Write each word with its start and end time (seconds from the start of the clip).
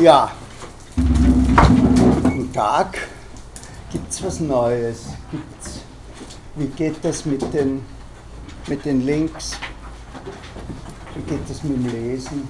Ja, 0.00 0.32
guten 0.96 2.52
Tag. 2.52 2.98
Gibt 3.92 4.10
es 4.10 4.24
was 4.24 4.40
Neues? 4.40 5.04
Gibt's, 5.30 5.82
wie 6.56 6.66
geht 6.66 6.96
das 7.04 7.24
mit 7.24 7.40
den, 7.54 7.84
mit 8.66 8.84
den 8.84 9.06
Links? 9.06 9.52
Wie 11.14 11.22
geht 11.22 11.48
das 11.48 11.62
mit 11.62 11.76
dem 11.76 11.86
Lesen? 11.92 12.48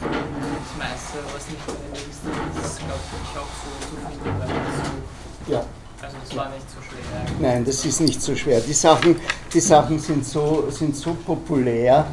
Das 0.00 0.78
meiste, 0.78 1.18
was 1.34 1.46
nicht 1.46 1.60
in 1.68 1.74
den 1.74 1.92
Links 2.00 2.22
drin 2.22 2.64
ist, 2.64 2.78
glaube 2.78 3.00
ich 3.22 3.38
auch 3.38 3.52
so 3.60 3.68
zu 3.88 3.96
finden, 4.00 4.40
weil 4.40 4.48
so, 4.48 5.52
Ja. 5.52 5.64
Also 6.02 6.16
das 6.22 6.36
war 6.36 6.50
nicht 6.50 6.66
so 6.68 6.80
schwer. 6.80 7.24
Nein, 7.40 7.64
das 7.64 7.84
ist 7.84 8.00
nicht 8.00 8.20
so 8.20 8.34
schwer. 8.34 8.60
Die 8.60 8.72
Sachen, 8.72 9.16
die 9.52 9.60
Sachen 9.60 9.98
sind, 9.98 10.24
so, 10.24 10.68
sind 10.70 10.96
so 10.96 11.14
populär 11.14 12.06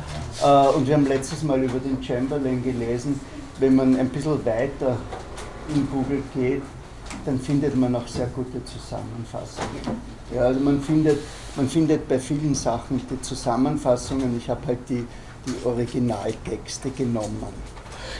äh, 0.44 0.68
und 0.76 0.88
wir 0.88 0.96
haben 0.96 1.08
letztes 1.08 1.44
Mal 1.44 1.64
über 1.64 1.80
den 1.80 2.02
Chamberlain 2.04 2.64
gelesen, 2.64 3.20
wenn 3.60 3.75
man 3.75 3.98
ein 3.98 4.10
bisschen 4.10 4.46
weiter 4.46 4.98
in 5.74 5.88
Google 5.89 6.24
geht, 6.34 6.62
dann 7.25 7.39
findet 7.39 7.75
man 7.75 7.96
auch 7.96 8.07
sehr 8.07 8.28
gute 8.28 8.64
Zusammenfassungen. 8.64 10.01
Ja, 10.34 10.43
also 10.43 10.60
man 10.60 10.82
findet, 10.82 11.20
man 11.56 11.68
findet 11.68 12.07
bei 12.07 12.20
vielen 12.20 12.56
Sachen 12.56 13.01
die 13.10 13.21
Zusammenfassungen, 13.21 14.37
ich 14.37 14.50
habe 14.50 14.65
halt 14.68 14.79
die, 14.87 15.06
die 15.46 15.65
Originaltexte 15.65 16.92
genommen. 16.92 17.54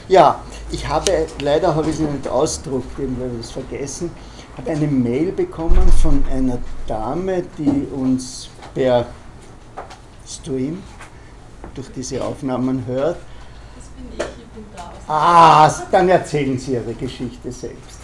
Ja, 0.08 0.40
ich 0.72 0.86
habe, 0.88 1.26
leider 1.40 1.74
habe 1.74 1.88
ich 1.88 2.00
es 2.00 2.00
nicht 2.00 2.28
ausgedruckt, 2.28 2.98
irgendwie 2.98 3.22
habe 3.22 3.34
ich 3.38 3.46
es 3.46 3.52
vergessen, 3.52 4.10
habe 4.56 4.70
eine 4.70 4.86
Mail 4.86 5.32
bekommen 5.32 5.88
von 6.02 6.24
einer 6.30 6.58
Dame, 6.86 7.42
die 7.58 7.86
uns 7.92 8.50
per 8.74 9.06
Stream 10.26 10.82
durch 11.74 11.90
diese 11.92 12.22
Aufnahmen 12.24 12.84
hört. 12.86 13.18
Das 13.76 13.86
bin 13.88 14.06
ich, 14.12 14.18
ich 14.18 14.48
bin 14.54 14.64
da. 14.76 14.92
Ah, 15.06 15.70
dann 15.90 16.08
erzählen 16.08 16.58
Sie 16.58 16.74
Ihre 16.74 16.94
Geschichte 16.94 17.50
selbst. 17.52 18.00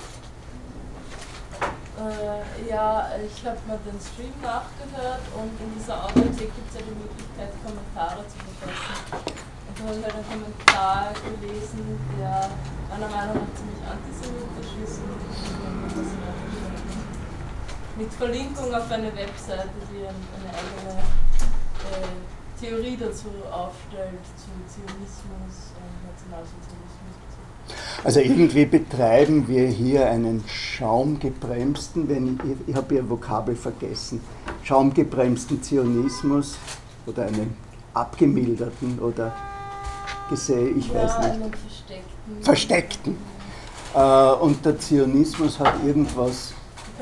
Äh, 1.96 2.68
ja, 2.68 3.08
ich 3.24 3.46
habe 3.46 3.58
mir 3.66 3.78
den 3.88 3.98
Stream 4.00 4.34
nachgehört 4.42 5.24
und 5.32 5.50
in 5.64 5.78
dieser 5.78 6.04
Audiothek 6.04 6.52
gibt 6.54 6.68
es 6.68 6.74
ja 6.76 6.82
die 6.84 6.92
Möglichkeit, 6.92 7.50
Kommentare 7.64 8.20
zu 8.28 8.36
verfassen. 8.36 9.46
Und 9.76 9.80
da 9.80 9.84
habe 9.86 9.96
ich 9.96 10.04
halt 10.04 10.14
einen 10.14 10.28
Kommentar 10.28 11.12
gelesen, 11.24 12.00
der 12.18 12.50
meiner 12.88 13.08
Meinung 13.08 13.44
nach 13.44 13.52
ziemlich 13.56 13.82
antisemitisch 13.84 14.72
ist 14.84 15.00
und 15.04 15.90
das 15.92 16.10
mit 17.96 18.12
Verlinkung 18.12 18.74
auf 18.74 18.90
eine 18.90 19.14
Webseite, 19.16 19.70
die 19.90 19.98
eine 19.98 20.50
eigene 20.50 21.00
äh, 21.00 22.60
Theorie 22.60 22.96
dazu 22.98 23.28
aufstellt, 23.50 24.24
zu 24.36 24.50
Zionismus 24.66 25.72
und 25.76 26.10
Nationalsozialismus. 26.10 26.96
Also 28.04 28.20
irgendwie 28.20 28.66
betreiben 28.66 29.48
wir 29.48 29.66
hier 29.66 30.08
einen 30.08 30.44
schaumgebremsten, 30.46 32.08
wenn 32.08 32.38
ich, 32.44 32.68
ich 32.68 32.76
habe 32.76 32.94
Ihr 32.94 33.10
Vokabel 33.10 33.56
vergessen, 33.56 34.20
schaumgebremsten 34.62 35.62
Zionismus 35.62 36.56
oder 37.06 37.26
einen 37.26 37.56
abgemilderten 37.94 38.98
oder 39.00 39.34
gesehen, 40.30 40.78
ich 40.78 40.88
ja, 40.88 41.02
weiß 41.02 41.18
nicht, 41.18 41.30
einen 41.30 41.52
versteckten. 41.52 42.42
versteckten. 42.42 43.16
Äh, 43.94 44.44
und 44.44 44.64
der 44.64 44.78
Zionismus 44.78 45.58
hat 45.58 45.74
irgendwas, 45.84 46.52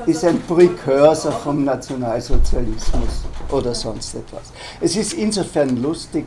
ist 0.05 0.23
ein 0.25 0.41
Precursor 0.41 1.31
vom 1.31 1.63
Nationalsozialismus 1.63 3.23
oder 3.51 3.73
sonst 3.73 4.15
etwas. 4.15 4.43
Es 4.81 4.95
ist 4.95 5.13
insofern 5.13 5.81
lustig, 5.81 6.25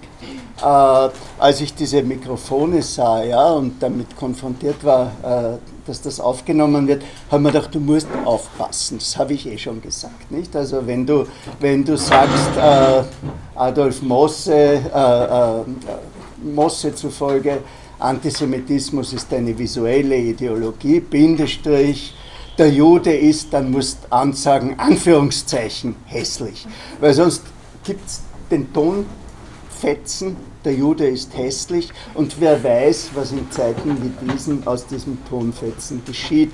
äh, 0.61 1.09
als 1.39 1.61
ich 1.61 1.75
diese 1.75 2.03
Mikrofone 2.03 2.83
sah 2.83 3.23
ja, 3.23 3.51
und 3.53 3.83
damit 3.83 4.17
konfrontiert 4.17 4.83
war, 4.85 5.13
äh, 5.23 5.59
dass 5.87 6.03
das 6.03 6.21
aufgenommen 6.21 6.87
wird, 6.87 7.03
habe 7.31 7.41
ich 7.41 7.43
mir 7.43 7.53
gedacht, 7.53 7.75
du 7.75 7.81
musst 7.81 8.09
aufpassen. 8.25 8.99
Das 8.99 9.17
habe 9.17 9.35
ich 9.35 9.47
eh 9.47 9.59
schon 9.59 9.81
gesagt. 9.81 10.31
Nicht? 10.31 10.55
Also 10.55 10.87
wenn 10.87 11.07
du, 11.07 11.27
wenn 11.61 11.85
du 11.85 11.97
sagst, 11.97 12.57
äh, 12.57 13.03
Adolf 13.55 14.03
Mosse, 14.03 14.53
äh, 14.53 14.81
äh, 14.81 15.65
Mosse 16.43 16.95
zufolge, 16.95 17.59
Antisemitismus 17.99 19.13
ist 19.13 19.33
eine 19.33 19.59
visuelle 19.59 20.17
Ideologie, 20.17 21.01
Bindestrich, 21.01 22.15
der 22.59 22.71
Jude 22.71 23.15
ist, 23.15 23.53
dann 23.53 23.71
musst 23.71 23.99
du 24.05 24.13
ansagen, 24.13 24.79
Anführungszeichen, 24.79 25.95
hässlich. 26.07 26.67
Weil 27.01 27.15
sonst 27.15 27.43
gibt 27.85 28.07
es 28.07 28.21
den 28.51 28.73
Tonfetzen, 28.73 30.37
der 30.65 30.75
Jude 30.75 31.07
ist 31.07 31.37
hässlich 31.37 31.91
und 32.15 32.41
wer 32.41 32.63
weiß, 32.63 33.11
was 33.15 33.31
in 33.31 33.51
Zeiten 33.51 33.97
wie 34.03 34.27
diesen 34.27 34.67
aus 34.67 34.87
diesem 34.87 35.25
Tonfetzen 35.25 36.03
geschieht. 36.05 36.53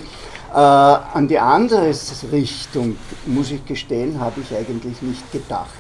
Äh, 0.53 0.57
an 0.57 1.27
die 1.27 1.39
andere 1.39 1.93
Richtung, 2.31 2.97
muss 3.27 3.51
ich 3.51 3.65
gestehen, 3.65 4.21
habe 4.21 4.41
ich 4.41 4.55
eigentlich 4.55 5.01
nicht 5.01 5.33
gedacht. 5.33 5.71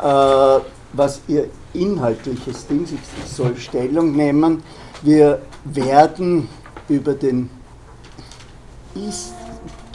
Äh, 0.00 0.64
was 0.92 1.20
ihr 1.26 1.48
inhaltliches 1.74 2.66
Ding, 2.68 2.84
ich 2.84 3.30
soll 3.30 3.56
Stellung 3.56 4.16
nehmen, 4.16 4.62
wir 5.02 5.42
werden 5.64 6.48
über 6.88 7.12
den 7.12 7.50
Is 8.94 9.32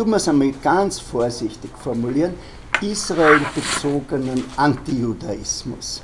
tun 0.01 0.09
wir 0.09 0.17
es 0.17 0.27
einmal 0.27 0.51
ganz 0.63 0.99
vorsichtig 0.99 1.69
formulieren, 1.77 2.33
israelbezogenen 2.81 4.43
Antijudaismus 4.57 6.01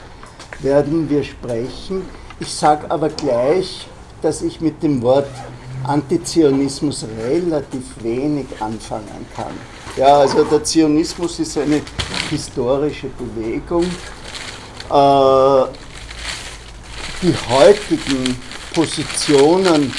werden 0.60 1.10
wir 1.10 1.24
sprechen. 1.24 2.04
Ich 2.40 2.54
sage 2.54 2.92
aber 2.92 3.10
gleich, 3.10 3.88
dass 4.22 4.44
ich 4.44 4.62
mit 4.62 4.84
dem 4.84 5.02
Wort 5.02 5.32
Antizionismus 5.84 7.08
relativ 7.20 7.86
wenig 8.04 8.46
anfangen 8.60 9.26
kann. 9.36 9.54
Ja, 9.96 10.20
also 10.20 10.44
der 10.44 10.64
Zionismus 10.64 11.40
ist 11.40 11.58
eine 11.58 11.82
historische 12.30 13.08
Bewegung. 13.08 13.86
Äh, 14.92 15.72
die 17.24 17.34
heutigen 17.50 18.38
Positionen 18.76 19.92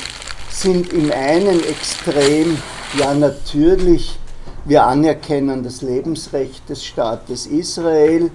sind 0.51 0.93
im 0.93 1.11
einen 1.11 1.65
Extrem 1.65 2.57
ja 2.97 3.15
natürlich, 3.15 4.19
wir 4.65 4.87
anerkennen 4.87 5.63
das 5.63 5.83
Lebensrecht 5.83 6.69
des 6.69 6.85
Staates 6.85 7.47
Israel, 7.47 8.31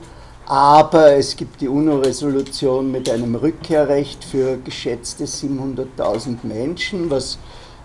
aber 0.45 1.13
es 1.13 1.35
gibt 1.35 1.61
die 1.61 1.69
UNO-Resolution 1.69 2.91
mit 2.91 3.09
einem 3.09 3.35
Rückkehrrecht 3.35 4.23
für 4.23 4.57
geschätzte 4.57 5.25
700.000 5.25 6.37
Menschen, 6.43 7.09
was 7.09 7.37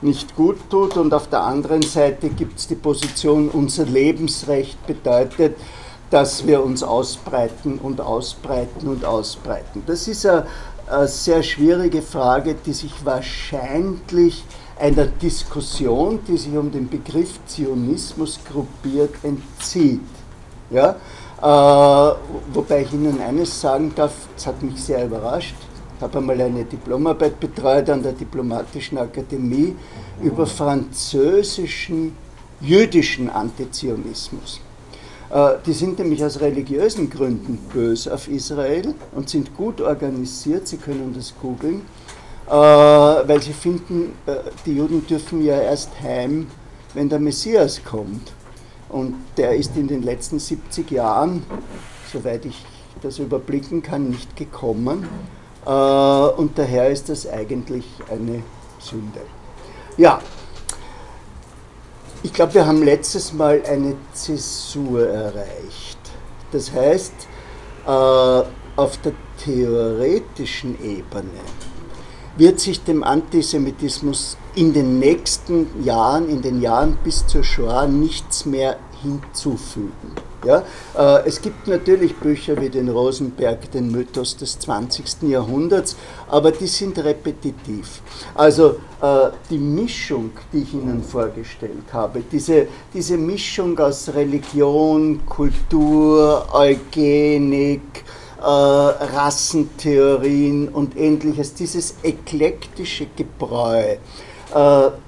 nicht 0.02 0.34
gut 0.34 0.56
tut. 0.68 0.96
Und 0.96 1.14
auf 1.14 1.28
der 1.28 1.42
anderen 1.42 1.82
Seite 1.82 2.28
gibt 2.30 2.58
es 2.58 2.66
die 2.66 2.74
Position, 2.74 3.48
unser 3.48 3.84
Lebensrecht 3.84 4.84
bedeutet, 4.86 5.56
dass 6.10 6.46
wir 6.46 6.62
uns 6.64 6.82
ausbreiten 6.82 7.78
und 7.78 8.00
ausbreiten 8.00 8.88
und 8.88 9.04
ausbreiten. 9.04 9.82
Das 9.86 10.08
ist 10.08 10.26
eine, 10.26 10.46
eine 10.90 11.06
sehr 11.06 11.42
schwierige 11.42 12.02
Frage, 12.02 12.56
die 12.66 12.72
sich 12.72 12.92
wahrscheinlich 13.04 14.44
einer 14.78 15.06
Diskussion, 15.06 16.20
die 16.26 16.36
sich 16.36 16.56
um 16.56 16.70
den 16.70 16.88
Begriff 16.88 17.38
Zionismus 17.46 18.38
gruppiert, 18.50 19.14
entzieht. 19.22 20.00
Ja? 20.70 20.96
Äh, 21.40 22.14
wobei 22.52 22.82
ich 22.82 22.92
Ihnen 22.92 23.20
eines 23.20 23.60
sagen 23.60 23.92
darf, 23.94 24.12
das 24.34 24.46
hat 24.46 24.62
mich 24.62 24.82
sehr 24.82 25.04
überrascht. 25.04 25.54
Ich 25.96 26.02
habe 26.02 26.18
einmal 26.18 26.40
eine 26.40 26.64
Diplomarbeit 26.64 27.40
betreut 27.40 27.90
an 27.90 28.02
der 28.02 28.12
Diplomatischen 28.12 28.98
Akademie 28.98 29.74
über 30.22 30.46
französischen 30.46 32.16
jüdischen 32.60 33.28
Antizionismus. 33.30 34.60
Äh, 35.30 35.54
die 35.66 35.72
sind 35.72 35.98
nämlich 35.98 36.24
aus 36.24 36.40
religiösen 36.40 37.10
Gründen 37.10 37.58
böse 37.72 38.12
auf 38.12 38.28
Israel 38.28 38.94
und 39.14 39.28
sind 39.28 39.56
gut 39.56 39.80
organisiert, 39.80 40.66
Sie 40.68 40.76
können 40.76 41.12
das 41.14 41.34
googeln, 41.40 41.82
weil 42.50 43.42
sie 43.42 43.52
finden, 43.52 44.14
äh, 44.26 44.36
die 44.64 44.74
Juden 44.76 45.06
dürfen 45.06 45.44
ja 45.44 45.60
erst 45.60 45.90
heim, 46.02 46.46
wenn 46.94 47.08
der 47.08 47.18
Messias 47.18 47.82
kommt. 47.84 48.32
Und 48.88 49.14
der 49.36 49.54
ist 49.54 49.76
in 49.76 49.86
den 49.86 50.02
letzten 50.02 50.38
70 50.38 50.90
Jahren, 50.90 51.44
soweit 52.10 52.46
ich 52.46 52.64
das 53.02 53.18
überblicken 53.18 53.82
kann, 53.82 54.08
nicht 54.08 54.34
gekommen. 54.34 55.06
Und 55.66 56.52
daher 56.58 56.88
ist 56.88 57.10
das 57.10 57.28
eigentlich 57.28 57.84
eine 58.10 58.42
Sünde. 58.78 59.20
Ja, 59.98 60.20
ich 62.22 62.32
glaube, 62.32 62.54
wir 62.54 62.66
haben 62.66 62.82
letztes 62.82 63.34
Mal 63.34 63.62
eine 63.68 63.94
Zäsur 64.14 65.06
erreicht. 65.06 65.98
Das 66.50 66.72
heißt, 66.72 67.12
auf 67.84 68.96
der 69.04 69.12
theoretischen 69.44 70.82
Ebene 70.82 71.40
wird 72.38 72.60
sich 72.60 72.82
dem 72.84 73.02
Antisemitismus 73.02 74.36
in 74.54 74.72
den 74.72 74.98
nächsten 74.98 75.84
Jahren, 75.84 76.28
in 76.28 76.40
den 76.40 76.62
Jahren 76.62 76.96
bis 77.02 77.26
zur 77.26 77.42
Shoah 77.42 77.86
nichts 77.86 78.46
mehr 78.46 78.76
hinzufügen. 79.02 80.14
Ja? 80.44 80.62
Äh, 80.96 81.26
es 81.26 81.42
gibt 81.42 81.66
natürlich 81.66 82.14
Bücher 82.16 82.60
wie 82.60 82.68
den 82.68 82.88
Rosenberg, 82.88 83.70
den 83.72 83.90
Mythos 83.90 84.36
des 84.36 84.58
20. 84.60 85.22
Jahrhunderts, 85.22 85.96
aber 86.28 86.52
die 86.52 86.66
sind 86.66 86.98
repetitiv. 86.98 88.02
Also 88.34 88.76
äh, 89.02 89.30
die 89.50 89.58
Mischung, 89.58 90.30
die 90.52 90.58
ich 90.58 90.74
Ihnen 90.74 91.02
vorgestellt 91.02 91.92
habe, 91.92 92.22
diese, 92.30 92.68
diese 92.94 93.16
Mischung 93.16 93.78
aus 93.78 94.12
Religion, 94.14 95.26
Kultur, 95.26 96.46
Eugenik, 96.52 98.04
äh, 98.40 98.44
Rassentheorien 98.44 100.68
und 100.68 100.96
ähnliches, 100.96 101.54
dieses 101.54 101.96
eklektische 102.02 103.06
Gebräu, 103.16 103.96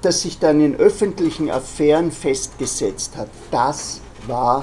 das 0.02 0.20
sich 0.20 0.38
dann 0.38 0.60
in 0.60 0.76
öffentlichen 0.76 1.50
Affären 1.50 2.12
festgesetzt 2.12 3.16
hat, 3.16 3.28
das 3.50 4.02
war 4.26 4.62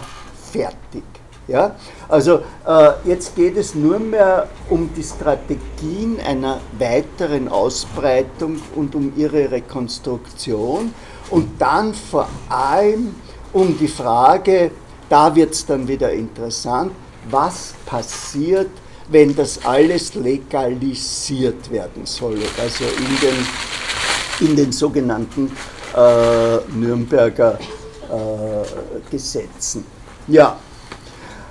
fertig. 0.51 1.03
Ja? 1.47 1.75
Also 2.09 2.39
äh, 2.65 2.91
jetzt 3.05 3.35
geht 3.35 3.57
es 3.57 3.73
nur 3.73 3.99
mehr 3.99 4.47
um 4.69 4.89
die 4.95 5.03
Strategien 5.03 6.19
einer 6.25 6.59
weiteren 6.77 7.47
Ausbreitung 7.47 8.59
und 8.75 8.95
um 8.95 9.13
ihre 9.15 9.51
Rekonstruktion 9.51 10.93
und 11.29 11.61
dann 11.61 11.93
vor 11.93 12.27
allem 12.49 13.15
um 13.53 13.77
die 13.77 13.87
Frage, 13.87 14.71
da 15.09 15.33
wird 15.33 15.53
es 15.53 15.65
dann 15.65 15.87
wieder 15.87 16.11
interessant, 16.11 16.91
was 17.29 17.73
passiert, 17.85 18.69
wenn 19.09 19.35
das 19.35 19.63
alles 19.65 20.15
legalisiert 20.15 21.71
werden 21.71 22.05
soll, 22.05 22.39
also 22.61 22.83
in 22.83 23.19
den, 23.21 24.49
in 24.49 24.55
den 24.55 24.71
sogenannten 24.71 25.51
äh, 25.95 26.57
Nürnberger 26.75 27.57
äh, 27.57 29.09
Gesetzen. 29.09 29.85
Ja, 30.27 30.59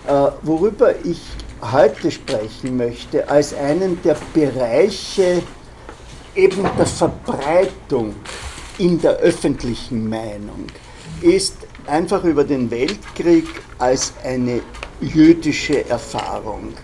äh, 0.06 0.12
worüber 0.43 0.94
ich 1.05 1.20
heute 1.61 2.11
sprechen 2.11 2.76
möchte, 2.76 3.29
als 3.29 3.55
einen 3.55 4.00
der 4.02 4.17
Bereiche 4.34 5.43
eben 6.34 6.69
der 6.76 6.87
Verbreitung 6.87 8.14
in 8.79 9.00
der 9.00 9.17
öffentlichen 9.17 10.08
Meinung, 10.08 10.67
ist 11.22 11.56
einfach 11.87 12.25
über 12.25 12.44
den 12.44 12.71
Weltkrieg 12.71 13.47
als 13.79 14.12
eine 14.25 14.61
jüdische 15.00 15.88
Erfahrung. 15.88 16.75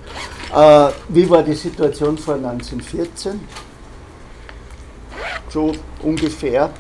Äh, 0.55 0.91
wie 1.09 1.29
war 1.31 1.43
die 1.43 1.55
Situation 1.55 2.19
vor 2.19 2.35
1914? 2.35 3.41
So 5.49 5.73
ungefähr. 6.03 6.71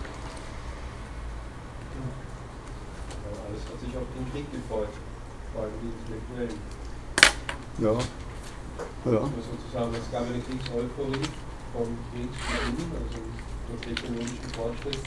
Ja. 7.78 7.90
ja. 7.90 8.00
sozusagen, 9.04 9.94
es 9.94 10.12
gab 10.12 10.22
eine 10.22 10.38
Kriegseuphorie 10.38 11.28
vom 11.72 11.88
Kriegsbeginn, 12.12 12.92
also 12.94 13.18
durch 13.68 13.80
technologischen 13.80 14.50
Fortschritt. 14.54 14.98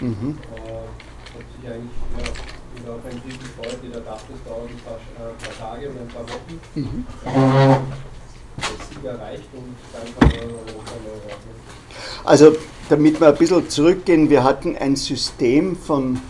Mhm. 0.00 0.38
Äh, 0.54 1.11
hat 1.34 1.46
sich 1.56 1.70
eigentlich 1.70 1.90
ja, 2.16 2.80
wieder 2.80 2.94
auf 2.94 3.04
einen 3.04 3.22
Krieg 3.22 3.38
gefreut, 3.40 3.78
jeder 3.82 4.00
dachte, 4.00 4.32
es 4.34 4.48
dauert 4.48 4.68
ein 4.68 4.80
paar, 4.84 4.98
äh, 5.18 5.58
paar 5.58 5.70
Tage 5.70 5.90
oder 5.90 6.00
ein 6.00 6.08
paar 6.08 6.24
Wochen. 6.28 6.60
Mhm. 6.74 7.06
Äh, 7.24 7.78
das 8.56 8.88
Ziel 8.88 9.06
erreicht 9.06 9.48
und 9.54 9.74
dann 9.92 10.30
kann 10.30 10.38
man 10.38 10.50
Europa 10.50 10.92
neu 11.04 11.32
ordnen. 11.32 11.54
Also, 12.24 12.56
damit 12.88 13.20
wir 13.20 13.28
ein 13.28 13.36
bisschen 13.36 13.68
zurückgehen, 13.68 14.30
wir 14.30 14.44
hatten 14.44 14.76
ein 14.76 14.96
System 14.96 15.76
von 15.76 16.20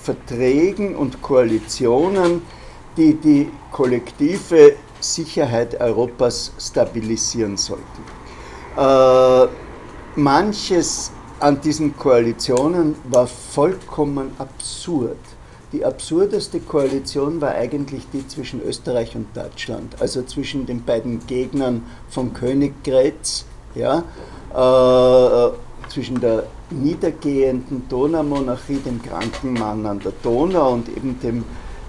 Verträgen 0.00 0.94
und 0.94 1.20
Koalitionen, 1.20 2.42
die 2.96 3.14
die 3.14 3.50
kollektive 3.72 4.76
Sicherheit 5.00 5.80
Europas 5.80 6.52
stabilisieren 6.58 7.56
sollten. 7.56 7.82
Äh, 8.76 9.48
manches 10.14 11.10
an 11.40 11.60
diesen 11.60 11.96
Koalitionen 11.96 12.96
war 13.04 13.26
vollkommen 13.26 14.30
absurd. 14.38 15.18
Die 15.72 15.84
absurdeste 15.84 16.60
Koalition 16.60 17.40
war 17.40 17.50
eigentlich 17.50 18.04
die 18.12 18.26
zwischen 18.26 18.62
Österreich 18.62 19.16
und 19.16 19.36
Deutschland, 19.36 20.00
also 20.00 20.22
zwischen 20.22 20.64
den 20.64 20.84
beiden 20.84 21.26
Gegnern 21.26 21.84
von 22.08 22.32
Königgrätz, 22.32 23.44
ja, 23.74 24.04
äh, 24.54 25.50
zwischen 25.90 26.20
der 26.20 26.44
niedergehenden 26.70 27.88
Donaumonarchie, 27.88 28.78
dem 28.78 29.02
kranken 29.02 29.54
Mann 29.54 29.84
an 29.86 30.00
der 30.00 30.12
Donau 30.22 30.72
und 30.72 30.88
eben 30.88 31.18
dem 31.20 31.44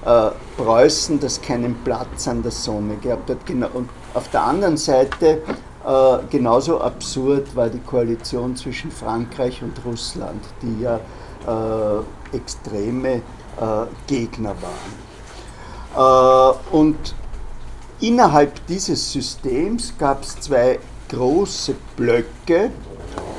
äh, 0.06 0.32
Preußen, 0.58 1.20
das 1.20 1.42
keinen 1.42 1.76
Platz 1.84 2.28
an 2.28 2.42
der 2.42 2.52
Sonne 2.52 2.96
gehabt 2.98 3.30
hat. 3.30 3.38
Und 3.74 3.90
auf 4.14 4.30
der 4.30 4.44
anderen 4.44 4.78
Seite 4.78 5.42
äh, 5.88 6.18
genauso 6.30 6.82
absurd 6.82 7.56
war 7.56 7.70
die 7.70 7.80
Koalition 7.80 8.58
zwischen 8.58 8.92
Frankreich 8.92 9.64
und 9.64 9.74
Russland, 9.86 10.44
die 10.62 10.82
ja 10.82 11.00
äh, 11.48 12.36
extreme 12.36 13.14
äh, 13.16 13.22
Gegner 14.06 14.54
waren. 14.62 16.54
Äh, 16.74 16.76
und 16.76 17.16
innerhalb 18.02 18.66
dieses 18.68 19.14
Systems 19.14 19.94
gab 19.98 20.24
es 20.24 20.38
zwei 20.42 20.80
große 21.08 21.76
Blöcke. 21.96 22.66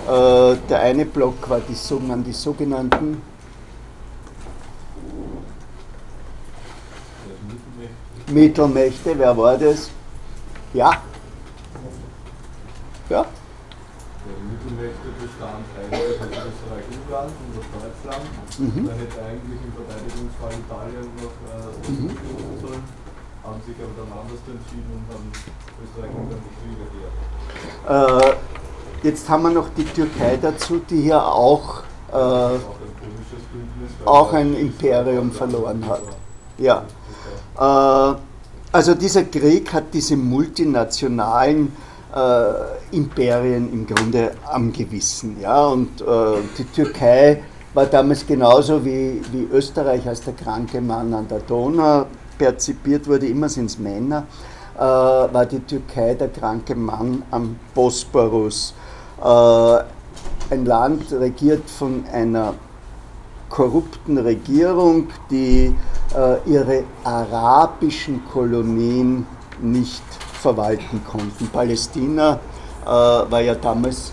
Äh, 0.06 0.56
der 0.70 0.80
eine 0.80 1.04
Block 1.04 1.50
war 1.50 1.60
die, 1.60 1.74
die 1.74 2.32
sogenannten 2.32 3.20
Mittelmächte, 8.30 9.18
wer 9.18 9.36
war 9.36 9.58
das? 9.58 9.90
Ja? 10.72 11.02
Ja? 13.08 13.24
Die 14.28 14.44
Mittelmächte 14.44 15.08
bestand 15.16 15.64
eigentlich 15.72 16.20
aus 16.20 16.52
Österreich-Ungarn 16.52 17.32
und 17.32 17.52
aus 17.56 17.68
Deutschland. 17.72 18.24
Mhm. 18.60 18.84
Da 18.84 18.92
hätte 18.92 19.18
eigentlich 19.24 19.60
im 19.64 19.72
Verteidigungsfall 19.72 20.52
Italien 20.52 21.08
noch 21.16 21.36
äh, 21.48 21.88
mhm. 21.88 22.12
sollen, 22.60 22.84
haben 23.44 23.60
sich 23.64 23.76
aber 23.80 23.94
dann 23.96 24.12
anders 24.12 24.42
entschieden 24.44 24.90
und 24.92 25.04
haben 25.08 25.28
Österreich-Ungarn 25.80 26.42
nicht 26.44 26.60
wieder 26.68 26.88
äh, 27.88 28.36
Jetzt 29.02 29.28
haben 29.28 29.42
wir 29.44 29.50
noch 29.50 29.68
die 29.76 29.84
Türkei 29.84 30.36
dazu, 30.42 30.80
die 30.90 31.02
hier 31.02 31.24
auch, 31.24 31.82
äh, 32.10 32.14
auch 32.14 32.58
ein, 32.58 34.04
auch 34.04 34.32
ein 34.32 34.54
Imperium 34.54 35.30
verloren 35.30 35.84
hat. 35.88 36.02
Ja. 36.58 36.82
Äh, 37.56 38.16
also 38.72 38.94
dieser 38.94 39.24
Krieg 39.24 39.72
hat 39.72 39.94
diese 39.94 40.16
multinationalen 40.16 41.72
äh, 42.18 42.96
Imperien 42.96 43.72
im 43.72 43.86
Grunde 43.86 44.32
am 44.50 44.72
Gewissen. 44.72 45.36
Ja? 45.40 45.66
Und 45.66 46.00
äh, 46.00 46.04
die 46.56 46.64
Türkei 46.64 47.42
war 47.74 47.86
damals 47.86 48.26
genauso 48.26 48.84
wie, 48.84 49.20
wie 49.32 49.48
Österreich 49.52 50.06
als 50.08 50.22
der 50.22 50.34
kranke 50.34 50.80
Mann 50.80 51.12
an 51.14 51.28
der 51.28 51.40
Donau 51.40 52.06
perzipiert 52.36 53.06
wurde, 53.06 53.26
immer 53.26 53.48
sind 53.48 53.66
es 53.66 53.78
Männer, 53.78 54.24
äh, 54.76 54.80
war 54.80 55.44
die 55.46 55.60
Türkei 55.60 56.14
der 56.14 56.28
kranke 56.28 56.74
Mann 56.74 57.22
am 57.30 57.56
Bosporus. 57.74 58.74
Äh, 59.22 59.82
ein 60.50 60.64
Land 60.64 61.12
regiert 61.12 61.68
von 61.68 62.04
einer 62.12 62.54
korrupten 63.50 64.18
Regierung, 64.18 65.08
die 65.30 65.74
äh, 66.16 66.50
ihre 66.50 66.84
arabischen 67.04 68.22
Kolonien 68.32 69.26
nicht 69.60 70.02
verwalten 70.40 71.02
konnten. 71.04 71.48
Palästina 71.48 72.40
äh, 72.84 72.88
war 72.88 73.40
ja 73.40 73.54
damals 73.54 74.12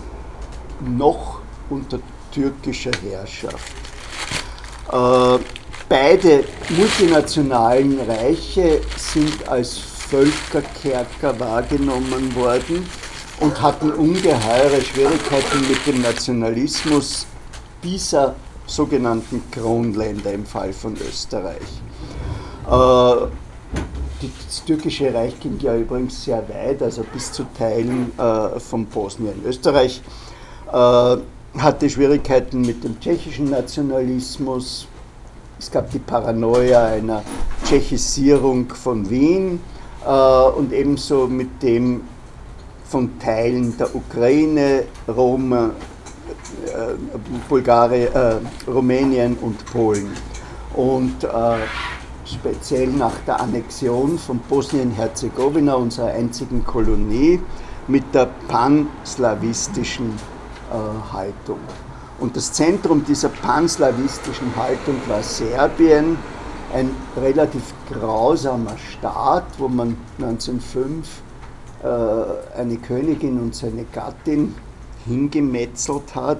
noch 0.80 1.40
unter 1.70 1.98
türkischer 2.32 2.92
Herrschaft. 3.02 3.72
Äh, 4.92 5.44
beide 5.88 6.44
multinationalen 6.68 8.00
Reiche 8.00 8.80
sind 8.96 9.48
als 9.48 9.78
Völkerkerker 9.78 11.38
wahrgenommen 11.40 12.34
worden 12.34 12.88
und 13.40 13.60
hatten 13.60 13.90
ungeheure 13.92 14.80
Schwierigkeiten 14.80 15.68
mit 15.68 15.86
dem 15.86 16.02
Nationalismus 16.02 17.26
dieser 17.82 18.34
sogenannten 18.66 19.42
Kronländer 19.50 20.32
im 20.32 20.46
Fall 20.46 20.72
von 20.72 20.94
Österreich. 20.96 21.82
Äh, 22.68 23.45
das 24.20 24.64
türkische 24.64 25.12
Reich 25.12 25.38
ging 25.40 25.58
ja 25.60 25.76
übrigens 25.76 26.24
sehr 26.24 26.42
weit, 26.48 26.82
also 26.82 27.04
bis 27.12 27.32
zu 27.32 27.44
Teilen 27.56 28.12
äh, 28.18 28.58
von 28.58 28.86
Bosnien. 28.86 29.42
Österreich 29.44 30.02
äh, 30.72 31.16
hatte 31.58 31.90
Schwierigkeiten 31.90 32.62
mit 32.62 32.82
dem 32.84 32.98
tschechischen 33.00 33.50
Nationalismus. 33.50 34.88
Es 35.58 35.70
gab 35.70 35.90
die 35.90 35.98
Paranoia 35.98 36.86
einer 36.86 37.22
Tschechisierung 37.64 38.68
von 38.74 39.08
Wien 39.08 39.58
und 40.04 40.72
ebenso 40.72 41.26
mit 41.26 41.62
dem 41.62 42.02
von 42.86 43.18
Teilen 43.18 43.76
der 43.78 43.92
Ukraine, 43.96 44.84
Rom, 45.08 45.72
Bulgarien, 47.48 48.08
Rumänien 48.68 49.36
und 49.40 49.64
Polen. 49.64 50.10
Und 50.74 51.26
speziell 52.26 52.88
nach 52.88 53.14
der 53.26 53.40
Annexion 53.40 54.18
von 54.18 54.38
Bosnien-Herzegowina, 54.40 55.74
unserer 55.74 56.08
einzigen 56.08 56.64
Kolonie, 56.64 57.40
mit 57.88 58.14
der 58.14 58.28
panslawistischen 58.48 60.10
äh, 60.70 61.12
Haltung. 61.12 61.58
Und 62.18 62.36
das 62.36 62.52
Zentrum 62.52 63.04
dieser 63.04 63.28
panslawistischen 63.28 64.54
Haltung 64.56 64.96
war 65.06 65.22
Serbien, 65.22 66.18
ein 66.74 66.90
relativ 67.16 67.62
grausamer 67.90 68.76
Staat, 68.76 69.44
wo 69.58 69.68
man 69.68 69.96
1905 70.18 71.22
äh, 71.82 71.86
eine 72.58 72.76
Königin 72.78 73.38
und 73.40 73.54
seine 73.54 73.84
Gattin 73.84 74.54
hingemetzelt 75.06 76.14
hat 76.14 76.38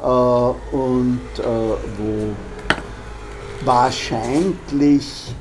äh, 0.00 0.04
und 0.04 1.20
äh, 1.38 1.44
wo 1.44 2.34
wahrscheinlich 3.64 5.34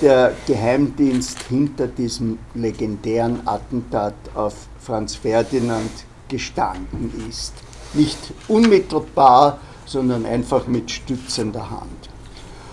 der 0.00 0.34
Geheimdienst 0.46 1.42
hinter 1.48 1.86
diesem 1.86 2.38
legendären 2.54 3.46
Attentat 3.46 4.14
auf 4.34 4.54
Franz 4.78 5.14
Ferdinand 5.14 5.90
gestanden 6.28 7.12
ist. 7.28 7.54
Nicht 7.94 8.18
unmittelbar, 8.48 9.58
sondern 9.86 10.26
einfach 10.26 10.66
mit 10.66 10.90
stützender 10.90 11.70
Hand. 11.70 12.10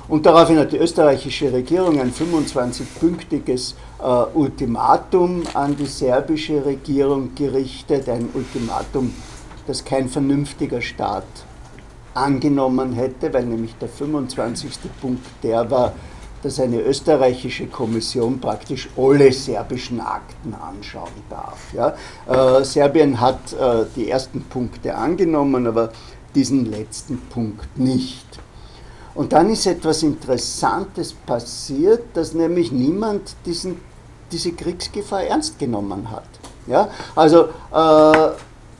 Und 0.10 0.25
daraufhin 0.25 0.57
hat 0.57 0.74
die 0.74 0.77
österreichische 0.77 1.53
Regierung 1.53 2.00
ein 2.00 2.12
25-pünktiges 2.12 3.75
äh, 4.00 4.03
Ultimatum 4.33 5.43
an 5.53 5.77
die 5.77 5.86
serbische 5.86 6.65
Regierung 6.65 7.33
gerichtet, 7.36 8.10
ein 8.10 8.29
Ultimatum, 8.33 9.13
das 9.65 9.86
kein 9.86 10.10
vernünftiger 10.10 10.81
Staat 10.81 11.24
angenommen 12.13 12.93
hätte, 12.93 13.34
weil 13.34 13.46
nämlich 13.46 13.75
der 13.75 13.89
25. 13.89 14.72
Punkt 15.01 15.25
der 15.41 15.70
war, 15.70 15.93
dass 16.43 16.60
eine 16.60 16.82
österreichische 16.82 17.67
Kommission 17.67 18.39
praktisch 18.39 18.89
alle 18.98 19.32
serbischen 19.32 20.01
Akten 20.01 20.53
anschauen 20.53 21.24
darf. 21.29 21.74
Ja? 21.74 21.96
Äh, 22.27 22.63
Serbien 22.65 23.20
hat 23.20 23.53
äh, 23.53 23.86
die 23.96 24.10
ersten 24.10 24.41
Punkte 24.43 24.96
angenommen, 24.96 25.65
aber 25.65 25.91
diesen 26.36 26.70
letzten 26.70 27.17
Punkt 27.29 27.77
nicht. 27.77 28.27
Und 29.15 29.32
dann 29.32 29.50
ist 29.51 29.65
etwas 29.67 30.03
Interessantes 30.03 31.13
passiert, 31.13 32.03
dass 32.13 32.34
nämlich 32.34 32.72
niemand 32.72 33.36
diesen, 33.46 33.79
diese 34.32 34.51
Kriegsgefahr 34.51 35.24
ernst 35.24 35.60
genommen 35.60 36.12
hat. 36.12 36.27
Ja? 36.67 36.89
Also 37.15 37.50
äh, 37.74 38.32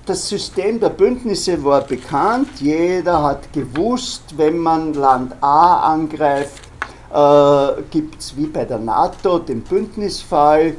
das 0.06 0.28
System 0.28 0.80
der 0.80 0.90
Bündnisse 0.90 1.64
war 1.64 1.82
bekannt, 1.82 2.50
jeder 2.60 3.24
hat 3.24 3.54
gewusst, 3.54 4.38
wenn 4.38 4.58
man 4.58 4.94
Land 4.94 5.34
A 5.42 5.94
angreift, 5.94 6.62
äh, 7.14 7.82
gibt 7.90 8.20
es 8.20 8.36
wie 8.36 8.48
bei 8.48 8.66
der 8.66 8.80
NATO 8.80 9.40
den 9.40 9.62
Bündnisfall 9.62 10.76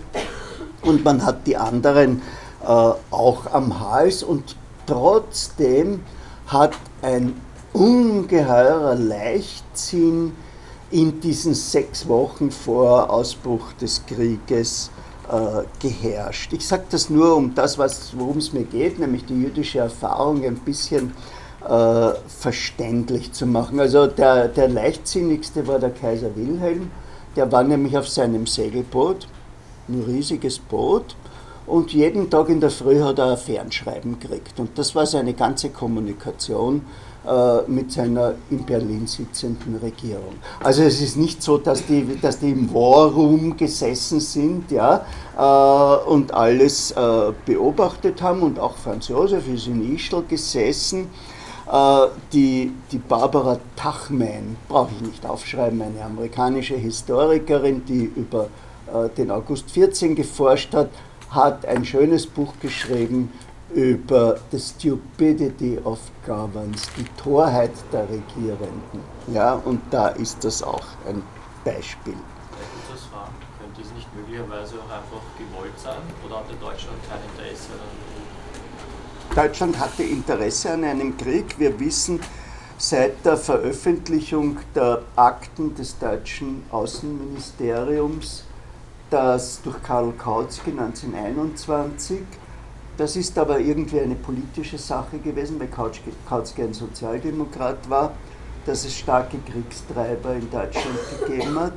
und 0.83 1.05
man 1.05 1.25
hat 1.25 1.47
die 1.47 1.57
anderen 1.57 2.21
äh, 2.63 2.67
auch 2.67 3.53
am 3.53 3.81
Hals. 3.81 4.23
Und 4.23 4.57
trotzdem 4.87 6.03
hat 6.47 6.75
ein 7.01 7.41
ungeheurer 7.73 8.95
Leichtsinn 8.95 10.33
in 10.91 11.21
diesen 11.21 11.55
sechs 11.55 12.07
Wochen 12.09 12.51
vor 12.51 13.11
Ausbruch 13.11 13.73
des 13.81 14.05
Krieges 14.07 14.91
geherrscht. 15.81 16.53
Ich 16.53 16.67
sage 16.67 16.85
das 16.91 17.09
nur, 17.11 17.37
um 17.37 17.55
das, 17.55 17.79
worum 17.79 18.39
es 18.39 18.53
mir 18.53 18.65
geht, 18.65 18.99
nämlich 18.99 19.25
die 19.25 19.35
jüdische 19.35 19.79
Erfahrung 19.79 20.45
ein 20.45 20.57
bisschen 20.57 21.13
äh, 21.67 22.11
verständlich 22.27 23.33
zu 23.33 23.47
machen. 23.47 23.81
Also 23.81 24.07
der, 24.07 24.49
der 24.49 24.69
leichtsinnigste 24.69 25.67
war 25.67 25.79
der 25.79 25.91
Kaiser 25.91 26.37
Wilhelm, 26.37 26.91
der 27.37 27.51
war 27.51 27.65
nämlich 27.65 27.97
auf 27.97 28.09
seinem 28.09 28.47
Segelboot, 28.47 29.27
ein 29.89 30.03
riesiges 30.07 30.59
Boot, 30.59 31.17
und 31.67 31.93
jeden 31.95 32.29
Tag 32.29 32.51
in 32.51 32.61
der 32.61 32.71
Früh 32.71 33.01
hat 33.01 33.19
er 33.19 33.33
ein 33.33 33.39
Fernschreiben 33.39 34.21
gekriegt. 34.21 34.61
Und 34.61 34.79
das 34.79 34.95
war 34.95 35.07
seine 35.07 35.33
ganze 35.33 35.71
Kommunikation 35.71 36.77
äh, 36.77 36.83
mit 37.67 37.91
seiner 37.91 38.35
in 38.51 38.65
Berlin 38.65 39.07
sitzenden 39.07 39.77
Regierung. 39.77 40.35
Also 40.63 40.83
es 40.83 41.01
ist 41.01 41.17
nicht 41.17 41.43
so, 41.43 41.57
dass 41.57 41.87
die, 41.87 42.19
dass 42.21 42.39
die 42.39 42.51
im 42.51 42.73
War 42.75 43.07
Room 43.13 43.57
gesessen 43.57 44.21
sind 44.21 44.71
ja, 44.71 45.05
äh, 45.37 46.09
und 46.09 46.33
alles 46.33 46.91
äh, 46.93 47.33
beobachtet 47.45 48.23
haben 48.23 48.43
und 48.43 48.59
auch 48.59 48.77
Franz 48.77 49.09
Josef 49.09 49.49
ist 49.49 49.67
in 49.67 49.95
Ischl 49.95 50.23
gesessen. 50.29 51.09
Äh, 51.71 52.07
die, 52.33 52.73
die 52.93 52.99
Barbara 52.99 53.59
Tachman, 53.77 54.57
brauche 54.69 54.91
ich 54.97 55.07
nicht 55.07 55.27
aufschreiben, 55.27 55.83
eine 55.83 56.05
amerikanische 56.05 56.77
Historikerin, 56.77 57.85
die 57.87 58.05
über 58.05 58.49
äh, 58.87 59.09
den 59.17 59.31
August 59.31 59.71
14 59.71 60.15
geforscht 60.15 60.75
hat, 60.75 60.91
hat 61.31 61.67
ein 61.67 61.85
schönes 61.85 62.27
Buch 62.27 62.53
geschrieben 62.61 63.33
über 63.75 64.39
the 64.51 64.59
stupidity 64.59 65.79
of 65.85 65.99
governance, 66.25 66.89
die 66.97 67.05
Torheit 67.21 67.73
der 67.93 68.09
Regierenden. 68.09 69.01
Ja, 69.33 69.55
und 69.55 69.81
da 69.91 70.09
ist 70.09 70.45
das 70.45 70.63
auch 70.63 70.87
ein 71.09 71.23
Beispiel. 71.65 72.15
Das 72.91 73.13
war, 73.13 73.29
könnte 73.59 73.83
es 73.83 73.93
nicht 73.95 74.09
möglicherweise 74.15 74.77
auch 74.77 74.93
einfach 74.95 75.23
gewollt 75.37 75.79
sein 75.79 76.03
oder 76.25 76.39
hatte 76.39 76.55
Deutschland 76.55 76.99
kein 77.09 77.19
Interesse 77.31 77.73
an 77.73 78.15
Deutschland 79.35 79.77
hatte 79.81 80.05
Interesse 80.05 80.71
an 80.71 80.85
einem 80.85 81.17
Krieg. 81.17 81.59
Wir 81.59 81.81
wissen 81.81 82.21
seit 82.79 83.25
der 83.25 83.37
Veröffentlichung 83.37 84.59
der 84.77 85.03
Akten 85.17 85.75
des 85.75 85.99
deutschen 85.99 86.63
Außenministeriums, 86.71 88.45
dass 89.11 89.61
durch 89.63 89.83
Karl 89.83 90.13
Kautsky 90.13 90.71
1921 90.71 92.21
das 92.97 93.17
ist 93.17 93.37
aber 93.39 93.59
irgendwie 93.59 94.01
eine 94.01 94.15
politische 94.15 94.79
Sache 94.79 95.19
gewesen, 95.19 95.59
weil 95.59 95.69
Kautsky 95.69 96.63
ein 96.63 96.75
Sozialdemokrat 96.75 97.89
war, 97.91 98.13
dass 98.67 98.85
es 98.85 98.97
starke 98.97 99.39
Kriegstreiber 99.39 100.35
in 100.35 100.51
Deutschland 100.51 100.99
gegeben 101.27 101.59
hat. 101.59 101.73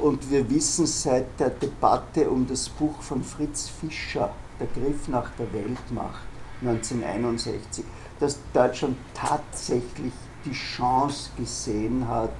Und 0.00 0.30
wir 0.30 0.48
wissen 0.50 0.86
seit 0.86 1.38
der 1.38 1.50
Debatte 1.50 2.28
um 2.28 2.46
das 2.46 2.68
Buch 2.68 3.00
von 3.02 3.22
Fritz 3.22 3.68
Fischer, 3.68 4.32
Der 4.58 4.66
Griff 4.68 5.08
nach 5.08 5.30
der 5.38 5.52
Weltmacht, 5.52 6.26
1961, 6.60 7.84
dass 8.18 8.38
Deutschland 8.52 8.96
tatsächlich 9.14 10.12
die 10.44 10.52
Chance 10.52 11.30
gesehen 11.36 12.06
hat, 12.06 12.30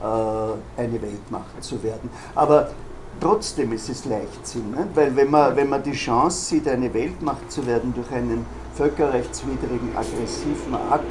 äh, 0.00 0.80
eine 0.80 1.00
Weltmacht 1.00 1.62
zu 1.62 1.82
werden. 1.82 2.10
Aber 2.34 2.70
Trotzdem 3.18 3.72
ist 3.72 3.88
es 3.90 4.04
Leichtsinn, 4.06 4.70
ne? 4.70 4.88
weil 4.94 5.14
wenn 5.14 5.30
man, 5.30 5.54
wenn 5.56 5.68
man 5.68 5.82
die 5.82 5.92
Chance 5.92 6.46
sieht, 6.46 6.68
eine 6.68 6.92
Weltmacht 6.94 7.50
zu 7.50 7.66
werden 7.66 7.92
durch 7.94 8.10
einen 8.12 8.46
völkerrechtswidrigen, 8.74 9.90
aggressiven 9.94 10.74
Akt, 10.90 11.04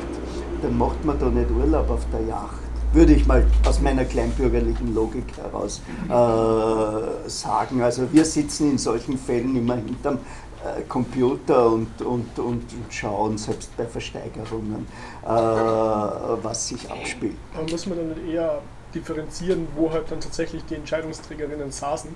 dann 0.62 0.78
macht 0.78 1.04
man 1.06 1.20
da 1.20 1.28
nicht 1.28 1.52
Urlaub 1.52 1.90
auf 1.90 2.06
der 2.12 2.22
Yacht. 2.22 2.60
Würde 2.94 3.14
ich 3.14 3.28
mal 3.28 3.46
aus 3.68 3.80
meiner 3.82 4.04
kleinbürgerlichen 4.06 4.96
Logik 4.96 5.26
heraus 5.38 5.82
äh, 6.08 7.30
sagen. 7.30 7.84
Also 7.84 8.12
wir 8.12 8.26
sitzen 8.26 8.72
in 8.72 8.78
solchen 8.80 9.16
Fällen 9.16 9.56
immer 9.56 9.76
hinterm 9.76 10.18
äh, 10.66 10.82
Computer 10.88 11.68
und, 11.68 12.02
und, 12.02 12.40
und, 12.40 12.64
schauen, 12.90 13.38
selbst 13.38 13.78
bei 13.78 13.86
Versteigerungen, 13.86 14.88
äh, 15.24 15.28
was 15.28 16.68
sich 16.68 16.90
abspielt. 16.90 17.36
Da 17.54 17.62
muss 17.72 17.86
man 17.86 17.98
dann 17.98 18.28
eher 18.28 18.60
differenzieren, 18.94 19.68
wo 19.76 19.92
halt 19.92 20.12
dann 20.12 20.20
tatsächlich 20.20 20.64
die 20.66 20.76
Entscheidungsträgerinnen 20.76 21.72
saßen. 21.72 22.16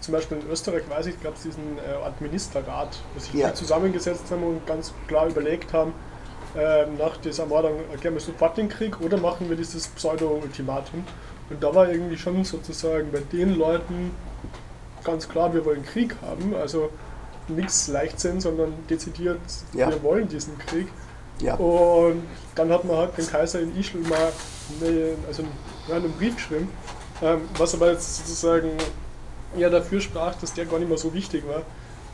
Zum 0.00 0.12
Beispiel 0.12 0.38
in 0.38 0.50
Österreich 0.50 0.88
weiß 0.88 1.06
ich, 1.06 1.22
gab 1.22 1.34
es 1.36 1.42
diesen 1.42 1.78
äh, 1.78 2.04
Administerrat, 2.04 2.98
wo 3.14 3.20
sich 3.20 3.34
ja. 3.34 3.52
zusammengesetzt 3.52 4.30
haben 4.30 4.42
und 4.42 4.66
ganz 4.66 4.94
klar 5.08 5.28
überlegt 5.28 5.72
haben, 5.72 5.92
äh, 6.56 6.86
nach 6.98 7.16
dieser 7.18 7.44
Ermordung 7.44 7.74
erklären 7.92 8.14
wir 8.14 8.20
sofort 8.20 8.56
den 8.56 8.68
Krieg 8.68 9.00
oder 9.00 9.18
machen 9.18 9.48
wir 9.48 9.56
dieses 9.56 9.88
Pseudo-Ultimatum. 9.88 11.04
Und 11.50 11.62
da 11.62 11.74
war 11.74 11.88
irgendwie 11.88 12.16
schon 12.16 12.44
sozusagen 12.44 13.10
bei 13.12 13.20
den 13.32 13.56
Leuten 13.56 14.12
ganz 15.04 15.28
klar, 15.28 15.52
wir 15.54 15.64
wollen 15.64 15.84
Krieg 15.84 16.16
haben, 16.22 16.54
also 16.54 16.90
nichts 17.48 17.88
Leichtsinn, 17.88 18.40
sondern 18.40 18.72
dezidiert, 18.88 19.40
ja. 19.72 19.88
wir 19.88 20.02
wollen 20.02 20.28
diesen 20.28 20.58
Krieg. 20.58 20.88
Ja. 21.40 21.54
Und 21.54 22.22
dann 22.54 22.70
hat 22.70 22.84
man 22.84 22.96
halt 22.96 23.16
den 23.16 23.26
Kaiser 23.26 23.60
in 23.60 23.76
Ischl 23.78 23.98
mal 23.98 24.32
also 25.26 25.44
ja, 25.88 25.96
einen 25.96 26.12
Brief 26.12 26.36
geschrieben, 26.36 26.68
ähm, 27.22 27.42
was 27.56 27.74
aber 27.74 27.92
jetzt 27.92 28.18
sozusagen 28.18 28.70
eher 29.56 29.70
dafür 29.70 30.00
sprach, 30.00 30.34
dass 30.36 30.52
der 30.54 30.66
gar 30.66 30.78
nicht 30.78 30.88
mehr 30.88 30.98
so 30.98 31.12
wichtig 31.12 31.44
war 31.46 31.62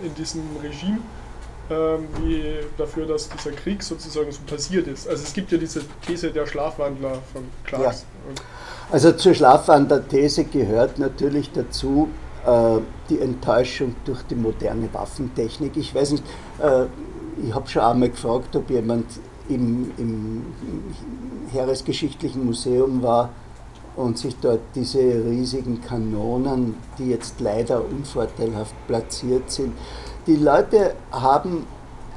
in 0.03 0.15
diesem 0.15 0.43
Regime, 0.63 0.99
ähm, 1.71 2.09
wie 2.23 2.61
dafür, 2.77 3.07
dass 3.07 3.29
dieser 3.29 3.53
Krieg 3.53 3.83
sozusagen 3.83 4.31
so 4.31 4.41
passiert 4.47 4.87
ist. 4.87 5.09
Also 5.09 5.23
es 5.23 5.33
gibt 5.33 5.53
ja 5.53 5.59
diese 5.59 5.83
These 6.07 6.31
der 6.31 6.47
Schlafwandler 6.47 7.19
von 7.33 7.45
Clarks. 7.65 8.07
Ja. 8.29 8.43
Also 8.91 9.13
zur 9.13 9.35
Schlafwandler-These 9.35 10.45
gehört 10.45 10.99
natürlich 10.99 11.51
dazu, 11.53 12.09
äh, 12.47 12.79
die 13.11 13.21
Enttäuschung 13.21 13.97
durch 14.05 14.23
die 14.23 14.37
moderne 14.37 14.89
Waffentechnik. 14.93 15.77
Ich 15.77 15.95
weiß 15.95 16.13
nicht, 16.13 16.25
äh, 16.63 16.85
ich 17.45 17.53
habe 17.53 17.69
schon 17.69 17.83
einmal 17.83 18.11
gefragt, 18.11 18.55
ob 18.55 18.71
jemand 18.71 19.07
im, 19.49 19.93
im 19.99 20.43
Heeresgeschichtlichen 21.53 22.45
Museum 22.45 23.03
war 23.03 23.31
und 23.97 24.19
sich 24.19 24.37
dort 24.37 24.61
diese 24.75 24.99
riesigen 24.99 25.81
Kanonen, 25.81 26.75
die 26.99 27.11
jetzt 27.11 27.41
leider 27.41 27.83
unvorteilhaft 27.85 28.75
platziert 28.87 29.51
sind, 29.51 29.73
die 30.27 30.37
Leute 30.37 30.95
haben 31.11 31.67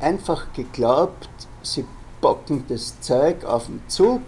einfach 0.01 0.51
geglaubt, 0.53 1.29
sie 1.62 1.86
bocken 2.21 2.65
das 2.67 3.00
Zeug 3.01 3.45
auf 3.45 3.67
den 3.67 3.81
Zug, 3.88 4.21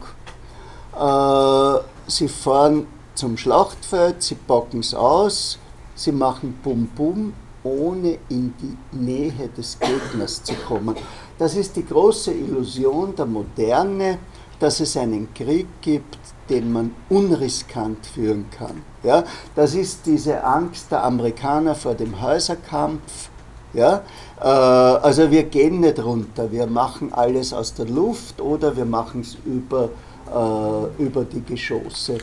äh, 0.97 1.79
sie 2.07 2.27
fahren 2.27 2.87
zum 3.15 3.37
Schlachtfeld, 3.37 4.23
sie 4.23 4.35
bocken 4.35 4.79
es 4.79 4.93
aus, 4.93 5.59
sie 5.95 6.11
machen 6.11 6.57
Bum 6.63 6.87
Bum, 6.95 7.33
ohne 7.63 8.17
in 8.29 8.53
die 8.61 8.77
Nähe 8.95 9.49
des 9.55 9.77
Gegners 9.79 10.43
zu 10.43 10.53
kommen. 10.67 10.95
Das 11.41 11.55
ist 11.55 11.75
die 11.75 11.83
große 11.83 12.31
Illusion 12.33 13.15
der 13.15 13.25
Moderne, 13.25 14.19
dass 14.59 14.79
es 14.79 14.95
einen 14.95 15.33
Krieg 15.33 15.65
gibt, 15.81 16.19
den 16.47 16.71
man 16.71 16.93
unriskant 17.09 18.05
führen 18.05 18.45
kann. 18.51 18.83
Ja, 19.01 19.23
das 19.55 19.73
ist 19.73 20.05
diese 20.05 20.43
Angst 20.43 20.91
der 20.91 21.03
Amerikaner 21.03 21.73
vor 21.73 21.95
dem 21.95 22.21
Häuserkampf. 22.21 23.31
Ja, 23.73 24.03
äh, 24.39 24.43
also 24.43 25.31
wir 25.31 25.41
gehen 25.45 25.79
nicht 25.79 25.97
runter, 25.97 26.51
wir 26.51 26.67
machen 26.67 27.11
alles 27.11 27.53
aus 27.53 27.73
der 27.73 27.87
Luft 27.87 28.39
oder 28.39 28.77
wir 28.77 28.85
machen 28.85 29.21
es 29.21 29.35
über, 29.43 29.89
äh, 30.27 31.03
über 31.03 31.25
die 31.25 31.41
Geschosse. 31.41 32.19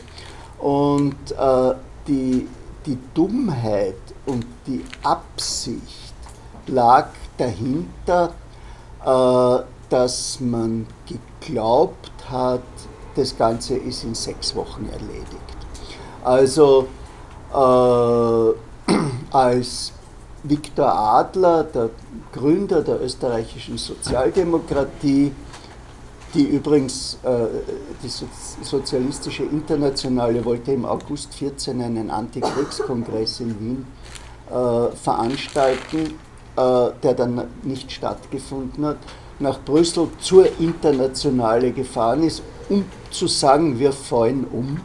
Und 0.61 1.33
äh, 1.33 1.75
die, 2.07 2.47
die 2.87 2.99
Dummheit 3.15 3.97
und 4.27 4.47
die 4.65 4.85
Absicht 5.03 6.15
lag 6.69 7.09
dahinter, 7.37 8.33
dass 9.89 10.41
man 10.41 10.87
geglaubt 11.07 12.11
hat, 12.31 12.63
das 13.15 13.37
Ganze 13.37 13.77
ist 13.77 14.05
in 14.05 14.15
sechs 14.15 14.55
Wochen 14.55 14.89
erledigt. 14.93 15.27
Also 16.23 16.89
äh, 17.53 18.93
als 19.31 19.93
Viktor 20.43 20.93
Adler, 20.93 21.65
der 21.65 21.91
Gründer 22.33 22.83
der 22.83 23.03
österreichischen 23.03 23.79
Sozialdemokratie, 23.79 25.33
die 26.35 26.45
übrigens, 26.45 27.19
äh, 27.23 27.47
die 28.03 28.65
Sozialistische 28.65 29.45
Internationale 29.45 30.45
wollte 30.45 30.73
im 30.73 30.85
August 30.85 31.35
14 31.35 31.81
einen 31.81 32.11
Antikriegskongress 32.11 33.41
in 33.41 33.59
Wien 33.61 33.87
äh, 34.51 34.95
veranstalten, 34.95 35.99
äh, 35.99 36.28
der 36.59 37.15
dann 37.15 37.45
nicht 37.63 37.93
stattgefunden 37.93 38.85
hat, 38.85 38.97
nach 39.39 39.61
Brüssel 39.61 40.09
zur 40.21 40.47
Internationale 40.59 41.73
gefahren 41.73 42.23
ist, 42.25 42.43
um 42.69 42.85
zu 43.11 43.27
sagen, 43.27 43.79
wir 43.79 43.93
fallen 43.93 44.47
um. 44.51 44.81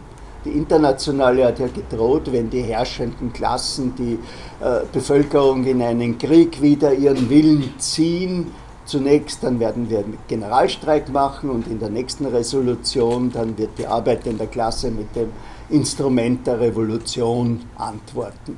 Die 0.46 0.52
Internationale 0.52 1.46
hat 1.46 1.60
ja 1.60 1.68
gedroht, 1.68 2.32
wenn 2.32 2.50
die 2.50 2.62
herrschenden 2.62 3.32
Klassen 3.32 3.96
die 3.96 4.20
äh, 4.64 4.82
Bevölkerung 4.92 5.64
in 5.64 5.82
einen 5.82 6.18
Krieg 6.18 6.62
wieder 6.62 6.94
ihren 6.94 7.30
Willen 7.30 7.74
ziehen, 7.78 8.52
zunächst 8.86 9.42
dann 9.44 9.60
werden 9.62 9.90
wir 9.90 10.00
einen 10.00 10.18
Generalstreik 10.28 11.10
machen 11.10 11.50
und 11.50 11.68
in 11.68 11.80
der 11.80 11.90
nächsten 11.90 12.26
Resolution 12.26 13.32
dann 13.32 13.58
wird 13.58 13.78
die 13.78 13.88
Arbeit 13.88 14.28
in 14.28 14.38
der 14.38 14.48
Klasse 14.48 14.92
mit 14.92 15.16
dem 15.16 15.30
Instrument 15.70 16.46
der 16.46 16.60
Revolution 16.60 17.62
antworten. 17.78 18.58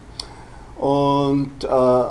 Und 0.78 1.64
äh, 1.64 2.04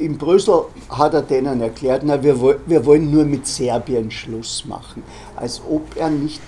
in 0.00 0.16
Brüssel 0.16 0.64
hat 0.88 1.14
er 1.14 1.22
denen 1.22 1.60
erklärt, 1.60 2.02
na, 2.04 2.22
wir, 2.22 2.58
wir 2.66 2.86
wollen 2.86 3.10
nur 3.10 3.24
mit 3.24 3.46
Serbien 3.46 4.10
Schluss 4.10 4.64
machen, 4.66 5.02
als 5.36 5.60
ob 5.68 5.96
er 5.96 6.10
nicht 6.10 6.40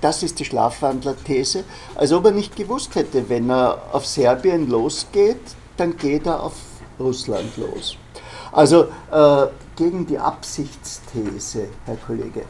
das 0.00 0.22
ist 0.22 0.38
die 0.38 0.44
Schlafwandler-These, 0.44 1.64
als 1.94 2.12
ob 2.12 2.26
er 2.26 2.32
nicht 2.32 2.56
gewusst 2.56 2.94
hätte, 2.94 3.26
wenn 3.30 3.48
er 3.48 3.78
auf 3.90 4.04
Serbien 4.04 4.68
losgeht, 4.68 5.40
dann 5.78 5.96
geht 5.96 6.26
er 6.26 6.42
auf 6.42 6.52
Russland 7.00 7.56
los. 7.56 7.96
Also 8.52 8.88
äh, 9.10 9.46
gegen 9.76 10.06
die 10.06 10.18
Absichtsthese, 10.18 11.68
Herr 11.86 11.96
Kollege, 12.06 12.40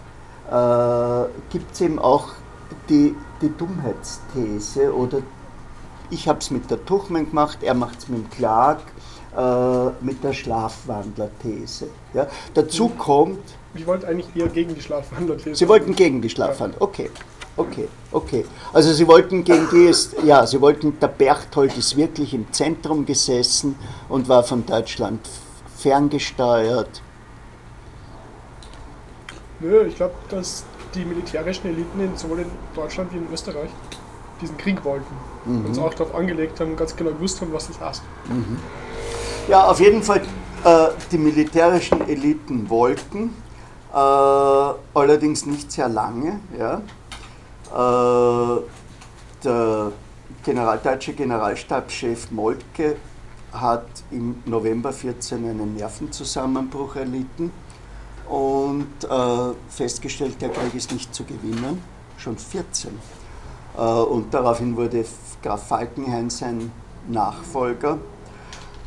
äh, 0.51 1.29
gibt 1.51 1.73
es 1.73 1.81
eben 1.81 2.01
auch 2.01 2.31
die, 2.89 3.15
die 3.41 3.57
Dummheitsthese 3.57 4.93
oder 4.93 5.19
ich 6.11 6.29
habe 6.29 6.41
es 6.41 6.51
mit 6.51 6.71
der 6.71 6.85
Tuchmann 6.85 7.31
gemacht, 7.31 7.59
er 7.63 7.75
macht 7.75 8.01
es 8.01 8.09
mit 8.09 8.19
dem 8.19 8.31
Clark, 8.31 8.83
äh, 9.37 10.05
mit 10.05 10.23
der 10.23 10.33
Schlafwandler-These. 10.33 11.89
Ja? 12.13 12.27
Dazu 12.55 12.89
kommt. 12.89 13.41
Ich 13.75 13.87
wollte 13.87 14.07
eigentlich 14.07 14.29
eher 14.35 14.49
gegen 14.49 14.75
die 14.75 14.81
Schlafwandler-These. 14.81 15.57
Sie 15.57 15.69
wollten 15.69 15.95
gegen 15.95 16.23
die 16.23 16.31
Schlafwandler, 16.31 16.81
okay. 16.81 17.11
Okay, 17.57 17.89
okay. 18.11 18.45
Also 18.73 18.93
Sie 18.93 19.07
wollten 19.07 19.45
gegen 19.45 19.69
die 19.71 19.85
ist, 19.85 20.17
ja, 20.25 20.45
Sie 20.45 20.61
wollten, 20.61 20.99
der 20.99 21.07
Berchtold 21.07 21.77
ist 21.79 21.97
wirklich 21.97 22.35
im 22.35 22.53
Zentrum 22.53 23.07
gesessen 23.07 23.77
und 24.09 24.29
war 24.29 24.43
von 24.43 24.67
Deutschland 24.67 25.21
ferngesteuert. 25.77 27.01
Nö, 29.61 29.87
ich 29.87 29.95
glaube, 29.97 30.15
dass 30.31 30.65
die 30.95 31.05
militärischen 31.05 31.69
Eliten 31.69 32.01
in, 32.01 32.17
sowohl 32.17 32.41
in 32.41 32.51
Deutschland 32.75 33.13
wie 33.13 33.19
in 33.19 33.29
Österreich 33.33 33.71
diesen 34.41 34.57
Krieg 34.57 34.85
wollten 34.85 35.15
mhm. 35.45 35.59
und 35.59 35.67
uns 35.67 35.79
auch 35.79 35.95
darauf 35.95 36.15
angelegt 36.15 36.59
haben, 36.59 36.77
ganz 36.77 36.97
genau 36.97 37.11
gewusst 37.11 37.41
haben, 37.41 37.53
was 37.53 37.69
das 37.69 37.81
heißt. 37.81 38.03
Mhm. 38.29 38.59
Ja, 39.47 39.65
auf 39.67 39.79
jeden 39.79 40.03
Fall, 40.03 40.23
äh, 40.65 40.87
die 41.13 41.19
militärischen 41.19 42.09
Eliten 42.09 42.71
wollten, 42.71 43.31
äh, 43.93 43.97
allerdings 43.97 45.45
nicht 45.45 45.71
sehr 45.71 45.91
lange. 45.91 46.41
Ja. 46.59 46.81
Äh, 47.71 48.61
der 49.45 49.93
General, 50.43 50.81
deutsche 50.83 51.13
Generalstabschef 51.13 52.31
Moltke 52.31 52.97
hat 53.53 53.87
im 54.11 54.43
November 54.47 54.95
14 54.95 55.45
einen 55.45 55.77
Nervenzusammenbruch 55.77 56.97
erlitten 56.97 57.53
und 58.27 58.87
äh, 59.05 59.55
festgestellt, 59.69 60.41
der 60.41 60.49
Krieg 60.49 60.75
ist 60.75 60.91
nicht 60.91 61.15
zu 61.15 61.23
gewinnen, 61.25 61.83
schon 62.17 62.39
14. 62.39 62.93
Äh, 63.77 63.81
und 63.83 64.33
daraufhin 64.33 64.75
wurde 64.75 65.05
Graf 65.43 65.69
Falkenhayn 65.69 66.31
sein 66.31 66.73
Nachfolger. 67.09 67.99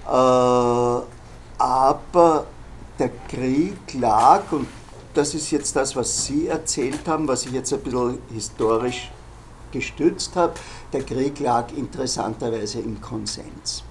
Äh, 0.08 1.02
aber 1.60 2.46
der 3.00 3.10
Krieg 3.28 3.94
lag, 4.00 4.44
und 4.52 4.68
das 5.14 5.34
ist 5.34 5.52
jetzt 5.52 5.76
das, 5.76 5.96
was 5.96 6.26
Sie 6.26 6.48
erzählt 6.48 7.08
haben, 7.08 7.28
was 7.28 7.46
ich 7.46 7.52
jetzt 7.52 7.74
ein 7.74 7.82
bisschen 7.82 8.20
historisch 8.34 9.12
gestützt 9.72 10.36
habe. 10.36 10.54
Der 10.94 11.04
Krieg 11.04 11.40
lag 11.40 11.72
interessanterweise 11.76 12.80
im 12.80 13.02
Konsens. 13.02 13.84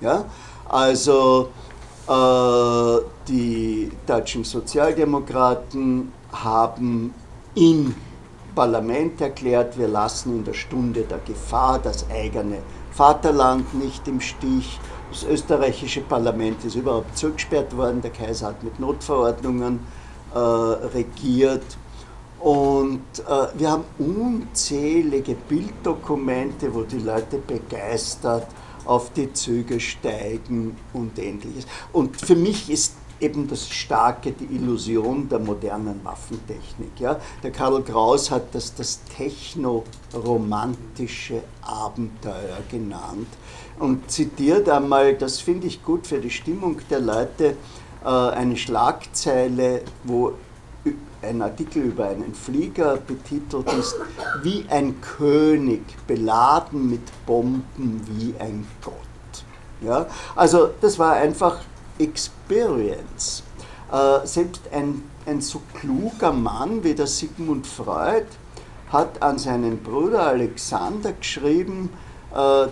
Ja? 0.00 0.24
Also 0.68 1.48
äh, 2.08 3.00
die 3.28 3.90
deutschen 4.06 4.44
Sozialdemokraten 4.44 6.12
haben 6.32 7.14
im 7.54 7.94
Parlament 8.54 9.20
erklärt, 9.20 9.78
wir 9.78 9.88
lassen 9.88 10.36
in 10.36 10.44
der 10.44 10.54
Stunde 10.54 11.02
der 11.02 11.18
Gefahr 11.18 11.78
das 11.78 12.08
eigene 12.10 12.58
Vaterland 12.92 13.74
nicht 13.74 14.06
im 14.06 14.20
Stich. 14.20 14.78
Das 15.14 15.22
österreichische 15.22 16.00
Parlament 16.00 16.64
ist 16.64 16.74
überhaupt 16.74 17.16
zugesperrt 17.16 17.76
worden, 17.76 18.02
der 18.02 18.10
Kaiser 18.10 18.48
hat 18.48 18.64
mit 18.64 18.80
Notverordnungen 18.80 19.78
äh, 20.34 20.38
regiert. 20.38 21.62
Und 22.40 23.04
äh, 23.20 23.46
wir 23.56 23.70
haben 23.70 23.84
unzählige 24.00 25.36
Bilddokumente, 25.48 26.74
wo 26.74 26.82
die 26.82 26.98
Leute 26.98 27.38
begeistert 27.38 28.48
auf 28.86 29.12
die 29.12 29.32
Züge 29.32 29.78
steigen 29.78 30.76
und 30.92 31.16
ähnliches. 31.16 31.68
Und 31.92 32.20
für 32.20 32.34
mich 32.34 32.68
ist 32.68 32.94
eben 33.20 33.46
das 33.46 33.68
Starke, 33.68 34.32
die 34.32 34.56
Illusion 34.56 35.28
der 35.28 35.38
modernen 35.38 36.04
Waffentechnik. 36.04 36.98
Ja? 36.98 37.20
Der 37.44 37.52
Karl 37.52 37.84
Kraus 37.84 38.32
hat 38.32 38.52
das 38.52 38.74
das 38.74 38.98
techno-romantische 39.16 41.44
Abenteuer 41.62 42.58
genannt 42.68 43.28
und 43.78 44.10
zitiert 44.10 44.68
einmal, 44.68 45.14
das 45.14 45.40
finde 45.40 45.66
ich 45.66 45.82
gut 45.84 46.06
für 46.06 46.18
die 46.18 46.30
Stimmung 46.30 46.80
der 46.90 47.00
Leute, 47.00 47.56
äh, 48.04 48.08
eine 48.08 48.56
Schlagzeile, 48.56 49.82
wo 50.04 50.34
ein 51.22 51.42
Artikel 51.42 51.82
über 51.82 52.08
einen 52.08 52.34
Flieger 52.34 52.96
betitelt 52.96 53.72
ist, 53.72 53.96
wie 54.42 54.66
ein 54.68 55.00
König, 55.00 55.82
beladen 56.06 56.90
mit 56.90 57.00
Bomben 57.26 58.00
wie 58.06 58.34
ein 58.38 58.66
Gott. 58.82 58.94
Ja? 59.80 60.06
Also 60.36 60.70
das 60.80 60.98
war 60.98 61.14
einfach 61.14 61.60
Experience. 61.98 63.42
Äh, 63.90 64.26
selbst 64.26 64.62
ein, 64.72 65.02
ein 65.26 65.40
so 65.40 65.62
kluger 65.78 66.32
Mann 66.32 66.84
wie 66.84 66.94
der 66.94 67.06
Sigmund 67.06 67.66
Freud 67.66 68.26
hat 68.90 69.22
an 69.22 69.38
seinen 69.38 69.82
Bruder 69.82 70.26
Alexander 70.26 71.12
geschrieben, 71.12 71.90
äh, 72.34 72.66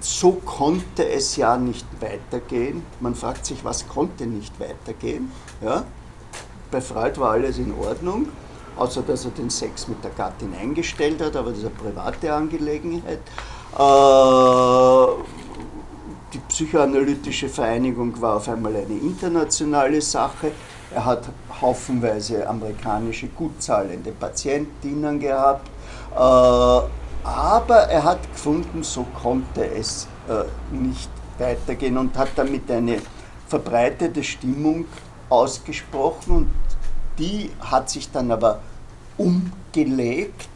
so 0.00 0.32
konnte 0.32 1.08
es 1.08 1.36
ja 1.36 1.56
nicht 1.56 1.86
weitergehen. 2.00 2.82
Man 3.00 3.14
fragt 3.14 3.46
sich, 3.46 3.64
was 3.64 3.88
konnte 3.88 4.26
nicht 4.26 4.58
weitergehen? 4.60 5.30
Ja? 5.62 5.84
Bei 6.70 6.80
Freud 6.80 7.18
war 7.20 7.32
alles 7.32 7.58
in 7.58 7.72
Ordnung. 7.74 8.28
außer 8.76 9.02
dass 9.02 9.24
er 9.24 9.30
den 9.32 9.50
Sex 9.50 9.88
mit 9.88 10.02
der 10.04 10.10
Gattin 10.10 10.54
eingestellt 10.54 11.20
hat, 11.22 11.36
aber 11.36 11.50
das 11.50 11.58
ist 11.60 11.66
eine 11.66 11.74
private 11.74 12.32
Angelegenheit. 12.32 13.20
Äh, 13.78 15.22
die 16.32 16.38
psychoanalytische 16.48 17.48
Vereinigung 17.48 18.20
war 18.20 18.36
auf 18.36 18.48
einmal 18.48 18.76
eine 18.76 18.98
internationale 18.98 20.00
Sache. 20.00 20.52
Er 20.94 21.04
hat 21.04 21.28
haufenweise 21.60 22.46
amerikanische 22.48 23.28
gut 23.28 23.62
zahlende 23.62 24.12
Patientinnen 24.12 25.18
gehabt. 25.20 25.68
Äh, 26.14 27.05
aber 27.26 27.88
er 27.88 28.04
hat 28.04 28.32
gefunden, 28.32 28.84
so 28.84 29.04
konnte 29.20 29.66
es 29.66 30.06
äh, 30.28 30.44
nicht 30.72 31.10
weitergehen 31.38 31.98
und 31.98 32.16
hat 32.16 32.28
damit 32.36 32.70
eine 32.70 32.98
verbreitete 33.48 34.22
Stimmung 34.22 34.84
ausgesprochen 35.28 36.36
und 36.36 36.50
die 37.18 37.50
hat 37.60 37.90
sich 37.90 38.10
dann 38.12 38.30
aber 38.30 38.60
umgelegt, 39.18 40.48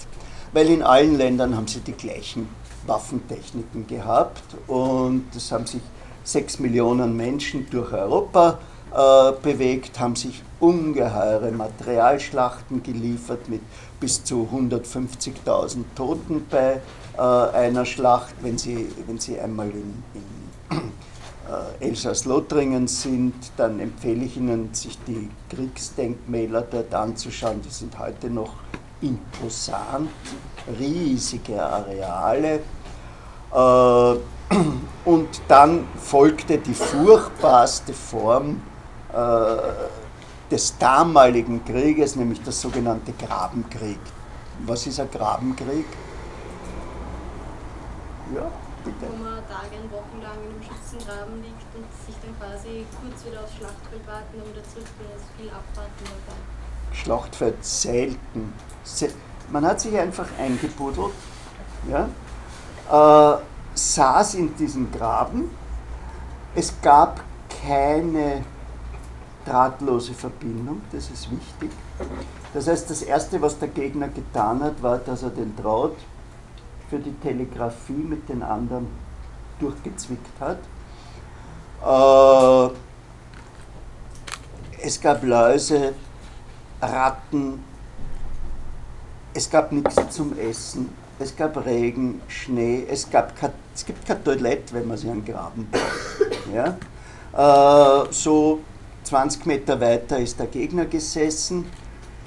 weil 0.53 0.69
in 0.69 0.83
allen 0.83 1.17
Ländern 1.17 1.57
haben 1.57 1.67
sie 1.67 1.81
die 1.81 1.93
gleichen 1.93 2.49
Waffentechniken 2.87 3.87
gehabt 3.87 4.45
und 4.69 5.25
es 5.35 5.51
haben 5.51 5.67
sich 5.67 5.83
sechs 6.23 6.61
Millionen 6.61 7.17
Menschen 7.17 7.69
durch 7.71 7.93
Europa 7.93 8.59
äh, 8.93 9.33
bewegt, 9.43 9.99
haben 9.99 10.17
sich 10.17 10.43
ungeheure 10.61 11.51
Materialschlachten 11.51 12.83
geliefert 12.83 13.49
mit 13.49 13.63
bis 14.01 14.25
zu 14.25 14.49
150.000 14.53 15.85
Toten 15.95 16.47
bei 16.51 16.81
äh, 17.17 17.21
einer 17.21 17.85
Schlacht, 17.85 18.35
wenn 18.41 18.59
sie, 18.59 18.89
wenn 19.07 19.19
sie 19.19 19.39
einmal 19.39 19.71
in, 19.71 20.03
in 20.15 20.81
äh, 21.81 21.87
Elsass-Lothringen 21.89 22.89
sind, 22.89 23.35
dann 23.57 23.81
empfehle 23.81 24.25
ich 24.25 24.37
Ihnen, 24.37 24.73
sich 24.73 24.99
die 25.07 25.29
Kriegsdenkmäler 25.49 26.63
dort 26.63 26.95
anzuschauen. 26.95 27.61
Die 27.63 27.71
sind 27.71 27.99
heute 27.99 28.31
noch 28.31 28.55
imposant, 29.03 30.11
riesige 30.79 31.63
Areale. 31.63 32.61
Äh, 33.53 34.19
und 35.05 35.29
dann 35.49 35.87
folgte 35.97 36.59
die 36.59 36.75
furchtbarste 36.75 37.93
Form 37.93 38.63
äh, 39.13 39.17
des 40.51 40.77
damaligen 40.79 41.65
Krieges, 41.65 42.17
nämlich 42.17 42.43
der 42.43 42.53
sogenannte 42.53 43.13
Grabenkrieg. 43.13 44.01
Was 44.67 44.87
ist 44.87 45.01
ein 45.01 45.11
Grabenkrieg? 45.11 45.87
Ja, 48.35 48.51
bitte. 48.85 49.13
Wo 49.13 49.25
man 49.25 49.43
Tage 49.49 49.77
und 49.83 49.93
Wochen 49.93 50.23
lang 50.23 50.33
in 50.45 50.51
einem 50.51 50.63
Schützengraben 50.63 51.43
liegt 51.43 51.75
und 51.75 51.87
sich 52.07 52.15
dann 52.23 52.39
quasi 52.39 52.85
kurz 53.01 53.25
wieder 53.25 53.43
aufs 53.43 53.55
Schlachtfeld 53.55 54.07
warten 54.07 54.37
und 54.37 54.53
wieder 54.53 54.65
zurückgehen, 54.65 55.11
also 55.13 55.25
viel 55.37 55.49
abwarten 55.49 56.05
kann. 56.27 56.37
Schlachtfeld 56.93 57.65
selten. 57.65 58.53
Man 59.51 59.65
hat 59.65 59.81
sich 59.81 59.97
einfach 59.97 60.27
eingebuddelt, 60.39 61.13
ja, 61.89 62.09
äh, 62.91 63.39
saß 63.75 64.35
in 64.35 64.55
diesem 64.57 64.91
Graben. 64.93 65.51
Es 66.55 66.75
gab 66.83 67.23
keine 67.63 68.45
drahtlose 69.45 70.15
Verbindung, 70.15 70.83
das 70.93 71.11
ist 71.11 71.31
wichtig. 71.31 71.71
Das 72.53 72.67
heißt, 72.67 72.91
das 72.91 73.03
Erste, 73.03 73.41
was 73.41 73.59
der 73.59 73.69
Gegner 73.69 74.09
getan 74.09 74.63
hat, 74.63 74.83
war, 74.83 74.99
dass 74.99 75.23
er 75.23 75.31
den 75.31 75.55
Draht 75.57 75.97
für 76.89 76.99
die 76.99 77.13
Telegrafie 77.13 77.93
mit 77.93 78.29
den 78.29 78.43
anderen 78.43 78.89
durchgezwickt 79.61 80.41
hat. 80.41 80.59
Äh, 81.85 82.75
es 84.83 85.01
gab 85.01 85.23
Läuse, 85.23 85.95
Ratten, 86.81 87.63
es 89.35 89.49
gab 89.49 89.71
nichts 89.71 89.97
zum 90.11 90.37
Essen, 90.39 90.91
es 91.19 91.37
gab 91.37 91.65
Regen, 91.65 92.21
Schnee, 92.29 92.87
es, 92.91 93.09
gab 93.09 93.33
es 93.75 93.85
gibt 93.85 94.07
kein 94.07 94.25
Toilette, 94.25 94.75
wenn 94.75 94.89
man 94.89 94.97
sich 94.97 95.11
einen 95.11 95.25
Graben 95.25 95.69
baut. 95.71 95.81
Ja? 96.53 96.77
Äh, 97.33 98.13
so 98.13 98.61
20 99.11 99.45
Meter 99.45 99.81
weiter 99.81 100.21
ist 100.21 100.39
der 100.39 100.47
Gegner 100.47 100.85
gesessen, 100.85 101.67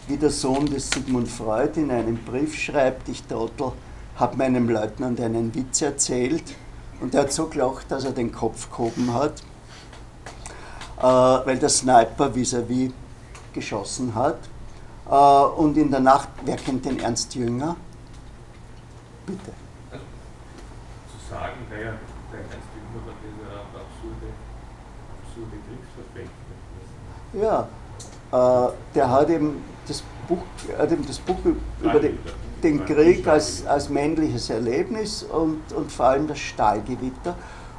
wie 0.09 0.17
der 0.17 0.31
Sohn 0.31 0.65
des 0.65 0.89
Sigmund 0.89 1.29
Freud 1.29 1.79
in 1.79 1.89
einem 1.89 2.17
Brief 2.17 2.53
schreibt, 2.59 3.07
ich 3.07 3.23
Trottel, 3.23 3.71
habe 4.17 4.35
meinem 4.35 4.67
Leutnant 4.69 5.21
einen 5.21 5.55
Witz 5.55 5.81
erzählt 5.81 6.43
und 6.99 7.15
er 7.15 7.21
hat 7.21 7.31
so 7.31 7.47
gelacht, 7.47 7.89
dass 7.89 8.03
er 8.03 8.11
den 8.11 8.33
Kopf 8.33 8.69
gehoben 8.69 9.13
hat, 9.13 9.41
äh, 10.99 11.03
weil 11.03 11.57
der 11.57 11.69
Sniper 11.69 12.35
vis-à-vis 12.35 12.89
-vis 12.89 12.93
geschossen 13.53 14.13
hat. 14.13 14.39
Äh, 15.09 15.61
und 15.61 15.77
in 15.77 15.89
der 15.89 16.01
Nacht, 16.01 16.27
wer 16.43 16.57
kennt 16.57 16.83
den 16.83 16.99
Ernst 16.99 17.33
Jünger? 17.33 17.77
Bitte. 19.25 19.53
Also, 19.89 20.03
zu 21.11 21.33
sagen, 21.33 21.59
wer 21.69 21.79
der 22.33 22.41
Ernst 22.41 22.71
Jünger 22.75 23.05
war 23.07 23.15
dieser 23.23 23.55
absurde, 23.71 24.27
absurde 25.23 25.55
Kriegsverbrechen. 25.65 26.43
Ja, 27.33 27.67
äh, 28.31 28.71
der 28.95 29.09
hat 29.09 29.29
eben 29.29 29.63
das 29.87 30.03
Buch, 30.27 30.43
hat 30.77 30.91
eben 30.91 31.05
das 31.05 31.19
Buch 31.19 31.37
über 31.81 31.99
den, 31.99 32.17
den 32.61 32.85
Krieg 32.85 33.27
als, 33.27 33.65
als 33.65 33.89
männliches 33.89 34.49
Erlebnis 34.49 35.23
und, 35.23 35.61
und 35.75 35.91
vor 35.91 36.05
allem 36.07 36.27
das 36.27 36.39
Stahlgewitter. 36.39 37.35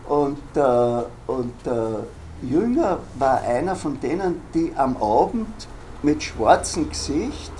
Und, 0.08 0.38
äh, 0.54 1.02
und 1.26 1.66
äh, 1.66 2.46
Jünger 2.46 2.98
war 3.18 3.40
einer 3.42 3.74
von 3.74 3.98
denen, 4.00 4.42
die 4.52 4.72
am 4.76 4.96
Abend 4.98 5.68
mit 6.02 6.22
schwarzem 6.22 6.90
Gesicht 6.90 7.52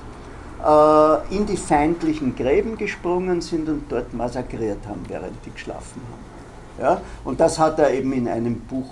äh, 0.63 1.35
in 1.35 1.47
die 1.47 1.57
feindlichen 1.57 2.37
Gräben 2.37 2.77
gesprungen 2.77 3.41
sind 3.41 3.69
und 3.69 3.91
dort 3.91 4.13
massakriert 4.13 4.87
haben, 4.87 5.03
während 5.09 5.45
die 5.47 5.53
geschlafen 5.53 6.03
haben. 6.11 6.85
Ja? 6.85 7.01
Und 7.25 7.41
das 7.41 7.59
hat 7.59 7.79
er 7.79 7.93
eben 7.93 8.13
in 8.13 8.29
einem 8.29 8.61
Buch 8.61 8.91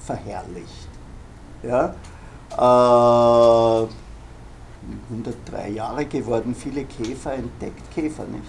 verherrlicht. 0.00 0.85
Ja? 1.62 1.94
Äh, 2.52 3.86
103 5.10 5.70
Jahre 5.70 6.06
geworden, 6.06 6.54
viele 6.54 6.84
Käfer 6.84 7.34
entdeckt. 7.34 7.82
Käfer 7.94 8.24
nicht. 8.24 8.44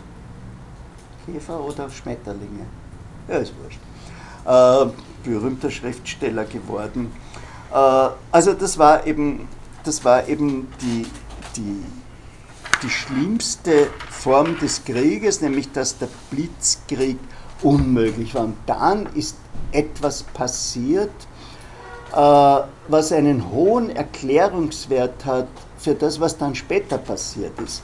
Käfer 1.26 1.60
oder 1.60 1.89
Schmetterlinge? 1.89 2.65
Ja, 3.28 3.38
ist 3.38 3.54
wurscht. 3.62 3.80
Äh, 4.46 4.91
berühmter 5.24 5.72
Schriftsteller 5.72 6.46
geworden. 6.46 7.12
Äh, 7.74 8.10
also 8.32 8.54
das 8.54 8.78
war 8.78 9.06
eben, 9.06 9.48
das 9.84 10.06
war 10.06 10.28
eben 10.28 10.67
die, 10.82 11.06
die, 11.56 11.84
die 12.84 12.89
schlimmste 12.89 13.88
Form 14.10 14.58
des 14.60 14.86
Krieges, 14.86 15.41
nämlich 15.41 15.72
dass 15.72 15.98
der 15.98 16.10
Blitzkrieg 16.32 17.17
unmöglich 17.62 18.36
war. 18.36 18.43
Und 18.46 18.58
dann 18.65 19.08
ist 19.15 19.36
etwas 19.72 20.24
passiert, 20.24 21.12
äh, 22.13 22.62
was 22.89 23.12
einen 23.12 23.52
hohen 23.52 23.89
Erklärungswert 23.89 25.26
hat 25.26 25.47
für 25.78 25.93
das, 25.93 26.19
was 26.19 26.38
dann 26.38 26.56
später 26.56 26.97
passiert 26.97 27.60
ist. 27.60 27.82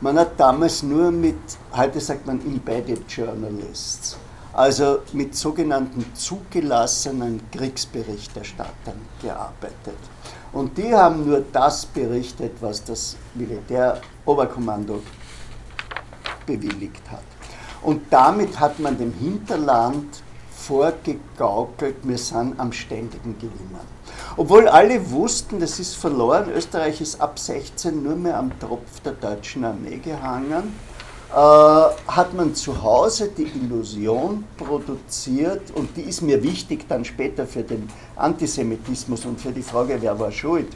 Man 0.00 0.18
hat 0.18 0.38
damals 0.38 0.82
nur 0.82 1.10
mit, 1.12 1.36
heute 1.76 2.00
sagt 2.00 2.26
man 2.26 2.40
Embedded 2.40 3.10
Journalists, 3.10 4.16
also 4.52 4.98
mit 5.12 5.34
sogenannten 5.34 6.04
zugelassenen 6.14 7.40
Kriegsberichterstattern 7.50 9.00
gearbeitet. 9.22 9.98
Und 10.52 10.76
die 10.76 10.94
haben 10.94 11.24
nur 11.26 11.44
das 11.52 11.86
berichtet, 11.86 12.52
was 12.60 12.84
das 12.84 13.16
Militäroberkommando 13.34 15.02
bewilligt 16.44 17.10
hat. 17.10 17.22
Und 17.82 18.02
damit 18.10 18.58
hat 18.60 18.78
man 18.78 18.98
dem 18.98 19.12
Hinterland 19.14 20.22
vorgegaukelt, 20.50 21.96
wir 22.02 22.18
sind 22.18 22.58
am 22.58 22.72
ständigen 22.72 23.36
Gewinnen. 23.38 24.01
Obwohl 24.36 24.68
alle 24.68 25.10
wussten, 25.10 25.60
das 25.60 25.78
ist 25.78 25.96
verloren, 25.96 26.50
Österreich 26.54 27.00
ist 27.00 27.20
ab 27.20 27.38
16 27.38 28.02
nur 28.02 28.16
mehr 28.16 28.38
am 28.38 28.58
Tropf 28.58 29.00
der 29.00 29.12
deutschen 29.12 29.64
Armee 29.64 29.98
gehangen, 29.98 30.74
äh, 31.30 31.34
hat 31.34 32.34
man 32.34 32.54
zu 32.54 32.82
Hause 32.82 33.28
die 33.28 33.44
Illusion 33.44 34.44
produziert, 34.56 35.70
und 35.74 35.96
die 35.96 36.02
ist 36.02 36.22
mir 36.22 36.42
wichtig 36.42 36.86
dann 36.88 37.04
später 37.04 37.46
für 37.46 37.62
den 37.62 37.88
Antisemitismus 38.16 39.24
und 39.24 39.40
für 39.40 39.52
die 39.52 39.62
Frage, 39.62 39.96
wer 40.00 40.18
war 40.18 40.30
schuld, 40.30 40.68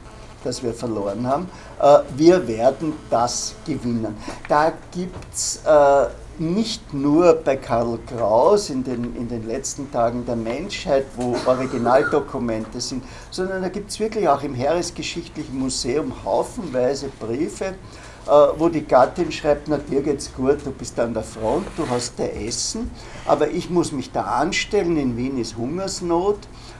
dass 0.44 0.62
wir 0.62 0.72
verloren 0.72 1.26
haben, 1.26 1.48
äh, 1.80 1.98
wir 2.16 2.46
werden 2.48 2.94
das 3.10 3.54
gewinnen. 3.66 4.16
Da 4.48 4.72
gibt 4.92 5.34
es 5.34 5.60
äh, 5.66 6.06
nicht 6.40 6.94
nur 6.94 7.34
bei 7.34 7.56
Karl 7.56 7.98
Kraus 8.06 8.70
in 8.70 8.84
den, 8.84 9.16
in 9.16 9.28
den 9.28 9.46
letzten 9.46 9.90
Tagen 9.90 10.24
der 10.26 10.36
Menschheit, 10.36 11.06
wo 11.16 11.36
Originaldokumente 11.46 12.80
sind, 12.80 13.04
sondern 13.30 13.62
da 13.62 13.68
gibt 13.68 13.90
es 13.90 14.00
wirklich 14.00 14.28
auch 14.28 14.42
im 14.42 14.54
Heeresgeschichtlichen 14.54 15.58
Museum 15.58 16.12
haufenweise 16.24 17.08
Briefe, 17.20 17.64
äh, 17.64 18.30
wo 18.58 18.68
die 18.68 18.84
Gattin 18.84 19.32
schreibt, 19.32 19.68
na 19.68 19.78
dir 19.78 20.02
geht's 20.02 20.32
gut, 20.34 20.58
du 20.64 20.70
bist 20.72 20.98
an 21.00 21.14
der 21.14 21.22
Front, 21.22 21.66
du 21.76 21.88
hast 21.88 22.18
da 22.18 22.24
Essen, 22.24 22.90
aber 23.26 23.48
ich 23.48 23.70
muss 23.70 23.92
mich 23.92 24.12
da 24.12 24.22
anstellen, 24.22 24.96
in 24.96 25.16
Wien 25.16 25.38
ist 25.38 25.56
Hungersnot, 25.56 26.38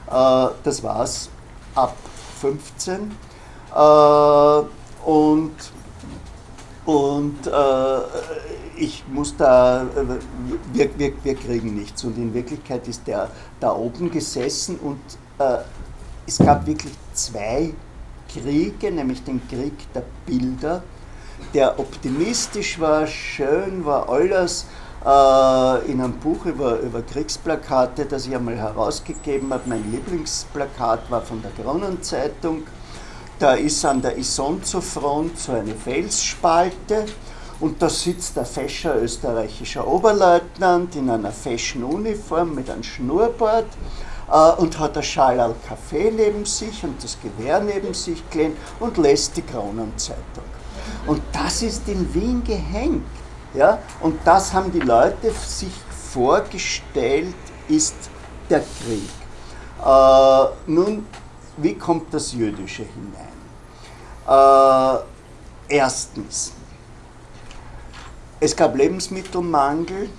äh, 0.09 0.47
das 0.63 0.83
war's 0.83 1.29
ab 1.75 1.95
15 2.41 3.11
äh, 3.73 5.09
und 5.09 5.51
Und 6.87 7.45
ich 8.77 9.03
muss 9.07 9.35
da, 9.35 9.83
äh, 9.83 10.19
wir, 10.73 10.89
wir, 10.97 11.13
wir 11.23 11.35
kriegen 11.35 11.75
nichts. 11.75 12.03
Und 12.03 12.17
in 12.17 12.33
Wirklichkeit 12.33 12.87
ist 12.87 13.07
der 13.07 13.29
da 13.59 13.73
oben 13.73 14.11
gesessen 14.11 14.77
und 14.77 14.99
äh, 15.39 15.59
es 16.25 16.37
gab 16.39 16.65
wirklich 16.65 16.93
zwei 17.13 17.73
Kriege, 18.31 18.91
nämlich 18.91 19.23
den 19.23 19.41
Krieg 19.47 19.73
der 19.93 20.03
Bilder, 20.25 20.83
der 21.53 21.79
optimistisch 21.79 22.79
war, 22.79 23.07
schön 23.07 23.85
war 23.85 24.09
alles, 24.09 24.65
äh, 25.05 25.91
in 25.91 26.01
einem 26.01 26.13
Buch 26.19 26.45
über, 26.45 26.79
über 26.79 27.01
Kriegsplakate, 27.01 28.05
das 28.05 28.27
ich 28.27 28.35
einmal 28.35 28.57
herausgegeben 28.57 29.53
habe. 29.53 29.63
Mein 29.67 29.89
Lieblingsplakat 29.91 31.09
war 31.09 31.21
von 31.21 31.41
der 31.41 31.51
Kronenzeitung 31.51 32.63
da 33.39 33.53
ist 33.53 33.85
an 33.85 34.01
der 34.01 34.17
Isonzo-Front 34.17 35.37
so 35.37 35.51
eine 35.51 35.75
Felsspalte 35.75 37.05
und 37.59 37.81
da 37.81 37.89
sitzt 37.89 38.37
ein 38.37 38.45
fescher 38.45 39.01
österreichischer 39.01 39.87
Oberleutnant 39.87 40.95
in 40.95 41.09
einer 41.09 41.31
feschen 41.31 41.83
Uniform 41.83 42.53
mit 42.53 42.69
einem 42.69 42.83
Schnurrbart 42.83 43.67
äh, 44.31 44.61
und 44.61 44.77
hat 44.77 44.97
ein 44.97 45.03
Schal 45.03 45.55
Kaffee 45.67 46.11
neben 46.11 46.45
sich 46.45 46.83
und 46.83 47.03
das 47.03 47.17
Gewehr 47.21 47.59
neben 47.59 47.93
sich 47.93 48.27
gelehnt 48.29 48.57
und 48.79 48.97
lässt 48.97 49.35
die 49.37 49.41
Kronenzeitung. 49.41 50.43
Und 51.07 51.21
das 51.31 51.61
ist 51.61 51.87
in 51.87 52.13
Wien 52.13 52.43
gehängt. 52.43 53.05
Ja? 53.53 53.79
Und 54.01 54.19
das 54.25 54.53
haben 54.53 54.71
die 54.71 54.79
Leute 54.79 55.31
sich 55.31 55.73
vorgestellt, 56.11 57.35
ist 57.67 57.95
der 58.49 58.59
Krieg. 58.59 59.09
Äh, 59.83 60.71
nun, 60.71 61.05
wie 61.57 61.73
kommt 61.73 62.13
das 62.13 62.33
Jüdische 62.33 62.83
hinein? 62.83 63.37
Äh, 64.27 65.75
erstens, 65.75 66.53
es 68.39 68.55
gab 68.55 68.75
Lebensmittelmangel, 68.75 70.09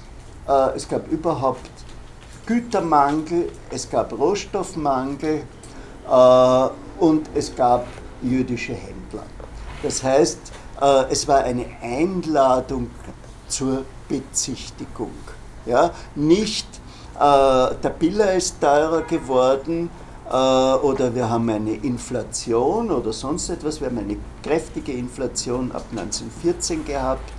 äh, 0.48 0.76
es 0.76 0.88
gab 0.88 1.08
überhaupt 1.08 1.70
Gütermangel, 2.46 3.50
es 3.70 3.88
gab 3.88 4.12
Rohstoffmangel 4.12 5.42
äh, 6.10 6.68
und 6.98 7.28
es 7.34 7.54
gab 7.54 7.86
jüdische 8.22 8.74
Händler. 8.74 9.24
Das 9.82 10.02
heißt, 10.02 10.38
äh, 10.80 11.04
es 11.10 11.28
war 11.28 11.44
eine 11.44 11.66
Einladung 11.80 12.90
zur 13.46 13.84
Bezichtigung. 14.08 15.12
Ja? 15.66 15.92
Nicht 16.14 16.66
äh, 17.14 17.20
der 17.20 17.94
Biller 17.98 18.34
ist 18.34 18.60
teurer 18.60 19.02
geworden, 19.02 19.90
äh, 20.28 20.32
oder 20.32 21.14
wir 21.14 21.30
haben 21.30 21.48
eine 21.48 21.74
Inflation 21.74 22.90
oder 22.90 23.12
sonst 23.12 23.48
etwas. 23.48 23.80
Wir 23.80 23.88
haben 23.88 23.98
eine 23.98 24.16
kräftige 24.42 24.92
Inflation 24.92 25.72
ab 25.72 25.84
1914 25.90 26.84
gehabt 26.84 27.37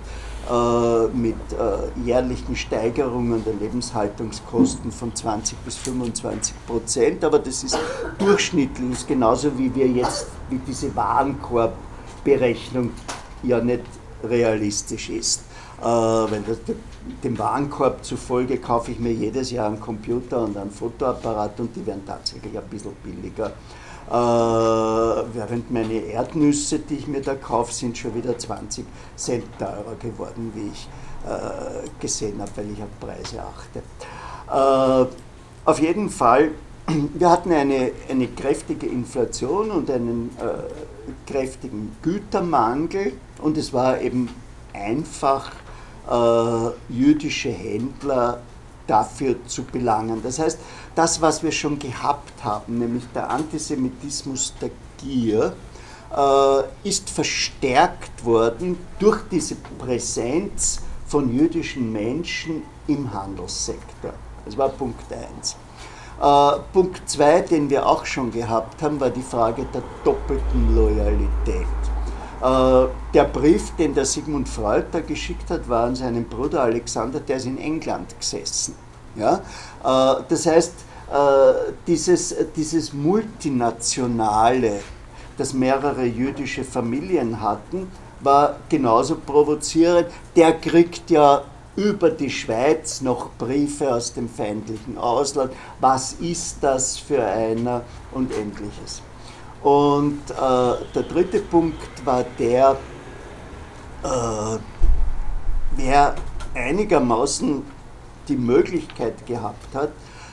mit 1.12 1.36
äh, 1.52 2.04
jährlichen 2.04 2.56
Steigerungen 2.56 3.44
der 3.44 3.54
Lebenshaltungskosten 3.54 4.90
von 4.90 5.14
20 5.14 5.58
bis 5.58 5.76
25 5.76 6.54
Prozent, 6.66 7.24
aber 7.24 7.38
das 7.38 7.62
ist 7.62 7.78
durchschnittlich, 8.18 8.92
ist 8.92 9.06
genauso 9.06 9.56
wie 9.56 9.72
wir 9.74 9.86
jetzt, 9.86 10.26
wie 10.48 10.58
diese 10.66 10.94
Warenkorbberechnung 10.96 12.90
ja 13.44 13.60
nicht 13.60 13.84
realistisch 14.24 15.08
ist. 15.10 15.42
wenn 15.80 16.44
das 16.44 16.58
dem 17.24 17.38
Warenkorb 17.38 18.04
zufolge 18.04 18.58
kaufe 18.58 18.92
ich 18.92 18.98
mir 18.98 19.12
jedes 19.12 19.50
Jahr 19.50 19.68
einen 19.68 19.80
Computer 19.80 20.42
und 20.42 20.56
einen 20.56 20.70
Fotoapparat 20.70 21.58
und 21.60 21.74
die 21.74 21.86
werden 21.86 22.02
tatsächlich 22.06 22.56
ein 22.56 22.64
bisschen 22.68 22.92
billiger. 23.02 23.52
Äh, 24.10 24.12
während 24.12 25.70
meine 25.70 25.94
Erdnüsse, 25.94 26.80
die 26.80 26.96
ich 26.96 27.06
mir 27.06 27.20
da 27.20 27.36
kaufe, 27.36 27.72
sind 27.72 27.96
schon 27.96 28.12
wieder 28.12 28.36
20 28.36 28.84
Cent 29.14 29.44
teurer 29.56 29.94
geworden, 30.00 30.50
wie 30.52 30.72
ich 30.72 30.88
äh, 31.24 31.88
gesehen 32.00 32.40
habe, 32.40 32.50
weil 32.56 32.72
ich 32.72 32.82
auf 32.82 32.88
Preise 32.98 33.40
achte. 33.40 33.78
Äh, 34.50 35.06
auf 35.64 35.80
jeden 35.80 36.10
Fall, 36.10 36.50
wir 37.14 37.30
hatten 37.30 37.52
eine, 37.52 37.92
eine 38.08 38.26
kräftige 38.26 38.86
Inflation 38.86 39.70
und 39.70 39.88
einen 39.88 40.30
kräftigen 41.26 41.96
Gütermangel 42.02 43.12
und 43.40 43.56
es 43.56 43.72
war 43.72 44.00
eben 44.00 44.28
einfach 44.72 45.52
jüdische 46.88 47.50
Händler 47.50 48.40
dafür 48.90 49.36
zu 49.46 49.62
belangen. 49.62 50.20
Das 50.22 50.38
heißt, 50.38 50.58
das, 50.94 51.20
was 51.22 51.42
wir 51.42 51.52
schon 51.52 51.78
gehabt 51.78 52.42
haben, 52.42 52.78
nämlich 52.78 53.04
der 53.14 53.30
Antisemitismus 53.30 54.54
der 54.60 54.70
Gier, 54.98 55.54
äh, 56.14 56.88
ist 56.88 57.08
verstärkt 57.08 58.24
worden 58.24 58.76
durch 58.98 59.20
diese 59.30 59.54
Präsenz 59.78 60.80
von 61.06 61.32
jüdischen 61.32 61.92
Menschen 61.92 62.62
im 62.88 63.12
Handelssektor. 63.12 64.12
Das 64.44 64.58
war 64.58 64.68
Punkt 64.70 65.04
1. 65.12 65.56
Äh, 66.20 66.60
Punkt 66.72 67.08
2, 67.08 67.42
den 67.42 67.70
wir 67.70 67.86
auch 67.86 68.04
schon 68.04 68.32
gehabt 68.32 68.82
haben, 68.82 69.00
war 69.00 69.10
die 69.10 69.22
Frage 69.22 69.64
der 69.72 69.82
doppelten 70.04 70.74
Loyalität. 70.74 71.89
Äh, 72.40 72.86
der 73.14 73.24
Brief, 73.24 73.72
den 73.76 73.94
der 73.94 74.04
Sigmund 74.04 74.48
Freud 74.48 74.86
da 74.92 75.00
geschickt 75.00 75.50
hat, 75.50 75.68
war 75.68 75.84
an 75.84 75.94
seinen 75.94 76.24
Bruder 76.24 76.62
Alexander, 76.62 77.20
der 77.20 77.36
ist 77.36 77.46
in 77.46 77.58
England 77.58 78.18
gesessen. 78.18 78.74
Ja? 79.14 79.36
Äh, 79.84 80.22
das 80.28 80.46
heißt, 80.46 80.72
äh, 81.10 81.72
dieses, 81.86 82.34
dieses 82.56 82.92
Multinationale, 82.92 84.80
das 85.36 85.52
mehrere 85.52 86.04
jüdische 86.04 86.64
Familien 86.64 87.40
hatten, 87.40 87.90
war 88.20 88.56
genauso 88.68 89.16
provozierend. 89.16 90.06
Der 90.36 90.52
kriegt 90.52 91.10
ja 91.10 91.42
über 91.76 92.10
die 92.10 92.30
Schweiz 92.30 93.00
noch 93.00 93.30
Briefe 93.38 93.94
aus 93.94 94.12
dem 94.12 94.28
feindlichen 94.28 94.98
Ausland. 94.98 95.52
Was 95.80 96.14
ist 96.14 96.58
das 96.60 96.98
für 96.98 97.22
einer 97.22 97.82
und 98.12 98.32
ähnliches. 98.32 99.02
Und 99.62 100.22
äh, 100.30 100.34
der 100.94 101.02
dritte 101.08 101.40
Punkt 101.40 102.04
war 102.04 102.24
der, 102.38 102.76
äh, 104.02 104.58
wer 105.76 106.14
einigermaßen 106.54 107.62
die 108.28 108.36
Möglichkeit 108.36 109.26
gehabt 109.26 109.74
hat, 109.74 109.90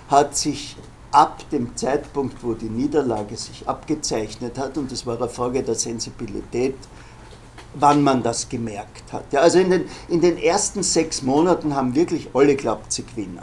hat 0.10 0.36
sich 0.36 0.78
ab 1.12 1.44
dem 1.52 1.76
Zeitpunkt, 1.76 2.44
wo 2.44 2.54
die 2.54 2.70
Niederlage 2.70 3.36
sich 3.36 3.68
abgezeichnet 3.68 4.58
hat, 4.58 4.78
und 4.78 4.92
das 4.92 5.06
war 5.06 5.18
eine 5.18 5.28
Frage 5.28 5.64
der 5.64 5.76
Sensibilität, 5.76 6.76
wann 7.74 8.04
man 8.04 8.24
das 8.24 8.48
gemerkt 8.48 9.12
hat. 9.12 9.26
Ja, 9.32 9.42
also 9.42 9.60
in 9.60 9.70
den, 9.70 9.86
in 10.08 10.22
den 10.22 10.38
ersten 10.38 10.84
sechs 10.84 11.22
Monaten 11.22 11.76
haben 11.76 11.96
wirklich 11.96 12.30
alle 12.34 12.56
glaubt, 12.56 12.92
sie 12.92 13.04
gewinnen. 13.04 13.42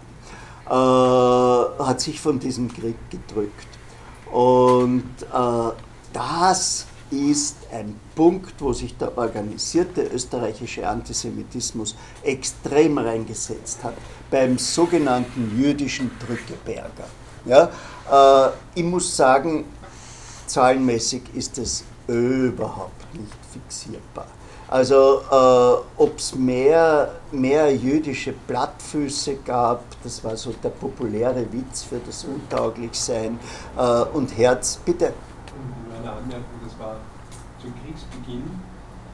Äh, 0.66 0.70
hat 0.70 2.00
sich 2.00 2.20
von 2.20 2.38
diesem 2.38 2.72
Krieg 2.72 2.96
gedrückt. 3.10 3.73
Und 4.34 5.04
äh, 5.32 5.72
das 6.12 6.86
ist 7.12 7.56
ein 7.72 7.94
Punkt, 8.16 8.54
wo 8.58 8.72
sich 8.72 8.96
der 8.96 9.16
organisierte 9.16 10.02
österreichische 10.02 10.88
Antisemitismus 10.88 11.94
extrem 12.24 12.98
reingesetzt 12.98 13.84
hat, 13.84 13.94
beim 14.32 14.58
sogenannten 14.58 15.56
jüdischen 15.56 16.10
Drückeberger. 16.18 17.06
Ja, 17.44 17.70
äh, 18.10 18.50
ich 18.74 18.84
muss 18.84 19.16
sagen, 19.16 19.66
zahlenmäßig 20.46 21.22
ist 21.34 21.56
es 21.58 21.84
überhaupt 22.08 23.14
nicht 23.14 23.32
fixierbar. 23.52 24.26
Also 24.66 25.20
äh, 25.30 26.02
ob 26.02 26.18
es 26.18 26.34
mehr, 26.34 27.20
mehr 27.30 27.72
jüdische 27.72 28.32
Plattfüße 28.48 29.36
gab, 29.44 29.84
das 30.04 30.22
war 30.22 30.36
so 30.36 30.52
der 30.62 30.68
populäre 30.68 31.50
Witz 31.50 31.82
für 31.84 31.98
das 31.98 32.24
Untauglichsein 32.24 33.38
äh, 33.76 34.02
und 34.12 34.36
Herz, 34.36 34.78
bitte. 34.84 35.12
Eine 35.98 36.12
Anmerkung, 36.12 36.60
das 36.62 36.78
war 36.78 36.96
zum 37.60 37.72
Kriegsbeginn, 37.82 38.44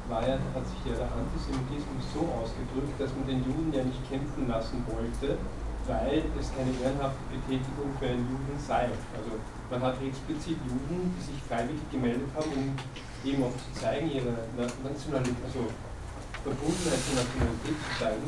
war 0.08 0.26
ja, 0.26 0.34
hat 0.34 0.66
sich 0.66 0.90
ja 0.90 0.98
der 0.98 1.08
Antisemitismus 1.14 2.04
so 2.12 2.26
ausgedrückt, 2.34 2.98
dass 2.98 3.10
man 3.14 3.26
den 3.30 3.46
Juden 3.46 3.72
ja 3.72 3.84
nicht 3.84 4.02
kämpfen 4.10 4.48
lassen 4.48 4.84
wollte, 4.90 5.38
weil 5.86 6.26
es 6.34 6.50
keine 6.50 6.74
ehrenhafte 6.82 7.22
Betätigung 7.30 7.94
für 8.02 8.10
einen 8.10 8.26
Juden 8.26 8.58
sei. 8.58 8.90
Also 9.14 9.38
man 9.70 9.80
hat 9.80 10.02
explizit 10.02 10.58
Juden, 10.66 11.14
die 11.14 11.22
sich 11.22 11.38
freiwillig 11.46 11.86
gemeldet 11.94 12.26
haben, 12.34 12.50
um 12.50 12.66
eben 13.22 13.46
auch 13.46 13.54
zu 13.54 13.70
zeigen, 13.78 14.10
ihre 14.10 14.34
Nationalität, 14.58 15.38
also 15.46 15.70
Verbundenheit 16.42 17.00
zur 17.06 17.14
Nationalität 17.22 17.76
zu 17.78 17.90
zeigen. 18.02 18.26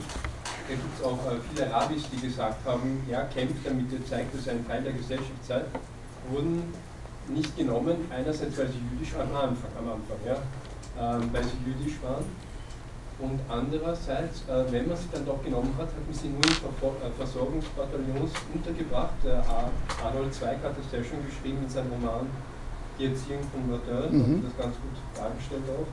Da 0.73 0.79
gibt 0.79 0.99
es 0.99 1.05
auch 1.05 1.21
äh, 1.31 1.37
viele 1.53 1.71
Rabbis, 1.71 2.05
die 2.09 2.27
gesagt 2.27 2.65
haben, 2.65 3.05
ja, 3.07 3.25
kämpft 3.25 3.61
damit 3.67 3.93
ihr 3.93 4.05
zeigt, 4.07 4.35
dass 4.35 4.47
ihr 4.47 4.53
ein 4.53 4.67
Teil 4.67 4.83
der 4.83 4.95
Gesellschaft 4.95 5.45
seid, 5.47 5.67
wurden 6.31 6.73
nicht 7.29 7.55
genommen, 7.59 8.09
einerseits 8.09 8.57
weil 8.57 8.69
sie 8.69 8.81
jüdisch 8.91 9.13
waren 9.15 9.29
am 9.29 9.53
Anfang, 9.53 9.71
am 9.77 10.01
Anfang 10.01 10.17
ja, 10.25 10.37
ähm, 10.97 11.29
weil 11.31 11.45
sie 11.45 11.61
jüdisch 11.67 12.01
waren 12.03 12.25
und 13.19 13.39
andererseits, 13.53 14.49
äh, 14.49 14.65
wenn 14.73 14.89
man 14.89 14.97
sie 14.97 15.13
dann 15.13 15.27
doch 15.27 15.45
genommen 15.45 15.75
hat, 15.77 15.89
hat 15.89 16.07
man 16.09 16.17
sie 16.17 16.29
nur 16.29 16.41
in 16.41 16.57
Verfor 16.57 16.97
äh, 17.05 17.13
Versorgungsbataillons 17.21 18.33
untergebracht. 18.55 19.21
Arnold 20.03 20.33
Zweig 20.33 20.57
hat 20.65 20.73
das 20.73 20.91
sehr 20.91 21.05
schön 21.05 21.21
geschrieben 21.27 21.59
in 21.63 21.69
seinem 21.69 21.93
Roman 21.93 22.27
die 22.99 23.07
Erziehung 23.13 23.45
von 23.53 23.69
Martin, 23.69 24.09
mhm. 24.09 24.43
das 24.43 24.57
ganz 24.57 24.75
gut 24.81 24.97
dargestellt 25.15 25.69
auch. 25.69 25.87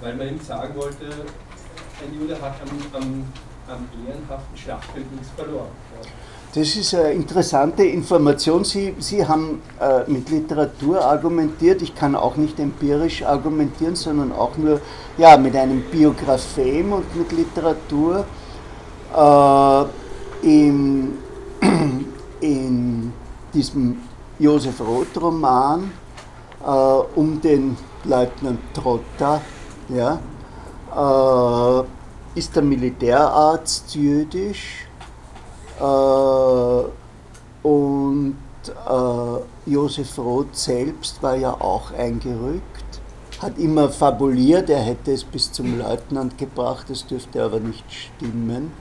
weil 0.00 0.14
man 0.14 0.28
ihm 0.28 0.40
sagen 0.40 0.74
wollte, 0.76 1.06
ein 1.06 2.14
Jude 2.18 2.40
hat 2.40 2.54
am, 2.62 3.02
am, 3.02 3.24
am 3.70 3.88
ehrenhaften 4.06 4.56
Schlachtfeld 4.56 5.10
nichts 5.12 5.30
verloren. 5.36 5.68
Das 6.52 6.74
ist 6.74 6.94
eine 6.94 7.12
interessante 7.12 7.84
Information. 7.84 8.64
Sie, 8.64 8.96
Sie 8.98 9.24
haben 9.24 9.62
äh, 9.80 10.10
mit 10.10 10.28
Literatur 10.30 11.00
argumentiert. 11.00 11.80
Ich 11.80 11.94
kann 11.94 12.16
auch 12.16 12.36
nicht 12.36 12.58
empirisch 12.58 13.22
argumentieren, 13.22 13.94
sondern 13.94 14.32
auch 14.32 14.56
nur 14.56 14.80
ja, 15.16 15.36
mit 15.36 15.54
einem 15.54 15.82
Biographem 15.82 16.92
und 16.92 17.16
mit 17.16 17.30
Literatur. 17.30 18.24
Äh, 19.16 19.84
in, 20.42 21.18
in 22.40 23.12
diesem 23.52 23.98
Josef 24.38 24.80
Roth-Roman 24.80 25.92
äh, 26.64 26.70
um 27.14 27.40
den 27.40 27.76
Leutnant 28.04 28.60
Trotta 28.74 29.40
ja, 29.88 30.18
äh, 30.94 31.84
ist 32.34 32.54
der 32.54 32.62
Militärarzt 32.62 33.94
jüdisch 33.94 34.86
äh, 35.80 36.82
und 37.66 38.36
äh, 38.66 39.70
Josef 39.70 40.18
Roth 40.18 40.56
selbst 40.56 41.22
war 41.22 41.36
ja 41.36 41.52
auch 41.52 41.92
eingerückt, 41.92 43.00
hat 43.40 43.58
immer 43.58 43.88
fabuliert, 43.88 44.70
er 44.70 44.80
hätte 44.80 45.12
es 45.12 45.24
bis 45.24 45.50
zum 45.50 45.78
Leutnant 45.78 46.38
gebracht, 46.38 46.86
das 46.88 47.06
dürfte 47.06 47.42
aber 47.42 47.60
nicht 47.60 47.84
stimmen. 47.88 48.72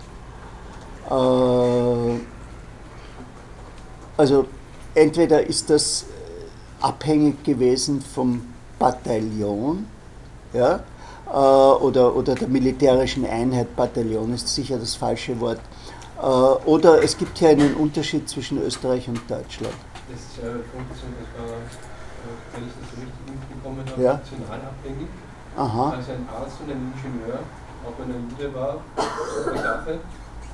Äh, 1.10 2.20
also 4.18 4.46
entweder 4.96 5.46
ist 5.46 5.70
das 5.70 6.06
abhängig 6.82 7.44
gewesen 7.44 8.02
vom 8.02 8.42
Bataillon, 8.78 9.86
ja, 10.54 10.82
oder, 11.32 12.16
oder 12.16 12.36
der 12.36 12.48
militärischen 12.48 13.26
Einheit, 13.26 13.76
Bataillon 13.76 14.34
ist 14.34 14.48
sicher 14.48 14.78
das 14.78 14.96
falsche 14.96 15.40
Wort, 15.40 15.60
äh, 16.20 16.26
oder 16.26 17.02
es 17.02 17.18
gibt 17.18 17.38
hier 17.38 17.50
einen 17.50 17.76
Unterschied 17.76 18.28
zwischen 18.28 18.62
Österreich 18.62 19.08
und 19.08 19.20
Deutschland. 19.30 19.74
Das 20.12 20.20
ist 20.20 20.38
äh, 20.40 20.52
Funktion, 20.68 21.14
das 21.16 21.30
war, 21.40 21.56
äh, 21.56 22.34
wenn 22.54 22.68
ich 22.68 22.74
das 22.76 22.86
so 22.92 22.96
richtig 23.00 23.24
mitbekommen 23.30 23.86
habe, 23.88 24.02
ja. 24.04 24.14
nationalabhängig. 24.20 25.08
Aha. 25.56 25.96
Also 25.96 26.12
ein 26.12 26.28
Arzt 26.28 26.58
und 26.62 26.72
ein 26.72 26.94
Ingenieur, 26.94 27.40
auch 27.86 27.96
wenn 28.00 28.10
er 28.12 28.20
Jude 28.20 28.54
war, 28.54 28.82
super 28.98 29.58
Sache. 29.58 30.00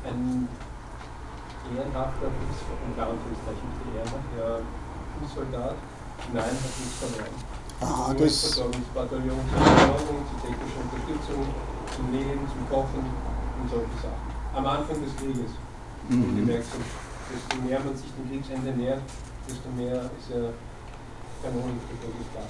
Ein 0.06 0.48
ehrenhafter, 1.74 2.30
unter 2.30 3.04
Anführungszeichen 3.10 3.68
ehrenhaft, 3.90 4.32
ja, 4.38 4.62
Fußsoldat, 5.18 5.76
nein, 6.34 6.44
hat 6.46 6.74
nichts 6.78 6.98
verloren. 7.02 7.34
Ah, 7.82 8.14
das 8.18 8.42
Versorgungsbataillon 8.42 9.42
zur 9.52 9.60
Versorgung, 9.60 10.20
zur 10.32 10.40
technischen 10.42 10.80
Unterstützung, 10.86 11.42
zum 11.96 12.12
Nähen, 12.12 12.40
zum 12.48 12.70
Kochen 12.70 13.04
und 13.04 13.70
solche 13.70 13.98
Sachen 14.02 14.26
am 14.56 14.66
Anfang 14.66 15.04
des 15.04 15.16
Krieges. 15.18 15.52
Mhm. 16.10 16.36
Gemerkt 16.36 16.68
habe, 16.72 16.84
desto 17.34 17.68
mehr 17.68 17.80
man 17.80 17.96
sich 17.98 18.08
dem 18.14 18.30
Kriegsende 18.30 18.72
nähert, 18.72 19.02
desto 19.50 19.70
mehr 19.76 20.10
ist 20.20 20.30
er 20.32 20.54
kanonenkritisch 21.44 22.30
da. 22.34 22.42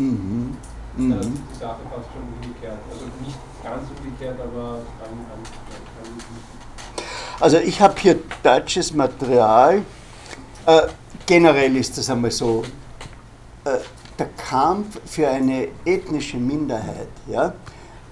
Mhm. 0.00 0.56
Mhm. 0.96 1.10
Dann 1.10 1.20
ist 1.20 1.30
die 1.52 1.58
Sache 1.60 1.80
fast 1.90 2.08
schon 2.12 2.24
umgekehrt. 2.34 2.78
Also 2.90 3.04
nicht 3.22 3.38
ganz 3.62 3.84
umgekehrt, 3.90 4.40
aber 4.40 4.78
an, 5.04 5.12
an, 5.12 5.40
an 5.40 6.16
Also 7.40 7.58
ich 7.58 7.80
habe 7.80 7.94
hier 7.98 8.18
deutsches 8.42 8.94
Material. 8.94 9.82
Äh, 10.64 10.82
generell 11.26 11.76
ist 11.76 11.98
das 11.98 12.08
einmal 12.08 12.30
so. 12.30 12.64
Äh, 13.64 13.78
der 14.18 14.28
Kampf 14.36 15.00
für 15.04 15.28
eine 15.28 15.68
ethnische 15.84 16.36
Minderheit, 16.36 17.08
ja, 17.28 17.54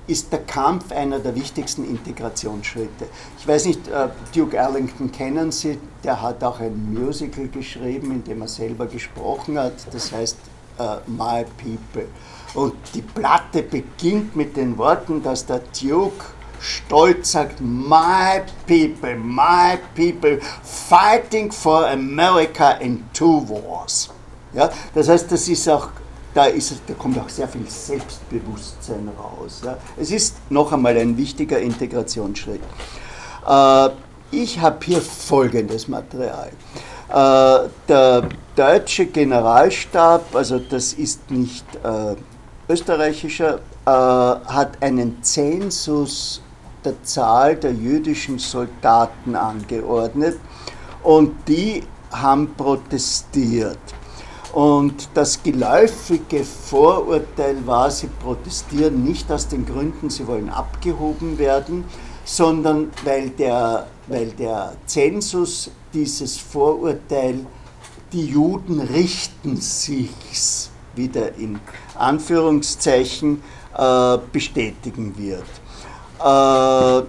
ist 0.07 0.31
der 0.33 0.41
Kampf 0.41 0.93
einer 0.93 1.19
der 1.19 1.35
wichtigsten 1.35 1.85
Integrationsschritte. 1.85 3.07
Ich 3.39 3.49
weiß 3.49 3.65
nicht, 3.67 3.89
äh, 3.89 4.09
Duke 4.35 4.57
Ellington 4.57 5.11
kennen 5.11 5.51
Sie, 5.51 5.79
der 6.03 6.21
hat 6.21 6.45
auch 6.45 6.61
ein 6.61 6.93
Musical 6.93 7.49
geschrieben, 7.49 8.13
in 8.13 8.25
dem 8.25 8.43
er 8.43 8.49
selber 8.49 8.87
gesprochen 8.87 9.59
hat, 9.59 9.73
das 9.93 10.13
heißt 10.13 10.37
äh, 10.79 10.97
My 11.07 11.45
People. 11.57 12.07
Und 12.55 12.75
die 12.95 13.03
Platte 13.03 13.63
beginnt 13.63 14.37
mit 14.37 14.57
den 14.57 14.77
Worten, 14.77 15.23
dass 15.23 15.47
der 15.47 15.63
Duke 15.81 16.25
stolz 16.61 17.33
sagt, 17.33 17.61
My 17.61 18.43
people, 18.67 19.17
my 19.17 19.79
people, 19.95 20.39
fighting 20.63 21.51
for 21.51 21.87
America 21.87 22.73
in 22.73 23.05
two 23.13 23.41
wars. 23.49 24.14
Ja, 24.55 24.71
das 24.95 25.09
heißt, 25.09 25.31
das 25.33 25.49
ist 25.49 25.69
auch 25.69 25.89
da, 26.33 26.47
ist, 26.47 26.75
da 26.87 26.95
kommt 26.95 27.19
auch 27.19 27.29
sehr 27.29 27.49
viel 27.49 27.69
Selbstbewusstsein 27.69 29.09
raus. 29.19 29.63
Ja. 29.65 29.77
Es 29.97 30.11
ist 30.11 30.37
noch 30.51 30.73
einmal 30.73 30.97
ein 30.97 31.17
wichtiger 31.17 31.59
Integrationsschritt. 31.61 32.61
Äh, 33.47 33.89
ich 34.31 34.61
habe 34.61 34.79
hier 34.85 35.01
folgendes 35.01 35.87
Material. 35.87 36.51
Äh, 37.09 37.69
der 37.89 38.29
deutsche 38.57 39.07
Generalstab, 39.07 40.35
also 40.35 40.59
das 40.59 40.93
ist 40.95 41.31
nicht 41.31 41.65
äh, 41.85 42.17
österreichischer, 42.69 43.61
äh, 43.87 43.91
hat 43.91 44.83
einen 44.83 45.23
Zensus 45.23 46.41
der 46.85 47.03
Zahl 47.03 47.57
der 47.57 47.73
jüdischen 47.73 48.39
Soldaten 48.39 49.37
angeordnet 49.37 50.39
und 51.03 51.33
die 51.49 51.83
haben 52.11 52.55
protestiert. 52.55 53.79
Und 54.55 55.09
das 55.15 55.43
geläufige 55.43 56.45
Vorurteil 56.45 57.67
war, 57.67 57.91
sie 57.91 58.07
protestieren 58.07 59.03
nicht 59.03 59.31
aus 59.33 59.49
den 59.49 59.67
Gründen, 59.67 60.11
sie 60.11 60.29
wollen 60.29 60.49
abgehoben 60.49 61.39
werden, 61.39 61.85
sondern 62.25 62.93
weil 63.05 63.31
der, 63.31 63.89
weil 64.07 64.29
der 64.29 64.75
Zensus 64.87 65.73
dieses 65.93 66.37
Vorurteil, 66.37 67.45
die 68.13 68.27
Juden 68.27 68.79
richten 68.79 69.57
sich's, 69.57 70.71
wieder 70.95 71.35
in 71.35 71.59
Anführungszeichen, 71.97 73.43
äh, 73.77 74.19
bestätigen 74.31 75.15
wird. 75.19 75.43
Äh, 76.25 77.07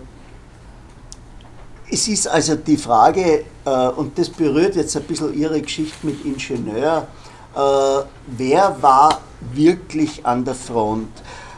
es 1.92 2.08
ist 2.08 2.28
also 2.28 2.56
die 2.56 2.78
Frage, 2.78 3.46
äh, 3.64 3.88
und 3.90 4.18
das 4.18 4.32
berührt 4.32 4.76
jetzt 4.76 4.98
ein 4.98 5.04
bisschen 5.04 5.32
Ihre 5.38 5.62
Geschichte 5.62 6.08
mit 6.08 6.26
Ingenieur, 6.26 7.08
wer 7.56 8.78
war 8.82 9.22
wirklich 9.54 10.26
an 10.26 10.44
der 10.44 10.56
Front. 10.56 11.10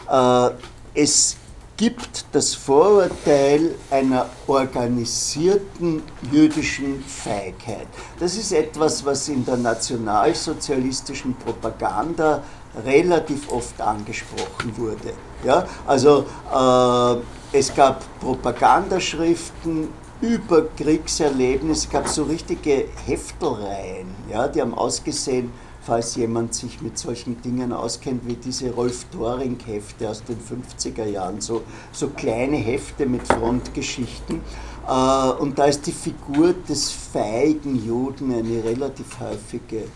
Äh, 0.09 0.49
es 0.93 1.37
gibt 1.77 2.25
das 2.31 2.55
Vorurteil 2.55 3.75
einer 3.91 4.25
organisierten 4.47 6.01
jüdischen 6.31 7.03
Feigheit. 7.03 7.87
Das 8.19 8.35
ist 8.35 8.51
etwas, 8.51 9.05
was 9.05 9.29
in 9.29 9.45
der 9.45 9.57
nationalsozialistischen 9.57 11.35
Propaganda 11.35 12.41
relativ 12.83 13.51
oft 13.51 13.79
angesprochen 13.79 14.75
wurde. 14.75 15.13
Ja? 15.43 15.67
Also 15.85 16.25
äh, 16.51 17.57
es 17.57 17.73
gab 17.73 18.03
Propagandaschriften 18.19 19.89
über 20.19 20.63
Kriegserlebnisse, 20.75 21.85
es 21.85 21.89
gab 21.91 22.07
so 22.07 22.23
richtige 22.23 22.85
Heftelreihen, 23.05 24.07
ja? 24.31 24.47
die 24.47 24.61
haben 24.61 24.73
ausgesehen 24.73 25.51
falls 25.87 26.17
jemand 26.17 26.53
sich 26.53 26.81
mit 26.81 26.97
solchen 26.97 27.41
Dingen 27.41 27.71
auskennt, 27.71 28.27
wie 28.27 28.35
diese 28.35 28.71
Rolf 28.71 29.05
Doring-Hefte 29.13 30.09
aus 30.09 30.21
den 30.21 30.37
50er 30.37 31.05
Jahren, 31.05 31.39
so, 31.39 31.61
so 31.93 32.09
kleine 32.09 32.57
Hefte 32.57 33.05
mit 33.05 33.25
Frontgeschichten. 33.25 34.41
Äh, 34.85 35.41
und 35.41 35.57
da 35.57 35.63
ist 35.65 35.87
die 35.87 35.93
Figur 35.93 36.53
des 36.67 36.91
feigen 36.91 37.85
Juden 37.85 38.33
eine 38.33 38.65
relativ 38.65 39.17
häufige 39.21 39.77
äh, 39.77 39.87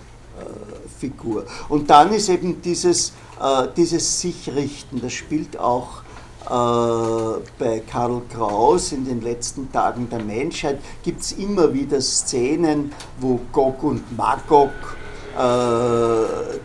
Figur. 0.98 1.46
Und 1.68 1.90
dann 1.90 2.14
ist 2.14 2.30
eben 2.30 2.62
dieses, 2.62 3.10
äh, 3.42 3.68
dieses 3.76 4.22
Sich-Richten, 4.22 5.02
das 5.02 5.12
spielt 5.12 5.60
auch 5.60 6.04
bei 6.44 7.84
Karl 7.88 8.24
Kraus 8.34 8.94
in 8.94 9.06
den 9.06 9.22
letzten 9.22 9.72
Tagen 9.72 10.10
der 10.10 10.24
Menschheit 10.24 10.80
gibt 11.04 11.22
es 11.22 11.34
immer 11.34 11.72
wieder 11.72 12.02
Szenen, 12.02 12.92
wo 13.20 13.39
Gog 13.54 13.84
und 13.84 14.18
Magog 14.18 14.72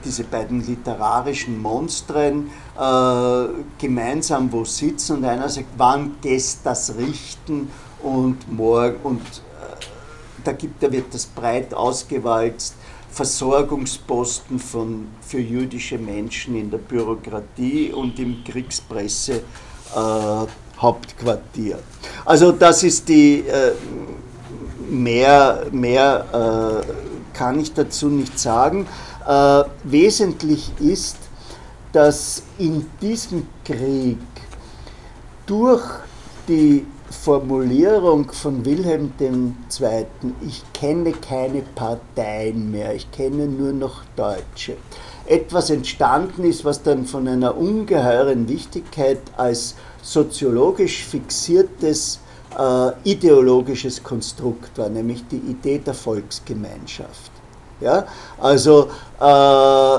diese 0.05 0.25
beiden 0.25 0.67
literarischen 0.67 1.61
Monstren 1.61 2.51
äh, 2.79 3.47
gemeinsam 3.79 4.51
wo 4.53 4.65
sitzen 4.65 5.19
und 5.19 5.25
einer 5.25 5.49
sagt, 5.49 5.69
wann 5.77 6.17
geht 6.21 6.57
das 6.65 6.95
Richten 6.97 7.71
und 8.03 8.53
morgen 8.53 8.97
und 9.03 9.21
äh, 9.21 9.85
da, 10.45 10.53
gibt, 10.53 10.83
da 10.83 10.91
wird 10.91 11.13
das 11.13 11.27
breit 11.27 11.75
ausgewalzt. 11.75 12.75
Versorgungsposten 13.11 14.59
von, 14.59 15.09
für 15.23 15.41
jüdische 15.41 15.97
Menschen 15.97 16.55
in 16.55 16.71
der 16.71 16.79
Bürokratie 16.79 17.91
und 17.91 18.19
im 18.19 18.45
Kriegspresse 18.45 19.37
äh, 19.37 20.47
Hauptquartier. 20.79 21.79
Also 22.27 22.53
das 22.53 22.83
ist 22.83 23.09
die 23.09 23.41
äh, 23.41 23.73
mehr, 24.91 25.67
mehr 25.73 26.85
äh, 26.85 27.16
kann 27.37 27.61
ich 27.61 27.75
dazu 27.75 28.09
nicht 28.09 28.39
sagen. 28.39 28.87
Äh, 29.27 29.65
wesentlich 29.85 30.73
ist, 30.81 31.17
dass 31.93 32.43
in 32.59 32.87
diesem 33.01 33.47
Krieg 33.65 34.19
durch 35.47 35.85
die 36.49 36.87
Formulierung 37.11 38.31
von 38.33 38.65
Wilhelm 38.65 39.13
II., 39.21 40.07
ich 40.47 40.63
kenne 40.73 41.13
keine 41.13 41.63
Parteien 41.63 42.71
mehr, 42.71 42.95
ich 42.95 43.11
kenne 43.11 43.47
nur 43.47 43.73
noch 43.73 44.03
Deutsche, 44.17 44.77
etwas 45.25 45.71
entstanden 45.71 46.45
ist, 46.45 46.65
was 46.65 46.83
dann 46.83 47.07
von 47.07 47.29
einer 47.29 47.57
ungeheuren 47.57 48.49
Wichtigkeit 48.49 49.21
als 49.37 49.77
soziologisch 50.03 51.05
fixiertes 51.05 52.21
äh, 52.59 52.93
ideologisches 53.05 54.03
Konstrukt 54.03 54.77
war, 54.79 54.89
nämlich 54.89 55.27
die 55.29 55.37
Idee 55.37 55.79
der 55.79 55.95
Volksgemeinschaft. 55.95 57.31
Ja? 57.81 58.07
Also 58.39 58.89
äh, 59.21 59.99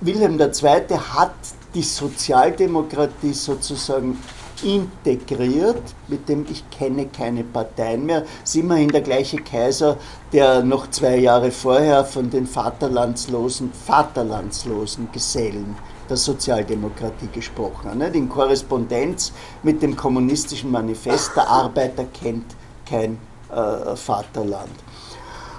Wilhelm 0.00 0.38
II. 0.40 0.96
hat 1.14 1.34
die 1.74 1.82
Sozialdemokratie 1.82 3.32
sozusagen 3.32 4.18
integriert, 4.62 5.82
mit 6.08 6.28
dem 6.28 6.46
ich 6.50 6.68
kenne 6.70 7.06
keine 7.06 7.44
Parteien 7.44 8.06
mehr. 8.06 8.24
Es 8.42 8.50
ist 8.50 8.56
immerhin 8.56 8.88
der 8.88 9.02
gleiche 9.02 9.36
Kaiser, 9.38 9.96
der 10.32 10.62
noch 10.62 10.90
zwei 10.90 11.16
Jahre 11.16 11.50
vorher 11.50 12.04
von 12.04 12.30
den 12.30 12.46
vaterlandslosen, 12.46 13.72
vaterlandslosen 13.72 15.08
Gesellen 15.12 15.76
der 16.08 16.16
Sozialdemokratie 16.16 17.28
gesprochen 17.32 18.02
hat. 18.02 18.14
In 18.14 18.28
Korrespondenz 18.28 19.32
mit 19.62 19.82
dem 19.82 19.96
kommunistischen 19.96 20.70
Manifest, 20.70 21.32
der 21.36 21.48
Arbeiter 21.48 22.04
kennt 22.04 22.56
kein 22.88 23.18
äh, 23.50 23.96
Vaterland. 23.96 24.70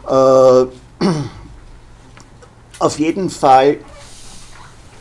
Äh, 0.07 0.65
auf 2.79 2.99
jeden 2.99 3.29
Fall 3.29 3.77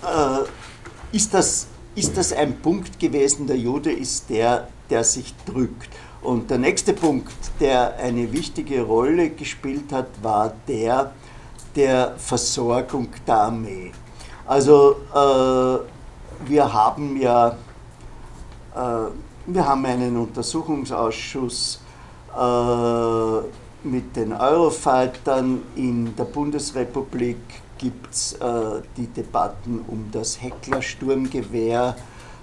äh, 0.02 1.16
ist 1.16 1.32
das 1.34 1.68
ist 1.94 2.16
das 2.16 2.32
ein 2.32 2.60
Punkt 2.60 3.00
gewesen, 3.00 3.48
der 3.48 3.58
Jude 3.58 3.90
ist 3.90 4.30
der, 4.30 4.68
der 4.88 5.02
sich 5.02 5.34
drückt. 5.44 5.88
Und 6.22 6.48
der 6.48 6.58
nächste 6.58 6.92
Punkt, 6.92 7.34
der 7.58 7.96
eine 7.96 8.32
wichtige 8.32 8.82
Rolle 8.82 9.30
gespielt 9.30 9.92
hat, 9.92 10.06
war 10.22 10.52
der 10.68 11.12
der 11.74 12.14
Versorgung 12.18 13.08
der 13.26 13.36
Armee. 13.36 13.92
Also 14.48 14.96
äh, 15.14 16.48
wir 16.48 16.72
haben 16.72 17.20
ja 17.20 17.48
äh, 18.74 19.10
wir 19.46 19.66
haben 19.66 19.84
einen 19.84 20.16
Untersuchungsausschuss 20.16 21.80
äh, 22.34 23.86
mit 23.86 24.16
den 24.16 24.32
Eurofightern 24.32 25.62
in 25.76 26.16
der 26.16 26.24
Bundesrepublik 26.24 27.36
gibt 27.76 28.12
es 28.12 28.32
äh, 28.32 28.80
die 28.96 29.06
Debatten 29.06 29.84
um 29.86 30.08
das 30.10 30.40
Heckler-Sturmgewehr, 30.40 31.94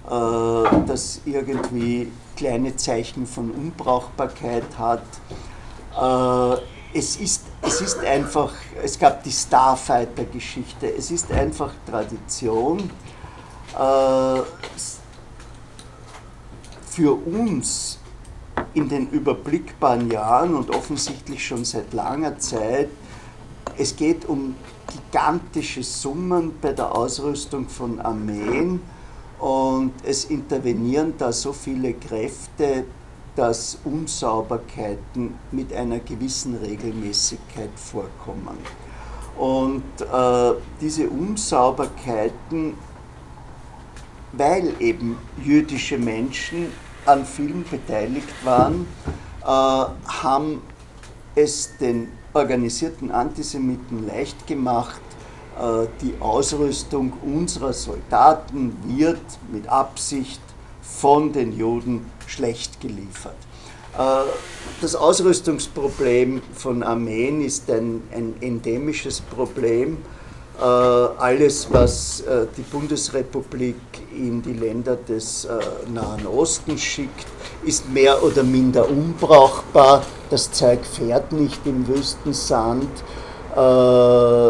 äh, 0.05 0.85
das 0.85 1.21
irgendwie 1.25 2.11
kleine 2.37 2.75
Zeichen 2.75 3.25
von 3.25 3.49
Unbrauchbarkeit 3.49 4.77
hat. 4.77 5.01
Es, 6.97 7.17
ist, 7.17 7.41
es 7.61 7.81
ist 7.81 7.99
einfach, 7.99 8.53
es 8.81 8.97
gab 8.97 9.21
die 9.21 9.31
Starfighter-Geschichte, 9.31 10.95
es 10.95 11.11
ist 11.11 11.29
einfach 11.29 11.73
Tradition. 11.85 12.89
Äh, 13.77 14.41
für 16.87 17.13
uns 17.13 17.99
in 18.73 18.87
den 18.87 19.09
überblickbaren 19.09 20.09
Jahren 20.09 20.55
und 20.55 20.73
offensichtlich 20.73 21.45
schon 21.45 21.65
seit 21.65 21.93
langer 21.93 22.39
Zeit, 22.39 22.87
es 23.77 23.93
geht 23.97 24.23
um 24.23 24.55
gigantische 24.87 25.83
Summen 25.83 26.53
bei 26.61 26.71
der 26.71 26.95
Ausrüstung 26.95 27.67
von 27.67 27.99
Armeen 27.99 28.79
und 29.39 29.91
es 30.03 30.23
intervenieren 30.23 31.15
da 31.17 31.33
so 31.33 31.51
viele 31.51 31.93
Kräfte, 31.95 32.85
dass 33.35 33.77
Unsauberkeiten 33.83 35.35
mit 35.51 35.73
einer 35.73 35.99
gewissen 35.99 36.55
Regelmäßigkeit 36.55 37.71
vorkommen. 37.75 38.57
Und 39.37 39.83
äh, 39.99 40.53
diese 40.79 41.09
Unsauberkeiten, 41.09 42.75
weil 44.31 44.73
eben 44.79 45.17
jüdische 45.43 45.97
Menschen 45.97 46.67
an 47.05 47.25
vielen 47.25 47.65
beteiligt 47.69 48.33
waren, 48.45 48.87
äh, 49.41 49.45
haben 49.45 50.61
es 51.35 51.75
den 51.77 52.07
organisierten 52.33 53.11
Antisemiten 53.11 54.07
leicht 54.07 54.47
gemacht, 54.47 55.01
äh, 55.59 55.87
die 56.01 56.15
Ausrüstung 56.21 57.13
unserer 57.23 57.73
Soldaten 57.73 58.75
wird 58.85 59.21
mit 59.51 59.67
Absicht 59.67 60.41
von 60.81 61.33
den 61.33 61.57
Juden 61.57 62.09
schlecht 62.27 62.79
geliefert. 62.81 63.35
Äh, 63.97 64.29
das 64.81 64.95
Ausrüstungsproblem 64.95 66.41
von 66.53 66.83
Armeen 66.83 67.41
ist 67.41 67.69
ein, 67.69 68.03
ein 68.13 68.35
endemisches 68.41 69.21
Problem. 69.21 69.97
Äh, 70.57 70.63
alles, 70.63 71.67
was 71.71 72.23
die 72.57 72.61
Bundesrepublik 72.61 73.75
in 74.15 74.41
die 74.41 74.53
Länder 74.53 74.95
des 74.95 75.47
Nahen 75.93 76.27
Ostens 76.27 76.81
schickt, 76.81 77.25
ist 77.65 77.89
mehr 77.89 78.23
oder 78.23 78.43
minder 78.43 78.89
unbrauchbar. 78.89 80.03
Das 80.29 80.51
Zeug 80.51 80.79
fährt 80.85 81.31
nicht 81.31 81.65
im 81.65 81.87
Wüstensand. 81.87 82.89
Äh, 83.55 84.49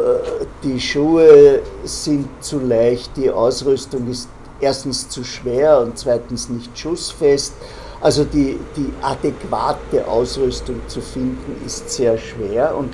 die 0.63 0.79
Schuhe 0.79 1.61
sind 1.83 2.27
zu 2.43 2.59
leicht, 2.59 3.15
die 3.15 3.29
Ausrüstung 3.29 4.09
ist 4.09 4.29
erstens 4.65 5.07
zu 5.09 5.23
schwer 5.23 5.79
und 5.79 5.97
zweitens 5.97 6.49
nicht 6.49 6.77
schussfest. 6.77 7.53
Also 8.01 8.23
die, 8.23 8.59
die 8.75 8.91
adäquate 9.01 10.07
Ausrüstung 10.07 10.81
zu 10.87 11.01
finden 11.01 11.61
ist 11.65 11.89
sehr 11.89 12.17
schwer 12.17 12.75
und 12.75 12.93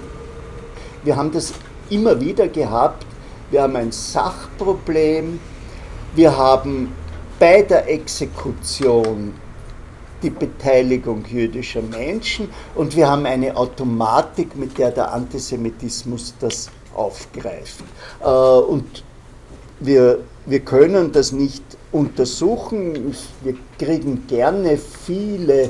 wir 1.04 1.16
haben 1.16 1.32
das 1.32 1.54
immer 1.90 2.20
wieder 2.20 2.48
gehabt. 2.48 3.06
Wir 3.50 3.64
haben 3.64 3.76
ein 3.76 3.92
Sachproblem, 3.92 5.40
wir 6.16 6.38
haben 6.38 6.94
bei 7.40 7.62
der 7.62 7.90
Exekution 7.90 9.34
die 10.22 10.30
Beteiligung 10.30 11.26
jüdischer 11.26 11.82
Menschen 11.82 12.50
und 12.76 12.96
wir 12.96 13.10
haben 13.10 13.26
eine 13.26 13.56
Automatik, 13.56 14.56
mit 14.56 14.78
der 14.78 14.92
der 14.92 15.12
Antisemitismus 15.12 16.36
das 16.40 16.70
aufgreift. 16.94 17.80
Äh, 18.22 18.26
und 18.26 19.04
wir, 19.82 20.20
wir 20.46 20.60
können 20.62 21.12
das 21.12 21.32
nicht 21.32 21.64
untersuchen. 21.92 23.16
Wir 23.44 23.56
kriegen 23.78 24.26
gerne 24.28 24.78
viele 24.78 25.70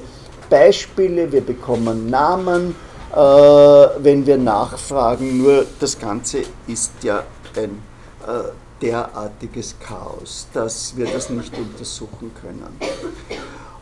Beispiele, 0.50 1.32
wir 1.32 1.42
bekommen 1.42 2.10
Namen, 2.10 2.76
äh, 3.14 3.16
wenn 3.16 4.26
wir 4.26 4.38
nachfragen. 4.38 5.42
Nur 5.42 5.66
das 5.80 5.98
Ganze 5.98 6.44
ist 6.68 6.92
ja 7.04 7.24
ein 7.56 7.82
äh, 8.28 8.50
derartiges 8.82 9.76
Chaos, 9.80 10.48
dass 10.54 10.96
wir 10.96 11.06
das 11.06 11.30
nicht 11.30 11.54
untersuchen 11.58 12.32
können. 12.40 12.78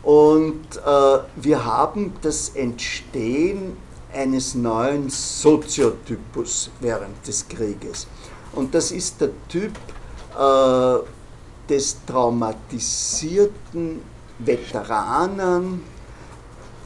Und 0.04 0.78
äh, 0.78 1.20
wir 1.36 1.66
haben 1.66 2.14
das 2.22 2.50
Entstehen 2.50 3.78
eines 4.14 4.56
neuen 4.56 5.10
Soziotypus 5.10 6.70
während 6.80 7.28
des 7.28 7.48
Krieges. 7.48 8.08
Und 8.54 8.74
das 8.74 8.92
ist 8.92 9.22
der 9.22 9.30
Typ 9.48 9.72
äh, 10.40 11.00
des 11.70 11.98
traumatisierten 12.06 14.02
Veteranen, 14.40 15.84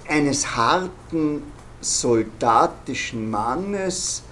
eines 0.08 0.56
harten 0.56 1.44
soldatischen 1.80 3.30
Mannes, 3.30 4.24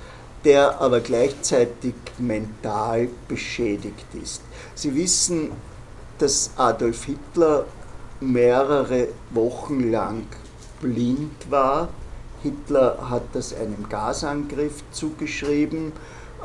der 0.43 0.81
aber 0.81 0.99
gleichzeitig 1.01 1.93
mental 2.17 3.09
beschädigt 3.27 4.07
ist. 4.21 4.41
Sie 4.75 4.95
wissen, 4.95 5.51
dass 6.17 6.51
Adolf 6.57 7.05
Hitler 7.05 7.65
mehrere 8.19 9.09
Wochen 9.31 9.91
lang 9.91 10.25
blind 10.81 11.49
war. 11.49 11.89
Hitler 12.43 12.97
hat 13.09 13.23
das 13.33 13.53
einem 13.53 13.87
Gasangriff 13.87 14.83
zugeschrieben. 14.91 15.91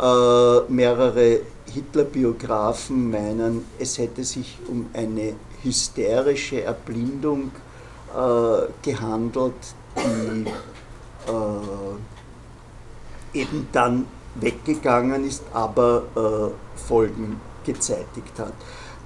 Äh, 0.01 0.61
mehrere 0.69 1.41
Hitler-Biografen 1.77 3.11
meinen, 3.11 3.67
es 3.79 3.99
hätte 3.99 4.25
sich 4.25 4.57
um 4.67 4.87
eine 4.95 5.35
hysterische 5.63 6.63
Erblindung 6.63 7.51
äh, 8.15 8.61
gehandelt, 8.83 9.53
die 9.95 10.47
äh, 11.31 13.39
eben 13.39 13.69
dann 13.73 14.07
weggegangen 14.37 15.27
ist, 15.27 15.43
aber 15.53 16.05
äh, 16.17 16.49
Folgen 16.79 17.39
gezeitigt 17.65 18.39
hat. 18.39 18.55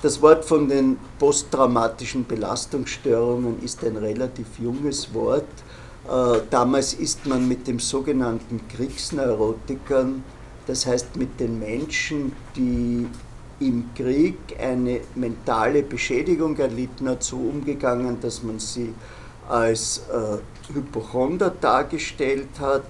Das 0.02 0.22
Wort 0.22 0.44
von 0.44 0.68
den 0.68 0.96
posttraumatischen 1.18 2.24
Belastungsstörungen 2.24 3.60
ist 3.62 3.82
ein 3.84 3.96
relativ 3.96 4.46
junges 4.58 5.12
Wort. 5.12 5.48
Äh, 6.08 6.42
damals 6.50 6.94
ist 6.94 7.26
man 7.26 7.48
mit 7.48 7.66
dem 7.66 7.80
sogenannten 7.80 8.60
Kriegsneurotikern, 8.68 10.22
das 10.70 10.86
heißt 10.86 11.16
mit 11.16 11.40
den 11.40 11.58
Menschen, 11.58 12.30
die 12.54 13.08
im 13.58 13.90
Krieg 13.92 14.38
eine 14.56 15.00
mentale 15.16 15.82
Beschädigung 15.82 16.56
erlitten 16.58 17.08
hat, 17.08 17.24
so 17.24 17.38
umgegangen, 17.38 18.20
dass 18.20 18.44
man 18.44 18.60
sie 18.60 18.94
als 19.48 20.02
äh, 20.12 20.72
Hypochonder 20.72 21.50
dargestellt 21.50 22.60
hat, 22.60 22.84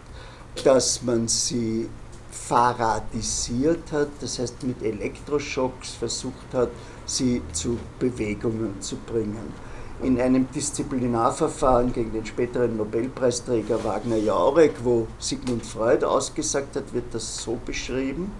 dass 0.62 1.02
man 1.02 1.26
sie 1.26 1.88
faradisiert 2.30 3.90
hat, 3.92 4.08
das 4.20 4.38
heißt 4.38 4.62
mit 4.64 4.82
Elektroschocks 4.82 5.94
versucht 5.94 6.52
hat, 6.52 6.68
sie 7.06 7.40
zu 7.54 7.78
Bewegungen 7.98 8.74
zu 8.80 8.96
bringen. 8.96 9.54
In 10.02 10.18
einem 10.18 10.50
Disziplinarverfahren 10.50 11.92
gegen 11.92 12.12
den 12.12 12.24
späteren 12.24 12.76
Nobelpreisträger 12.78 13.84
Wagner 13.84 14.16
Jaurek, 14.16 14.72
wo 14.82 15.06
Sigmund 15.18 15.66
Freud 15.66 16.06
ausgesagt 16.06 16.76
hat, 16.76 16.94
wird 16.94 17.12
das 17.12 17.42
so 17.42 17.58
beschrieben. 17.66 18.32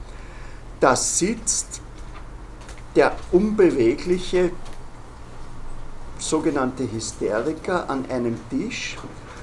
Da 0.81 0.97
sitzt 0.97 1.83
der 2.97 3.13
unbewegliche 3.31 4.51
sogenannte 6.19 6.91
Hysteriker 6.91 7.91
an 7.91 8.07
einem 8.11 8.39
Tisch 8.49 8.97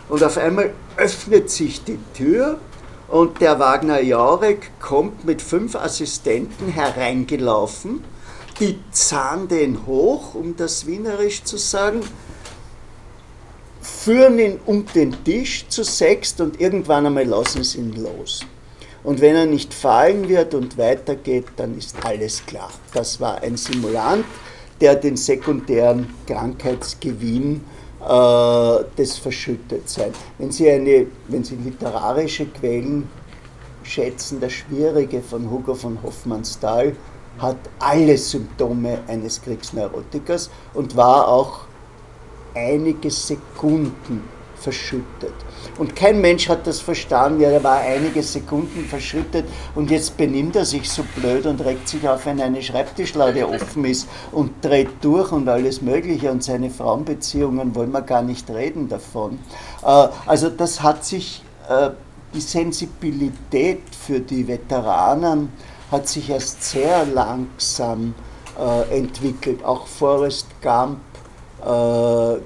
und 0.09 0.23
auf 0.23 0.37
einmal 0.37 0.73
öffnet 0.95 1.51
sich 1.51 1.83
die 1.83 1.99
Tür 2.15 2.59
und 3.07 3.41
der 3.41 3.59
Wagner 3.59 4.01
Jaurek 4.01 4.71
kommt 4.79 5.23
mit 5.23 5.41
fünf 5.41 5.75
Assistenten 5.75 6.69
hereingelaufen, 6.69 8.03
die 8.59 8.79
zahnen 8.91 9.47
den 9.47 9.85
hoch, 9.85 10.35
um 10.35 10.55
das 10.55 10.85
Wienerisch 10.87 11.43
zu 11.43 11.57
sagen, 11.57 12.01
führen 13.81 14.39
ihn 14.39 14.59
um 14.65 14.85
den 14.85 15.23
Tisch 15.23 15.67
zu 15.69 15.83
sechst 15.83 16.41
und 16.41 16.59
irgendwann 16.59 17.05
einmal 17.05 17.25
lassen 17.25 17.63
sie 17.63 17.79
ihn 17.79 17.93
los. 17.93 18.45
Und 19.03 19.21
wenn 19.21 19.35
er 19.35 19.45
nicht 19.45 19.73
fallen 19.73 20.27
wird 20.27 20.53
und 20.53 20.77
weitergeht, 20.77 21.45
dann 21.55 21.77
ist 21.77 21.95
alles 22.03 22.45
klar. 22.45 22.71
Das 22.93 23.21
war 23.21 23.41
ein 23.41 23.55
Simulant, 23.55 24.25
der 24.81 24.95
den 24.95 25.15
sekundären 25.15 26.13
Krankheitsgewinn 26.25 27.61
äh, 28.01 28.77
des 28.97 29.17
Verschüttetseins. 29.17 30.17
Wenn 30.37 30.51
Sie, 30.51 30.69
eine, 30.69 31.07
wenn 31.27 31.43
Sie 31.43 31.55
literarische 31.55 32.47
Quellen 32.47 33.09
schätzen, 33.83 34.39
der 34.39 34.49
Schwierige 34.49 35.21
von 35.21 35.49
Hugo 35.49 35.73
von 35.73 36.01
Hoffmannsthal 36.03 36.95
hat 37.39 37.57
alle 37.79 38.17
Symptome 38.17 38.99
eines 39.07 39.41
Kriegsneurotikers 39.41 40.49
und 40.73 40.95
war 40.95 41.27
auch 41.27 41.61
einige 42.55 43.11
Sekunden 43.11 44.23
verschüttet. 44.59 45.33
Und 45.77 45.95
kein 45.95 46.19
Mensch 46.19 46.49
hat 46.49 46.65
das 46.65 46.79
verstanden. 46.79 47.41
Ja, 47.41 47.49
er 47.49 47.63
war 47.63 47.79
einige 47.79 48.23
Sekunden 48.23 48.85
verschüttet 48.85 49.45
und 49.75 49.91
jetzt 49.91 50.17
benimmt 50.17 50.55
er 50.55 50.65
sich 50.65 50.89
so 50.89 51.03
blöd 51.15 51.45
und 51.45 51.63
regt 51.63 51.87
sich 51.87 52.07
auf, 52.07 52.25
wenn 52.25 52.41
eine 52.41 52.61
Schreibtischlade 52.61 53.47
offen 53.47 53.85
ist 53.85 54.07
und 54.31 54.53
dreht 54.63 54.89
durch 55.01 55.31
und 55.31 55.47
alles 55.47 55.81
Mögliche. 55.81 56.31
Und 56.31 56.43
seine 56.43 56.69
Frauenbeziehungen 56.69 57.75
wollen 57.75 57.91
wir 57.91 58.01
gar 58.01 58.23
nicht 58.23 58.49
reden 58.49 58.89
davon. 58.89 59.39
Äh, 59.83 60.07
also 60.25 60.49
das 60.49 60.81
hat 60.81 61.05
sich, 61.05 61.43
äh, 61.69 61.91
die 62.33 62.41
Sensibilität 62.41 63.81
für 63.95 64.19
die 64.19 64.47
Veteranen 64.47 65.49
hat 65.91 66.07
sich 66.07 66.29
erst 66.29 66.63
sehr 66.63 67.05
langsam 67.05 68.13
äh, 68.59 68.97
entwickelt. 68.97 69.63
Auch 69.63 69.87
Forrest 69.87 70.47
Gump 70.61 70.99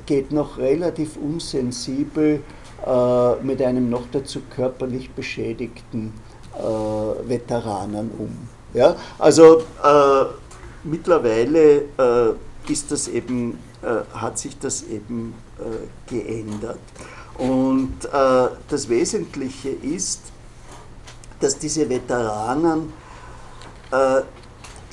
geht 0.05 0.31
noch 0.31 0.57
relativ 0.57 1.17
unsensibel 1.17 2.41
äh, 2.85 3.35
mit 3.43 3.61
einem 3.61 3.91
noch 3.91 4.05
dazu 4.11 4.41
körperlich 4.49 5.11
beschädigten 5.11 6.13
äh, 6.57 7.29
Veteranen 7.29 8.09
um. 8.17 8.35
Ja? 8.73 8.95
Also 9.19 9.59
äh, 9.59 10.25
mittlerweile 10.83 11.81
äh, 11.81 12.71
ist 12.71 12.91
das 12.91 13.07
eben, 13.07 13.59
äh, 13.83 14.17
hat 14.17 14.39
sich 14.39 14.57
das 14.57 14.81
eben 14.83 15.35
äh, 15.59 16.09
geändert. 16.11 16.79
Und 17.37 17.97
das 18.67 18.87
Wesentliche 18.87 19.69
ist, 19.69 20.21
dass 21.39 21.57
diese 21.57 21.89
Veteranen 21.89 22.93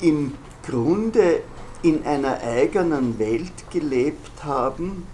im 0.01 0.33
Grunde 0.65 1.41
in 1.81 2.05
einer 2.05 2.41
eigenen 2.41 3.17
Welt 3.19 3.69
gelebt 3.71 4.43
haben 4.43 5.07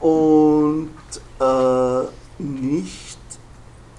und 0.00 0.90
äh, 1.38 2.42
nicht 2.42 3.18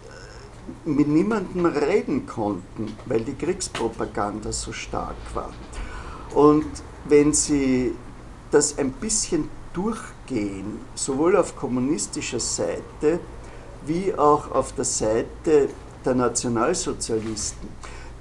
äh, 0.06 0.90
mit 0.90 1.08
niemandem 1.08 1.66
reden 1.66 2.26
konnten, 2.26 2.98
weil 3.06 3.22
die 3.22 3.36
Kriegspropaganda 3.36 4.52
so 4.52 4.72
stark 4.72 5.16
war. 5.34 5.52
Und 6.34 6.66
wenn 7.06 7.34
Sie 7.34 7.94
das 8.52 8.78
ein 8.78 8.92
bisschen 8.92 9.50
durchgehen, 9.74 10.80
sowohl 10.96 11.38
auf 11.38 11.56
kommunistischer 11.56 12.40
Seite 12.40 13.20
wie 13.86 14.14
auch 14.16 14.52
auf 14.52 14.74
der 14.74 14.86
Seite 14.86 15.70
der 16.06 16.16
Nationalsozialisten, 16.16 17.70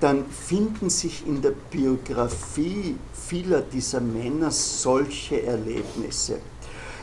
dann 0.03 0.27
finden 0.27 0.91
sich 0.91 1.25
in 1.27 1.41
der 1.41 1.53
Biografie 1.71 2.97
vieler 3.13 3.61
dieser 3.61 4.01
Männer 4.01 4.51
solche 4.51 5.45
Erlebnisse. 5.45 6.41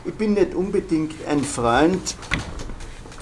Ich 0.04 0.12
bin 0.14 0.34
nicht 0.34 0.54
unbedingt 0.54 1.14
ein 1.26 1.42
Freund 1.42 2.14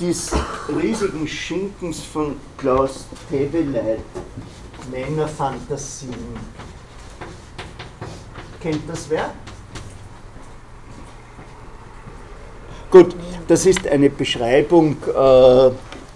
des 0.00 0.32
riesigen 0.68 1.28
Schinkens 1.28 2.00
von 2.00 2.36
Klaus 2.56 3.06
Teweleit, 3.30 4.00
Männerfantasien. 4.90 6.14
Kennt 8.60 8.88
das 8.88 9.08
wer? 9.08 9.32
Gut, 12.90 13.14
das 13.46 13.66
ist 13.66 13.86
eine 13.86 14.10
Beschreibung 14.10 14.96
äh, 15.14 15.70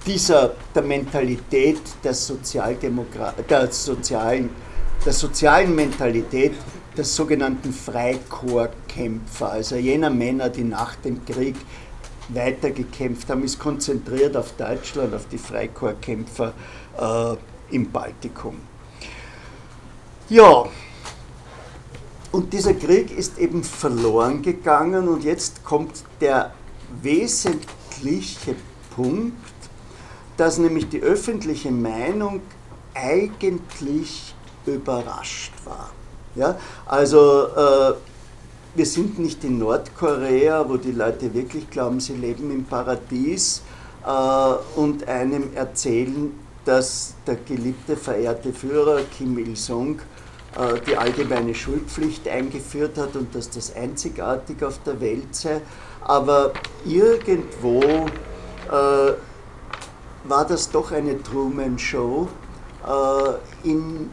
dieser, 0.06 0.54
der 0.74 0.82
Mentalität 0.82 1.80
der, 2.02 2.14
Sozialdemokra 2.14 3.34
der, 3.48 3.70
sozialen, 3.70 4.50
der 5.04 5.12
sozialen 5.12 5.74
Mentalität 5.74 6.52
der 6.96 7.04
sogenannten 7.04 7.72
Freikorpskämpfer, 7.72 9.52
also 9.52 9.76
jener 9.76 10.10
Männer, 10.10 10.48
die 10.50 10.64
nach 10.64 10.96
dem 10.96 11.24
Krieg 11.24 11.56
weitergekämpft 12.28 13.28
haben, 13.30 13.44
ist 13.44 13.58
konzentriert 13.58 14.36
auf 14.36 14.52
Deutschland, 14.52 15.14
auf 15.14 15.26
die 15.28 15.38
Freikorpskämpfer 15.38 16.52
äh, 16.98 17.74
im 17.74 17.90
Baltikum. 17.90 18.56
Ja, 20.28 20.66
und 22.30 22.52
dieser 22.52 22.74
Krieg 22.74 23.16
ist 23.16 23.38
eben 23.38 23.62
verloren 23.62 24.40
gegangen 24.40 25.08
und 25.08 25.24
jetzt 25.24 25.62
kommt 25.64 26.04
der 26.20 26.54
wesentliche 27.02 28.54
Punkt, 28.94 29.51
dass 30.42 30.58
nämlich 30.58 30.88
die 30.88 31.00
öffentliche 31.00 31.70
Meinung 31.70 32.40
eigentlich 32.94 34.34
überrascht 34.66 35.52
war. 35.64 35.90
Ja? 36.34 36.58
Also 36.84 37.46
äh, 37.46 37.92
wir 38.74 38.86
sind 38.86 39.20
nicht 39.20 39.44
in 39.44 39.60
Nordkorea, 39.60 40.68
wo 40.68 40.78
die 40.78 40.90
Leute 40.90 41.32
wirklich 41.32 41.70
glauben, 41.70 42.00
sie 42.00 42.14
leben 42.14 42.50
im 42.50 42.64
Paradies 42.64 43.62
äh, 44.04 44.80
und 44.80 45.06
einem 45.06 45.54
erzählen, 45.54 46.32
dass 46.64 47.14
der 47.24 47.36
geliebte, 47.36 47.96
verehrte 47.96 48.52
Führer 48.52 49.02
Kim 49.16 49.38
Il-sung 49.38 50.00
äh, 50.58 50.80
die 50.84 50.96
allgemeine 50.96 51.54
Schulpflicht 51.54 52.26
eingeführt 52.26 52.98
hat 52.98 53.14
und 53.14 53.32
dass 53.32 53.48
das 53.48 53.76
einzigartig 53.76 54.64
auf 54.64 54.80
der 54.84 55.00
Welt 55.00 55.36
sei. 55.36 55.60
Aber 56.00 56.52
irgendwo 56.84 57.80
äh, 57.80 59.12
war 60.24 60.46
das 60.46 60.70
doch 60.70 60.92
eine 60.92 61.22
Truman-Show 61.22 62.28
äh, 62.86 63.68
in 63.68 64.10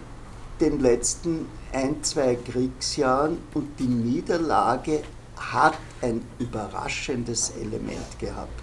den 0.60 0.80
letzten 0.80 1.48
ein, 1.72 2.04
zwei 2.04 2.36
Kriegsjahren 2.36 3.38
und 3.54 3.80
die 3.80 3.88
Niederlage 3.88 5.02
hat 5.36 5.78
ein 6.02 6.22
überraschendes 6.40 7.54
Element 7.62 8.20
gehabt. 8.20 8.60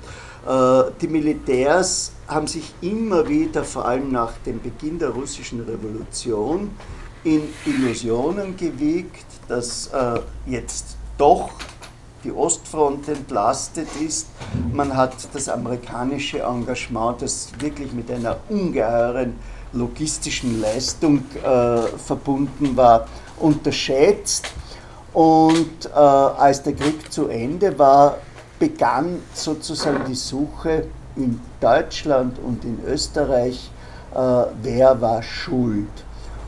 Äh, 0.47 0.92
die 1.01 1.09
Militärs 1.09 2.12
haben 2.28 2.47
sich 2.47 2.74
immer 2.80 3.28
wieder, 3.28 3.64
vor 3.64 3.86
allem 3.86 4.11
nach 4.11 4.32
dem 4.44 4.61
Beginn 4.61 4.99
der 4.99 5.11
russischen 5.11 5.61
Revolution, 5.61 6.70
in 7.24 7.42
Illusionen 7.64 8.57
gewiegt, 8.57 9.26
dass 9.49 9.88
äh, 9.88 10.20
jetzt 10.47 10.97
doch 11.18 11.51
die 12.25 12.33
Ostfront 12.33 13.09
entlastet 13.09 13.89
ist. 14.05 14.27
Man 14.73 14.97
hat 14.97 15.14
das 15.33 15.49
amerikanische 15.49 16.41
Engagement, 16.41 17.23
das 17.23 17.49
wirklich 17.59 17.93
mit 17.93 18.11
einer 18.11 18.37
ungeheuren 18.49 19.35
logistischen 19.73 20.61
Leistung 20.61 21.25
äh, 21.43 21.83
verbunden 21.99 22.77
war, 22.77 23.07
unterschätzt. 23.39 24.47
Und 25.12 25.87
äh, 25.87 25.99
als 25.99 26.62
der 26.62 26.75
Krieg 26.75 27.12
zu 27.12 27.29
Ende 27.29 27.79
war, 27.79 28.19
begann 28.59 29.23
sozusagen 29.35 30.05
die 30.09 30.14
Suche 30.14 30.87
in 31.17 31.41
Deutschland 31.61 32.39
und 32.39 32.64
in 32.64 32.79
Österreich, 32.87 33.71
äh, 34.14 34.19
wer 34.62 35.01
war 35.01 35.23
schuld. 35.23 35.89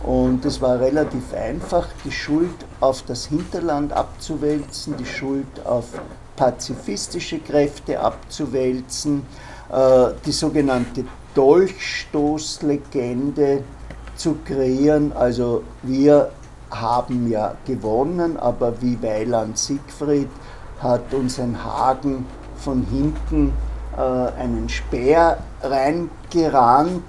Und 0.02 0.44
es 0.44 0.60
war 0.60 0.78
relativ 0.78 1.34
einfach, 1.34 1.88
die 2.04 2.12
Schuld 2.12 2.54
auf 2.80 3.02
das 3.02 3.26
Hinterland 3.26 3.92
abzuwälzen, 3.92 4.96
die 4.96 5.06
Schuld 5.06 5.46
auf 5.64 5.86
pazifistische 6.36 7.40
Kräfte 7.40 8.00
abzuwälzen, 8.00 9.26
äh, 9.70 10.08
die 10.24 10.32
sogenannte 10.32 11.04
Dolchstoßlegende 11.34 13.62
zu 14.16 14.38
kreieren. 14.44 15.12
Also 15.12 15.62
wir 15.82 16.30
haben 16.70 17.30
ja 17.30 17.54
gewonnen, 17.66 18.36
aber 18.36 18.80
wie 18.82 19.02
Weiland 19.02 19.58
Siegfried 19.58 20.28
hat 20.80 21.12
uns 21.12 21.40
ein 21.40 21.64
Hagen 21.64 22.26
von 22.56 22.86
hinten 22.90 23.52
äh, 23.96 24.00
einen 24.00 24.68
Speer 24.68 25.38
reingerannt 25.62 27.02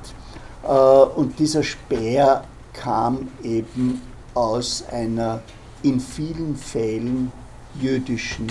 äh, 0.64 0.68
und 0.68 1.38
dieser 1.38 1.62
Speer 1.64 2.44
kam 2.74 3.28
eben 3.44 4.02
aus 4.34 4.86
einer 4.92 5.42
in 5.84 6.00
vielen 6.00 6.56
Fällen 6.56 7.32
jüdischen 7.80 8.48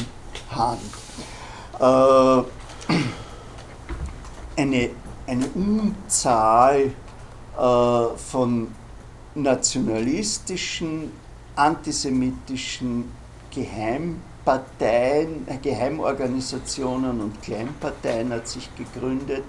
Hand. 0.51 0.81
Äh, 1.79 2.43
eine, 4.61 4.91
eine 5.27 5.47
Unzahl 5.55 6.91
äh, 7.57 8.17
von 8.17 8.69
nationalistischen, 9.35 11.13
antisemitischen 11.55 13.13
Geheimparteien, 13.51 15.47
äh, 15.47 15.59
Geheimorganisationen 15.59 17.21
und 17.21 17.43
Kleinparteien 17.43 18.33
hat 18.33 18.49
sich 18.49 18.69
gegründet. 18.77 19.45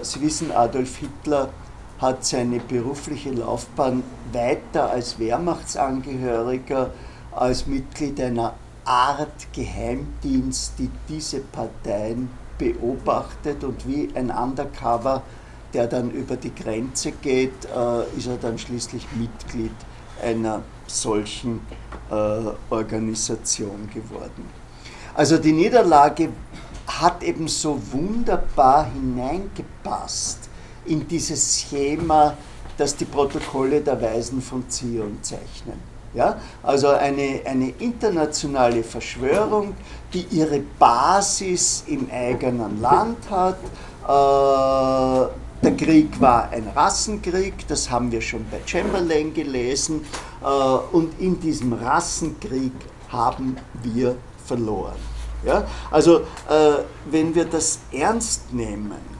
Sie 0.00 0.22
wissen, 0.22 0.50
Adolf 0.50 0.96
Hitler 0.96 1.50
hat 1.98 2.24
seine 2.24 2.60
berufliche 2.60 3.30
Laufbahn 3.30 4.02
weiter 4.32 4.90
als 4.90 5.18
Wehrmachtsangehöriger, 5.18 6.90
als 7.32 7.66
Mitglied 7.66 8.20
einer 8.20 8.54
Art 8.84 9.52
Geheimdienst, 9.52 10.74
die 10.78 10.90
diese 11.08 11.40
Parteien 11.40 12.30
beobachtet 12.56 13.62
und 13.64 13.86
wie 13.86 14.08
ein 14.14 14.30
Undercover, 14.30 15.22
der 15.74 15.86
dann 15.86 16.10
über 16.10 16.36
die 16.36 16.54
Grenze 16.54 17.12
geht, 17.12 17.64
äh, 17.64 18.16
ist 18.16 18.26
er 18.26 18.36
dann 18.36 18.58
schließlich 18.58 19.06
Mitglied 19.16 19.74
einer 20.22 20.62
solchen 20.86 21.60
äh, 22.10 22.14
Organisation 22.70 23.88
geworden. 23.92 24.48
Also 25.14 25.36
die 25.36 25.52
Niederlage 25.52 26.30
hat 26.86 27.22
eben 27.22 27.48
so 27.48 27.78
wunderbar 27.92 28.86
hineingepasst 28.86 30.47
in 30.88 31.06
dieses 31.06 31.60
Schema, 31.60 32.36
das 32.76 32.96
die 32.96 33.04
Protokolle 33.04 33.80
der 33.80 34.00
Weisen 34.00 34.40
von 34.40 34.68
Zion 34.68 35.18
zeichnen. 35.22 35.80
Ja? 36.14 36.38
Also 36.62 36.88
eine, 36.88 37.42
eine 37.44 37.70
internationale 37.78 38.82
Verschwörung, 38.82 39.74
die 40.12 40.26
ihre 40.30 40.60
Basis 40.78 41.84
im 41.86 42.08
eigenen 42.10 42.80
Land 42.80 43.18
hat. 43.30 43.58
Äh, 44.04 45.28
der 45.60 45.76
Krieg 45.76 46.20
war 46.20 46.50
ein 46.50 46.68
Rassenkrieg, 46.74 47.66
das 47.66 47.90
haben 47.90 48.12
wir 48.12 48.20
schon 48.20 48.46
bei 48.50 48.60
Chamberlain 48.64 49.34
gelesen. 49.34 50.04
Äh, 50.42 50.46
und 50.46 51.18
in 51.20 51.38
diesem 51.40 51.72
Rassenkrieg 51.72 52.72
haben 53.08 53.56
wir 53.82 54.16
verloren. 54.46 54.96
Ja? 55.44 55.66
Also 55.90 56.20
äh, 56.20 56.82
wenn 57.10 57.34
wir 57.34 57.44
das 57.44 57.80
ernst 57.92 58.52
nehmen, 58.52 59.17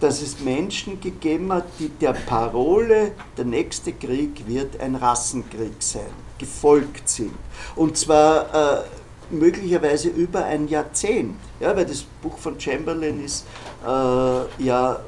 dass 0.00 0.22
es 0.22 0.40
Menschen 0.40 1.00
gegeben 1.00 1.52
hat, 1.52 1.64
die 1.78 1.88
der 1.88 2.12
Parole, 2.12 3.12
der 3.36 3.44
nächste 3.44 3.92
Krieg 3.92 4.46
wird 4.46 4.80
ein 4.80 4.94
Rassenkrieg 4.94 5.74
sein, 5.80 6.12
gefolgt 6.38 7.08
sind. 7.08 7.34
Und 7.76 7.96
zwar 7.96 8.80
äh, 8.80 8.84
möglicherweise 9.30 10.08
über 10.08 10.44
ein 10.44 10.68
Jahrzehnt, 10.68 11.34
ja, 11.60 11.76
weil 11.76 11.86
das 11.86 12.02
Buch 12.22 12.38
von 12.38 12.58
Chamberlain 12.58 13.24
ist 13.24 13.44
äh, 13.84 14.64
ja 14.64 15.00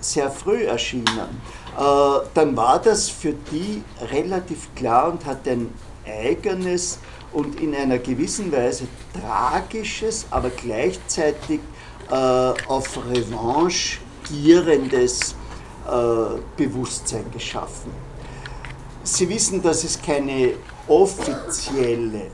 sehr 0.00 0.30
früh 0.30 0.64
erschienen. 0.64 1.40
Äh, 1.78 1.82
dann 2.34 2.56
war 2.56 2.80
das 2.80 3.08
für 3.08 3.34
die 3.50 3.82
relativ 4.10 4.74
klar 4.74 5.10
und 5.12 5.24
hat 5.24 5.46
ein 5.48 5.72
eigenes 6.06 6.98
und 7.32 7.60
in 7.60 7.74
einer 7.74 7.98
gewissen 7.98 8.52
Weise 8.52 8.86
tragisches, 9.18 10.26
aber 10.30 10.50
gleichzeitig 10.50 11.60
äh, 12.10 12.14
auf 12.14 12.98
Revanche 13.08 13.98
gierendes 14.28 15.34
äh, 15.86 16.38
Bewusstsein 16.56 17.24
geschaffen. 17.32 17.92
Sie 19.04 19.28
wissen, 19.28 19.62
dass 19.62 19.82
es 19.84 20.00
keine 20.00 20.54
offizielle 20.86 22.30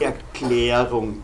Erklärung 0.00 1.22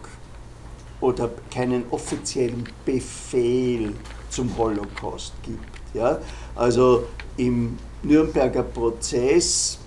oder 1.01 1.31
keinen 1.53 1.85
offiziellen 1.91 2.65
Befehl 2.85 3.95
zum 4.31 4.57
Holocaust 4.57 5.33
gibt. 5.43 5.95
Ja? 5.95 6.19
Also 6.55 7.07
im 7.37 7.79
Nürnberger 8.03 8.63
Prozess 8.63 9.79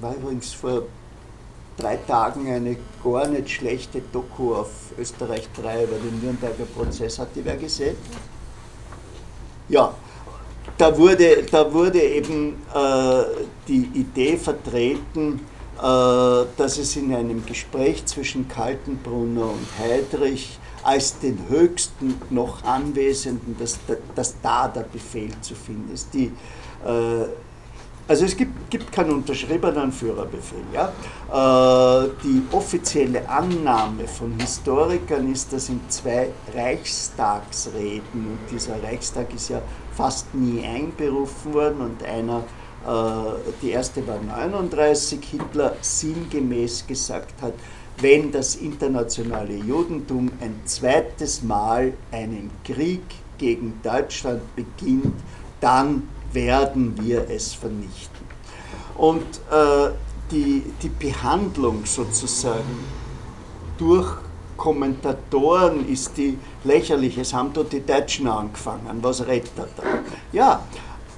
war 0.00 0.14
übrigens 0.14 0.52
vor 0.52 0.82
drei 1.76 1.96
Tagen 1.96 2.50
eine 2.50 2.76
gar 3.02 3.28
nicht 3.28 3.50
schlechte 3.50 4.00
Doku 4.00 4.54
auf 4.54 4.70
Österreich 4.98 5.48
3 5.60 5.84
über 5.84 5.96
den 5.96 6.20
Nürnberger 6.22 6.64
Prozess. 6.64 7.18
Hat 7.18 7.28
die 7.34 7.44
wer 7.44 7.56
gesehen? 7.56 7.96
Ja, 9.68 9.94
da 10.78 10.96
wurde, 10.96 11.44
da 11.50 11.72
wurde 11.72 12.00
eben 12.02 12.62
äh, 12.74 13.24
die 13.68 13.88
Idee 13.94 14.36
vertreten, 14.36 15.40
äh, 15.78 15.80
dass 16.56 16.78
es 16.78 16.96
in 16.96 17.14
einem 17.14 17.44
Gespräch 17.46 18.04
zwischen 18.06 18.48
Kaltenbrunner 18.48 19.50
und 19.50 19.66
Heydrich 19.78 20.58
als 20.82 21.18
den 21.18 21.38
höchsten 21.48 22.20
noch 22.30 22.62
Anwesenden, 22.64 23.56
dass, 23.58 23.78
dass 24.14 24.40
da 24.42 24.68
der 24.68 24.82
Befehl 24.82 25.30
zu 25.40 25.54
finden 25.54 25.92
ist. 25.92 26.12
Die, 26.12 26.26
äh, 26.84 27.26
also 28.06 28.24
es 28.26 28.36
gibt, 28.36 28.70
gibt 28.70 28.92
keinen 28.92 29.12
unterschriebenen 29.12 29.90
Führerbefehl. 29.90 30.64
Ja? 30.72 30.92
Äh, 32.04 32.08
die 32.22 32.42
offizielle 32.52 33.26
Annahme 33.28 34.06
von 34.06 34.38
Historikern 34.38 35.32
ist, 35.32 35.52
dass 35.52 35.68
in 35.68 35.80
zwei 35.88 36.28
Reichstagsreden, 36.54 38.02
und 38.12 38.38
dieser 38.50 38.82
Reichstag 38.82 39.34
ist 39.34 39.48
ja 39.48 39.62
fast 39.96 40.34
nie 40.34 40.62
einberufen 40.64 41.54
worden 41.54 41.80
und 41.80 42.02
einer, 42.04 42.44
äh, 42.86 43.50
die 43.62 43.70
erste 43.70 44.06
war 44.06 44.20
39, 44.20 45.20
Hitler 45.24 45.74
sinngemäß 45.80 46.86
gesagt 46.86 47.40
hat, 47.40 47.54
wenn 48.00 48.32
das 48.32 48.56
internationale 48.56 49.54
Judentum 49.54 50.30
ein 50.40 50.60
zweites 50.64 51.42
Mal 51.42 51.94
einen 52.10 52.50
Krieg 52.64 53.02
gegen 53.38 53.80
Deutschland 53.82 54.42
beginnt, 54.56 55.14
dann 55.60 56.08
werden 56.34 56.94
wir 57.00 57.30
es 57.30 57.54
vernichten. 57.54 58.24
Und 58.96 59.22
äh, 59.50 59.90
die, 60.30 60.62
die 60.82 60.88
Behandlung 60.88 61.84
sozusagen 61.84 62.84
durch 63.78 64.08
Kommentatoren 64.56 65.88
ist 65.88 66.16
die 66.16 66.38
lächerlich. 66.62 67.18
Es 67.18 67.34
haben 67.34 67.52
dort 67.52 67.72
die 67.72 67.84
Deutschen 67.84 68.28
angefangen. 68.28 68.98
Was 69.02 69.26
redet 69.26 69.52
er 69.56 69.68
da? 69.76 69.82
Ja, 70.32 70.62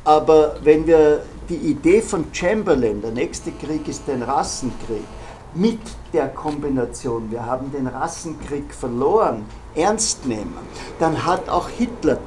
aber 0.04 0.56
wenn 0.62 0.86
wir 0.86 1.22
die 1.48 1.56
Idee 1.56 2.00
von 2.00 2.26
Chamberlain, 2.32 3.02
der 3.02 3.12
nächste 3.12 3.52
Krieg 3.52 3.86
ist 3.88 4.08
ein 4.08 4.22
Rassenkrieg, 4.22 5.04
mit 5.54 5.80
der 6.12 6.28
Kombination, 6.28 7.30
wir 7.30 7.44
haben 7.44 7.72
den 7.72 7.86
Rassenkrieg 7.86 8.74
verloren, 8.74 9.44
ernst 9.74 10.26
nehmen, 10.26 10.58
dann 10.98 11.24
hat 11.24 11.48
auch 11.48 11.68
Hitler 11.68 12.18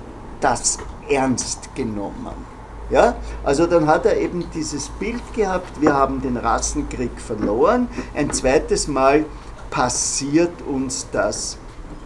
das 0.42 0.78
ernst 1.10 1.74
genommen. 1.76 2.59
Ja? 2.90 3.16
Also 3.44 3.68
dann 3.68 3.88
hat 3.88 4.06
er 4.06 4.18
eben 4.18 4.50
dieses 4.54 4.90
Bild 4.90 5.22
gehabt, 5.34 5.82
wir 5.82 5.94
haben 5.94 6.22
den 6.22 6.38
Rassenkrieg 6.38 7.20
verloren, 7.20 7.88
ein 8.16 8.32
zweites 8.32 8.88
Mal 8.88 9.26
passiert 9.70 10.62
uns 10.62 11.08
das 11.12 11.58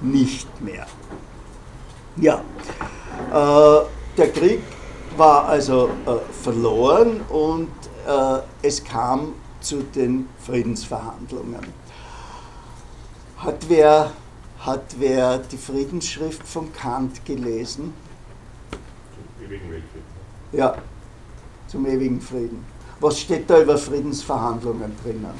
nicht 0.01 0.61
mehr. 0.61 0.85
Ja, 2.17 2.41
äh, 3.31 3.85
der 4.17 4.31
Krieg 4.31 4.61
war 5.17 5.45
also 5.47 5.89
äh, 6.05 6.33
verloren 6.33 7.21
und 7.29 7.69
äh, 8.07 8.39
es 8.61 8.83
kam 8.83 9.33
zu 9.61 9.83
den 9.83 10.27
Friedensverhandlungen. 10.45 11.61
Hat 13.37 13.65
wer, 13.69 14.11
hat 14.59 14.95
wer 14.99 15.37
die 15.37 15.57
Friedensschrift 15.57 16.45
von 16.47 16.71
Kant 16.73 17.25
gelesen? 17.25 17.93
Ewigen 19.41 19.71
Weltfrieden. 19.71 19.92
Ja, 20.53 20.75
zum 21.67 21.85
ewigen 21.87 22.21
Frieden. 22.21 22.63
Was 22.99 23.19
steht 23.19 23.49
da 23.49 23.59
über 23.59 23.77
Friedensverhandlungen 23.77 24.95
drinnen? 25.03 25.33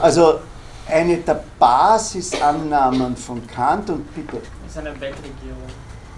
Also 0.00 0.40
eine 0.88 1.16
der 1.18 1.44
Basisannahmen 1.58 3.16
von 3.16 3.46
Kant 3.46 3.88
und 3.90 4.14
bitte. 4.14 4.38
Das 4.62 4.72
ist 4.72 4.78
eine 4.78 5.00
Weltregierung. 5.00 5.62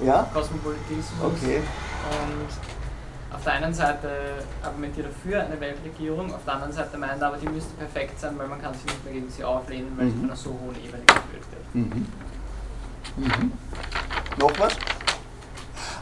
Ja? 0.05 0.27
Kosmopolitismus. 0.33 1.21
Okay. 1.23 1.59
Und 1.59 3.37
auf 3.37 3.45
der 3.45 3.53
einen 3.53 3.75
Seite 3.75 4.09
argumentiert 4.63 5.07
er 5.07 5.31
für 5.31 5.41
eine 5.41 5.61
Weltregierung, 5.61 6.35
auf 6.35 6.45
der 6.45 6.55
anderen 6.55 6.73
Seite 6.73 6.99
meint 6.99 7.21
er 7.21 7.29
aber, 7.29 7.37
die 7.37 7.49
müsste 7.49 7.75
perfekt 7.75 8.19
sein, 8.19 8.39
weil 8.39 8.49
man 8.49 8.61
kann 8.61 8.73
sich 8.75 8.85
nicht 8.85 9.05
mehr 9.05 9.15
gegen 9.15 9.31
sie 9.31 9.45
auflehnen, 9.45 9.93
weil 9.97 10.07
mhm. 10.07 10.11
sie 10.11 10.17
von 10.17 10.27
einer 10.27 10.37
so 10.37 10.51
hohen 10.51 10.77
Ebene 10.77 11.03
geführt 11.07 11.45
wird. 11.51 11.75
Mhm. 11.75 12.07
Mhm. 13.17 13.53
Noch 14.39 14.59
was? 14.59 14.75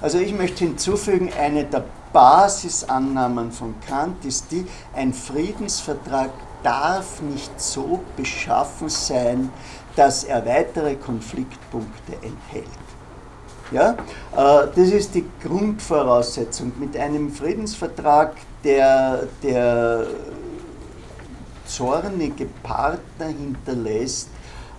Also 0.01 0.19
ich 0.19 0.33
möchte 0.33 0.65
hinzufügen, 0.65 1.31
eine 1.39 1.65
der 1.65 1.85
Basisannahmen 2.13 3.53
von 3.53 3.75
Kant 3.87 4.25
ist 4.25 4.51
die, 4.51 4.67
ein 4.95 5.13
Friedensvertrag 5.13 6.31
darf 6.63 7.21
nicht 7.23 7.61
so 7.61 8.01
beschaffen 8.17 8.89
sein, 8.89 9.51
dass 9.97 10.25
er 10.25 10.45
weitere 10.47 10.95
Konfliktpunkte 10.97 12.15
enthält. 12.15 12.67
Ja? 13.71 13.93
Äh, 13.93 14.69
das 14.75 14.89
ist 14.89 15.15
die 15.15 15.25
Grundvoraussetzung. 15.43 16.73
Mit 16.79 16.97
einem 16.97 17.33
Friedensvertrag, 17.33 18.35
der, 18.65 19.29
der 19.43 20.07
zornige 21.67 22.47
Partner 22.63 23.27
hinterlässt, 23.27 24.29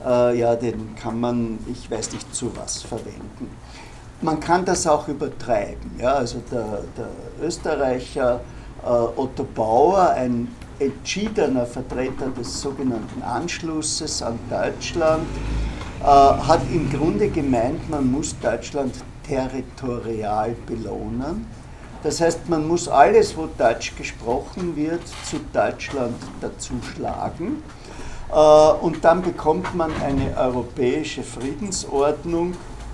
äh, 0.06 0.40
ja, 0.40 0.56
den 0.56 0.96
kann 0.96 1.20
man, 1.20 1.60
ich 1.72 1.90
weiß 1.90 2.14
nicht 2.14 2.34
zu 2.34 2.52
was, 2.58 2.82
verwenden. 2.82 3.50
Man 4.22 4.40
kann 4.40 4.66
das 4.66 4.86
auch 4.86 5.08
übertreiben. 5.08 5.92
Ja? 6.00 6.14
Also 6.14 6.42
der, 6.52 6.84
der 6.98 7.10
Österreicher 7.46 8.42
äh, 8.84 8.88
Otto 8.88 9.44
Bauer, 9.44 10.12
ein 10.12 10.48
entschiedener 10.80 11.66
Vertreter 11.66 12.30
des 12.30 12.62
sogenannten 12.62 13.22
Anschlusses 13.22 14.22
an 14.22 14.40
Deutschland, 14.50 15.28
äh, 16.02 16.06
hat 16.06 16.62
im 16.72 16.90
Grunde 16.90 17.30
gemeint, 17.30 17.90
man 17.90 18.12
muss 18.12 18.36
Deutschland 18.40 18.96
territorial 19.28 20.56
belohnen. 20.66 21.46
Das 22.04 22.20
heißt, 22.20 22.50
man 22.50 22.68
muss 22.68 22.88
alles, 22.88 23.38
wo 23.38 23.48
Deutsch 23.58 23.96
gesprochen 23.96 24.76
wird, 24.76 25.02
zu 25.24 25.38
Deutschland 25.54 26.16
dazu 26.42 26.74
schlagen. 26.82 27.62
Äh, 28.32 28.36
und 28.36 29.04
dann 29.04 29.22
bekommt 29.22 29.76
man 29.76 29.92
eine 30.02 30.36
europäische 30.38 31.24
Friedensordnung, 31.24 32.54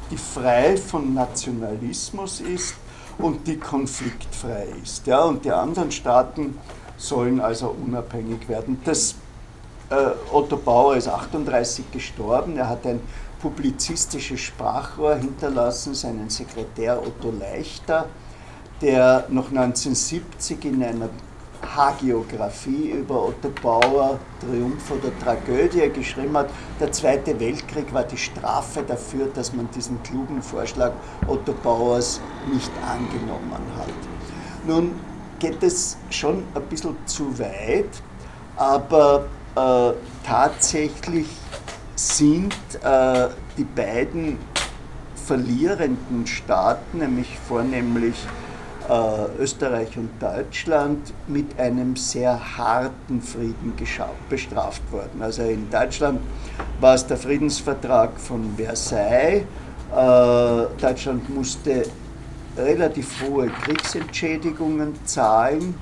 die 0.09 0.17
frei 0.17 0.77
von 0.77 1.13
Nationalismus 1.13 2.41
ist 2.41 2.75
und 3.17 3.47
die 3.47 3.57
konfliktfrei 3.57 4.67
ist. 4.83 5.05
Ja, 5.07 5.23
und 5.23 5.45
die 5.45 5.51
anderen 5.51 5.91
Staaten 5.91 6.57
sollen 6.97 7.39
also 7.39 7.75
unabhängig 7.85 8.47
werden. 8.49 8.81
Das, 8.85 9.15
äh, 9.89 9.95
Otto 10.31 10.57
Bauer 10.57 10.95
ist 10.95 11.07
38 11.07 11.91
gestorben, 11.91 12.57
er 12.57 12.69
hat 12.69 12.85
ein 12.85 13.01
publizistisches 13.41 14.39
Sprachrohr 14.39 15.15
hinterlassen, 15.15 15.93
seinen 15.93 16.29
Sekretär 16.29 16.99
Otto 16.99 17.31
Leichter, 17.31 18.07
der 18.81 19.25
noch 19.29 19.49
1970 19.49 20.65
in 20.65 20.83
einer 20.83 21.09
Hagiografie 21.61 22.91
über 22.91 23.27
Otto 23.27 23.49
Bauer, 23.61 24.19
Triumph 24.39 24.91
oder 24.91 25.17
Tragödie 25.19 25.89
geschrieben 25.89 26.37
hat. 26.37 26.49
Der 26.79 26.91
Zweite 26.91 27.39
Weltkrieg 27.39 27.93
war 27.93 28.03
die 28.03 28.17
Strafe 28.17 28.83
dafür, 28.87 29.27
dass 29.33 29.53
man 29.53 29.69
diesen 29.71 30.01
klugen 30.03 30.41
Vorschlag 30.41 30.91
Otto 31.27 31.53
Bauers 31.63 32.19
nicht 32.51 32.71
angenommen 32.87 33.65
hat. 33.77 33.87
Nun 34.65 34.93
geht 35.39 35.61
es 35.63 35.97
schon 36.09 36.43
ein 36.53 36.63
bisschen 36.63 36.95
zu 37.05 37.37
weit, 37.39 38.01
aber 38.55 39.25
äh, 39.55 39.93
tatsächlich 40.25 41.27
sind 41.95 42.53
äh, 42.83 43.27
die 43.57 43.63
beiden 43.63 44.37
verlierenden 45.15 46.25
Staaten, 46.25 46.99
nämlich 46.99 47.37
vornehmlich 47.47 48.15
äh, 48.89 49.41
Österreich 49.41 49.97
und 49.97 50.09
Deutschland, 50.19 51.13
mit 51.27 51.59
einem 51.59 51.95
sehr 51.95 52.57
harten 52.57 53.21
Frieden 53.21 53.73
bestraft 54.29 54.81
worden. 54.91 55.21
Also 55.21 55.43
in 55.43 55.69
Deutschland 55.69 56.19
war 56.79 56.95
es 56.95 57.05
der 57.05 57.17
Friedensvertrag 57.17 58.19
von 58.19 58.55
Versailles. 58.55 59.43
Äh, 59.91 60.81
Deutschland 60.81 61.29
musste 61.29 61.83
relativ 62.57 63.23
hohe 63.23 63.47
Kriegsentschädigungen 63.47 64.93
zahlen. 65.05 65.75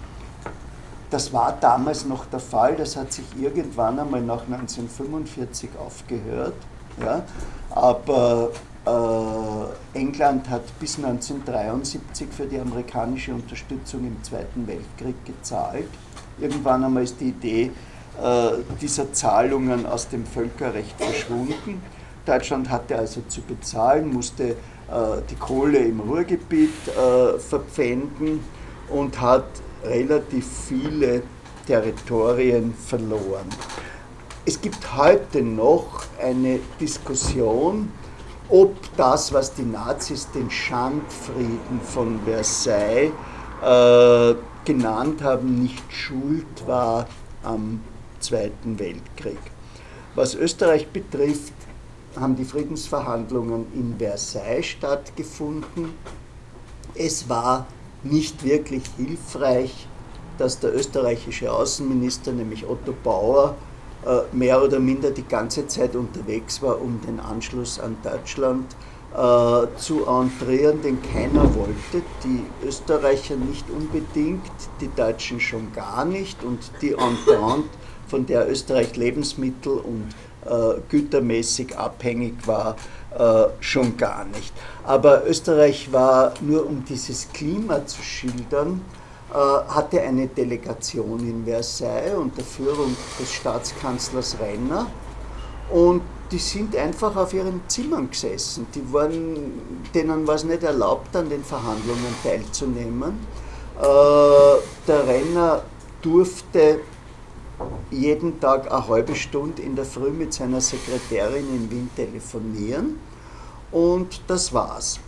Das 1.10 1.32
war 1.32 1.58
damals 1.62 2.06
noch 2.06 2.26
der 2.26 2.39
Fall, 2.39 2.76
das 2.76 2.97
hat 2.97 3.14
sich 3.14 3.26
irgendwann 3.39 3.99
einmal 3.99 4.22
nach 4.22 4.43
1945 4.43 5.70
aufgehört. 5.80 6.56
Ja. 6.99 7.24
Aber 7.70 8.49
England 8.86 10.49
hat 10.49 10.79
bis 10.79 10.97
1973 10.97 12.27
für 12.29 12.45
die 12.45 12.59
amerikanische 12.59 13.33
Unterstützung 13.33 14.01
im 14.05 14.23
Zweiten 14.23 14.67
Weltkrieg 14.67 15.15
gezahlt. 15.25 15.89
Irgendwann 16.39 16.83
einmal 16.83 17.03
ist 17.03 17.19
die 17.19 17.29
Idee 17.29 17.71
äh, 18.21 18.51
dieser 18.81 19.11
Zahlungen 19.11 19.86
aus 19.86 20.07
dem 20.07 20.25
Völkerrecht 20.25 20.95
verschwunden. 20.97 21.81
Deutschland 22.25 22.69
hatte 22.69 22.97
also 22.97 23.21
zu 23.27 23.41
bezahlen, 23.41 24.13
musste 24.13 24.49
äh, 24.51 24.55
die 25.29 25.36
Kohle 25.36 25.79
im 25.79 25.99
Ruhrgebiet 25.99 26.69
äh, 26.88 27.39
verpfänden 27.39 28.39
und 28.89 29.19
hat 29.19 29.45
relativ 29.83 30.47
viele 30.67 31.23
Territorien 31.67 32.73
verloren. 32.73 33.49
Es 34.45 34.61
gibt 34.61 34.95
heute 34.95 35.41
noch 35.41 36.03
eine 36.21 36.59
Diskussion, 36.79 37.91
ob 38.50 38.76
das, 38.98 39.34
was 39.34 39.54
die 39.54 39.64
Nazis 39.64 40.30
den 40.32 40.50
Schandfrieden 40.50 41.82
von 41.82 42.20
Versailles 42.26 43.12
äh, 43.62 44.36
genannt 44.66 45.22
haben, 45.24 45.62
nicht 45.64 45.84
schuld 45.91 46.68
war 46.68 47.08
am 47.43 47.82
Zweiten 48.20 48.80
Weltkrieg. 48.80 49.39
Was 50.16 50.36
Österreich 50.36 50.88
betrifft, 50.88 51.54
haben 52.16 52.36
die 52.36 52.46
Friedensverhandlungen 52.46 53.66
in 53.74 53.96
Versailles 53.98 54.66
stattgefunden. 54.66 55.93
Es 56.96 57.28
war 57.28 57.68
nicht 58.04 58.43
wirklich 58.43 58.84
hilfreich, 58.98 59.88
dass 60.38 60.60
der 60.60 60.74
österreichische 60.74 61.52
Außenminister, 61.52 62.32
nämlich 62.32 62.66
Otto 62.66 62.93
Bauer, 63.04 63.56
mehr 64.32 64.64
oder 64.64 64.80
minder 64.80 65.12
die 65.12 65.28
ganze 65.28 65.68
Zeit 65.68 65.95
unterwegs 65.95 66.62
war, 66.62 66.82
um 66.82 67.01
den 67.01 67.20
Anschluss 67.20 67.80
an 67.80 67.97
Deutschland 68.03 68.76
äh, 69.16 69.68
zu 69.78 70.06
entrieren, 70.06 70.82
den 70.82 71.01
keiner 71.01 71.43
wollte. 71.56 72.01
Die 72.24 72.43
Österreicher 72.68 73.36
nicht 73.36 73.66
unbedingt, 73.70 74.43
die 74.82 74.89
Deutschen 74.95 75.39
schon 75.39 75.72
gar 75.74 76.03
nicht 76.06 76.43
und 76.43 76.60
die 76.82 76.91
Entente, 76.91 77.70
von 78.08 78.26
der 78.26 78.49
Österreich 78.49 78.95
Lebensmittel 78.95 79.78
und 79.78 80.10
äh, 80.45 80.80
gütermäßig 80.89 81.78
abhängig 81.78 82.36
war, 82.45 82.76
äh, 83.18 83.45
schon 83.62 83.97
gar 83.97 84.26
nicht. 84.26 84.53
Aber 84.84 85.26
Österreich 85.26 85.91
war, 85.91 86.34
nur 86.41 86.68
um 86.68 86.84
dieses 86.86 87.30
Klima 87.34 87.86
zu 87.86 88.01
schildern, 88.03 88.82
äh, 88.82 89.05
hatte 89.36 90.01
eine 90.01 90.27
Delegation 90.27 91.19
in 91.19 91.45
Versailles 91.45 92.15
unter 92.15 92.43
Führung 92.43 92.95
des 93.19 93.33
Staatskanzlers 93.33 94.38
Renner 94.39 94.88
und 95.69 96.01
die 96.31 96.39
sind 96.39 96.75
einfach 96.75 97.15
auf 97.15 97.33
ihren 97.33 97.61
Zimmern 97.67 98.09
gesessen. 98.09 98.65
Die 98.73 98.93
waren, 98.93 99.86
denen 99.93 100.25
war 100.25 100.36
es 100.36 100.43
nicht 100.43 100.63
erlaubt, 100.63 101.15
an 101.15 101.29
den 101.29 101.43
Verhandlungen 101.43 102.15
teilzunehmen. 102.23 103.19
Der 103.77 105.07
Renner 105.07 105.63
durfte 106.01 106.79
jeden 107.91 108.39
Tag 108.39 108.71
eine 108.71 108.88
halbe 108.88 109.15
Stunde 109.15 109.61
in 109.61 109.75
der 109.75 109.86
Früh 109.86 110.11
mit 110.11 110.33
seiner 110.33 110.61
Sekretärin 110.61 111.45
in 111.53 111.69
Wien 111.69 111.89
telefonieren 111.95 112.99
und 113.71 114.21
das 114.27 114.53
war's. 114.53 114.99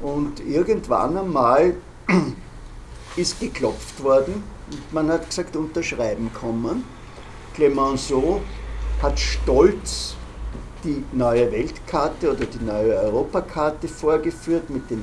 Und 0.00 0.40
irgendwann 0.40 1.16
einmal 1.16 1.74
ist 3.16 3.40
geklopft 3.40 4.02
worden 4.02 4.42
und 4.70 4.92
man 4.92 5.10
hat 5.10 5.28
gesagt, 5.28 5.56
unterschreiben 5.56 6.30
kommen. 6.32 6.84
Clemenceau 7.54 8.40
hat 9.02 9.18
stolz 9.18 10.14
die 10.84 11.04
neue 11.12 11.50
Weltkarte 11.50 12.30
oder 12.30 12.44
die 12.44 12.64
neue 12.64 12.94
Europakarte 12.94 13.88
vorgeführt 13.88 14.70
mit 14.70 14.90
den 14.90 15.02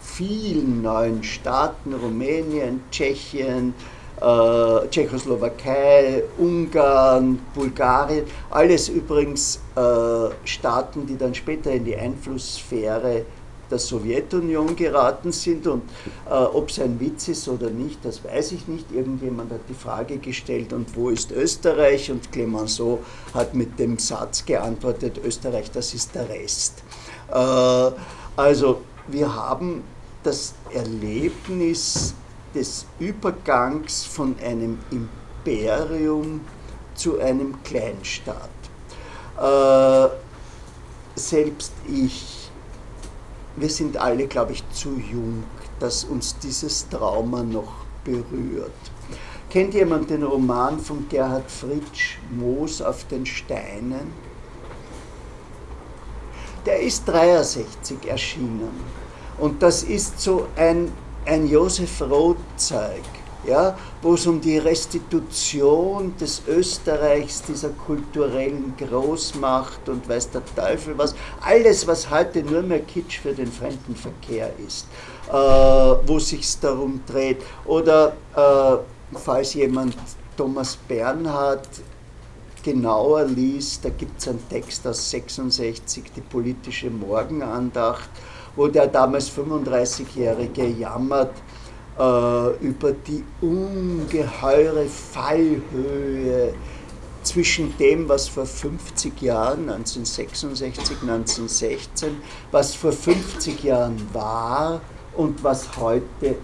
vielen 0.00 0.82
neuen 0.82 1.22
Staaten, 1.22 1.94
Rumänien, 1.94 2.80
Tschechien, 2.90 3.74
äh, 4.20 4.88
Tschechoslowakei, 4.88 6.22
Ungarn, 6.38 7.38
Bulgarien, 7.54 8.24
alles 8.50 8.88
übrigens 8.88 9.60
äh, 9.76 10.30
Staaten, 10.44 11.06
die 11.06 11.16
dann 11.18 11.34
später 11.34 11.70
in 11.72 11.84
die 11.84 11.96
Einflusssphäre 11.96 13.24
der 13.70 13.78
Sowjetunion 13.78 14.76
geraten 14.76 15.32
sind 15.32 15.66
und 15.66 15.82
äh, 16.28 16.32
ob 16.32 16.70
es 16.70 16.78
ein 16.78 16.98
Witz 17.00 17.28
ist 17.28 17.48
oder 17.48 17.70
nicht, 17.70 18.04
das 18.04 18.24
weiß 18.24 18.52
ich 18.52 18.68
nicht. 18.68 18.92
Irgendjemand 18.92 19.52
hat 19.52 19.60
die 19.68 19.74
Frage 19.74 20.18
gestellt, 20.18 20.72
und 20.72 20.94
wo 20.96 21.10
ist 21.10 21.32
Österreich? 21.32 22.10
Und 22.10 22.30
Clemenceau 22.32 23.00
hat 23.34 23.54
mit 23.54 23.78
dem 23.78 23.98
Satz 23.98 24.44
geantwortet, 24.44 25.20
Österreich, 25.24 25.70
das 25.70 25.94
ist 25.94 26.14
der 26.14 26.28
Rest. 26.28 26.82
Äh, 27.30 27.90
also 28.36 28.82
wir 29.08 29.34
haben 29.34 29.82
das 30.22 30.54
Erlebnis 30.72 32.14
des 32.54 32.86
Übergangs 32.98 34.04
von 34.04 34.34
einem 34.42 34.78
Imperium 34.90 36.40
zu 36.94 37.18
einem 37.20 37.62
Kleinstaat. 37.62 38.50
Äh, 39.38 40.08
selbst 41.14 41.72
ich, 41.88 42.45
wir 43.56 43.70
sind 43.70 43.96
alle, 43.96 44.26
glaube 44.26 44.52
ich, 44.52 44.62
zu 44.70 44.90
jung, 44.90 45.44
dass 45.78 46.04
uns 46.04 46.38
dieses 46.38 46.88
Trauma 46.88 47.42
noch 47.42 47.72
berührt. 48.04 48.72
Kennt 49.50 49.74
jemand 49.74 50.10
den 50.10 50.22
Roman 50.22 50.78
von 50.78 51.08
Gerhard 51.08 51.50
Fritsch, 51.50 52.18
Moos 52.30 52.82
auf 52.82 53.06
den 53.08 53.24
Steinen? 53.24 54.12
Der 56.66 56.80
ist 56.80 57.06
63 57.06 58.06
erschienen. 58.06 58.68
Und 59.38 59.62
das 59.62 59.82
ist 59.82 60.20
so 60.20 60.48
ein, 60.56 60.92
ein 61.24 61.46
Josef 61.46 62.00
Roth-Zeug, 62.00 63.04
ja, 63.44 63.76
wo 64.02 64.14
es 64.14 64.26
um 64.26 64.40
die 64.40 64.58
Restitution 64.58 66.14
des 66.18 66.42
Österreichs, 66.46 67.42
dieser 67.42 67.70
kulturellen 67.70 68.74
Großmacht 68.76 69.88
und 69.88 70.08
weiß 70.08 70.30
der 70.30 70.42
Teufel 70.54 70.96
was, 70.96 71.14
alles, 71.40 71.86
was 71.86 72.10
heute 72.10 72.42
nur 72.42 72.62
mehr 72.62 72.80
Kitsch 72.80 73.20
für 73.20 73.32
den 73.32 73.50
Fremdenverkehr 73.50 74.52
ist, 74.66 74.86
äh, 75.28 75.32
wo 75.32 76.18
sich 76.18 76.58
darum 76.60 77.00
dreht. 77.06 77.42
Oder 77.64 78.16
äh, 78.34 79.16
falls 79.18 79.54
jemand 79.54 79.96
Thomas 80.36 80.76
Bernhard 80.88 81.68
genauer 82.62 83.24
liest, 83.24 83.84
da 83.84 83.90
gibt 83.90 84.20
es 84.20 84.28
einen 84.28 84.46
Text 84.48 84.86
aus 84.86 85.10
66, 85.10 86.04
die 86.16 86.20
politische 86.20 86.90
Morgenandacht, 86.90 88.10
wo 88.56 88.66
der 88.66 88.88
damals 88.88 89.30
35-Jährige 89.30 90.66
jammert 90.66 91.30
über 91.98 92.92
die 92.92 93.24
ungeheure 93.40 94.86
Fallhöhe 94.86 96.52
zwischen 97.22 97.76
dem, 97.78 98.08
was 98.08 98.28
vor 98.28 98.46
50 98.46 99.20
Jahren, 99.20 99.68
1966, 99.68 101.02
1916, 101.02 102.16
was 102.50 102.74
vor 102.74 102.92
50 102.92 103.64
Jahren 103.64 103.96
war 104.12 104.80
und 105.14 105.42
was 105.42 105.76
heute 105.76 106.36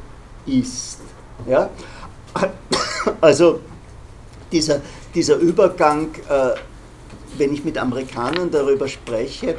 ist. 0.46 0.98
Ja? 1.46 1.70
Also 3.20 3.60
dieser, 4.50 4.80
dieser 5.14 5.36
Übergang, 5.36 6.14
äh, 6.28 6.50
wenn 7.36 7.52
ich 7.52 7.64
mit 7.64 7.78
Amerikanern 7.78 8.50
darüber 8.50 8.88
spreche, 8.88 9.56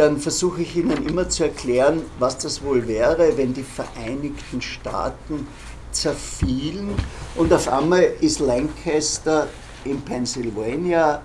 dann 0.00 0.16
versuche 0.16 0.62
ich 0.62 0.76
Ihnen 0.76 1.06
immer 1.06 1.28
zu 1.28 1.44
erklären, 1.44 2.00
was 2.18 2.38
das 2.38 2.62
wohl 2.62 2.88
wäre, 2.88 3.36
wenn 3.36 3.52
die 3.52 3.62
Vereinigten 3.62 4.62
Staaten 4.62 5.46
zerfielen 5.92 6.94
und 7.36 7.52
auf 7.52 7.68
einmal 7.68 8.04
ist 8.22 8.40
Lancaster 8.40 9.48
in 9.84 10.00
Pennsylvania, 10.00 11.20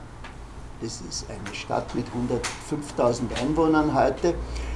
das 0.82 1.00
ist 1.10 1.26
eine 1.30 1.56
Stadt 1.56 1.96
mit 1.96 2.06
105.000 2.08 3.42
Einwohnern 3.42 3.94
heute, 3.94 4.34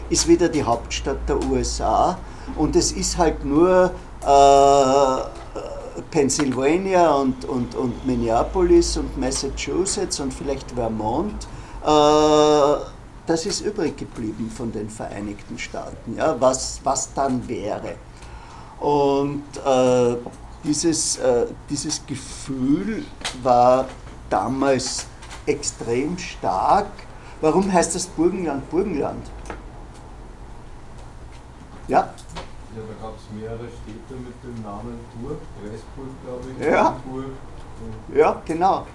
ist 0.10 0.30
wieder 0.30 0.48
die 0.48 0.64
Hauptstadt 0.64 1.28
der 1.28 1.44
USA 1.44 2.18
und 2.56 2.78
es 2.78 2.94
ist 2.94 3.18
halt 3.18 3.44
nur 3.44 3.92
äh, 4.22 6.02
Pennsylvania 6.10 7.12
und, 7.12 7.44
und, 7.44 7.76
und 7.76 8.06
Minneapolis 8.08 8.96
und 8.96 9.18
Massachusetts 9.18 10.22
und 10.22 10.34
vielleicht 10.34 10.72
Vermont. 10.72 11.48
Äh, 11.86 12.99
das 13.30 13.46
ist 13.46 13.62
übrig 13.62 13.96
geblieben 13.96 14.50
von 14.50 14.72
den 14.72 14.90
Vereinigten 14.90 15.60
Staaten, 15.60 16.18
ja, 16.18 16.36
was, 16.42 16.80
was 16.84 17.14
dann 17.14 17.48
wäre. 17.48 17.94
Und 18.80 19.44
äh, 19.64 20.16
dieses, 20.64 21.18
äh, 21.18 21.46
dieses 21.70 22.04
Gefühl 22.08 23.06
war 23.44 23.86
damals 24.32 25.06
extrem 25.46 26.18
stark. 26.18 26.88
Warum 27.40 27.72
heißt 27.72 27.94
das 27.94 28.08
Burgenland 28.08 28.68
Burgenland? 28.72 29.30
Ja? 31.88 31.98
Ja, 32.00 32.06
da 32.76 33.08
gab 33.08 33.16
es 33.16 33.40
mehrere 33.40 33.68
Städte 33.68 34.20
mit 34.20 34.44
dem 34.44 34.64
Namen 34.64 35.00
Burg, 35.22 35.38
Preisburg, 35.62 36.10
glaube 36.26 36.46
ich, 36.58 36.66
ja. 36.66 36.96
Burg, 37.06 37.26
ja, 38.16 38.42
genau. 38.46 38.88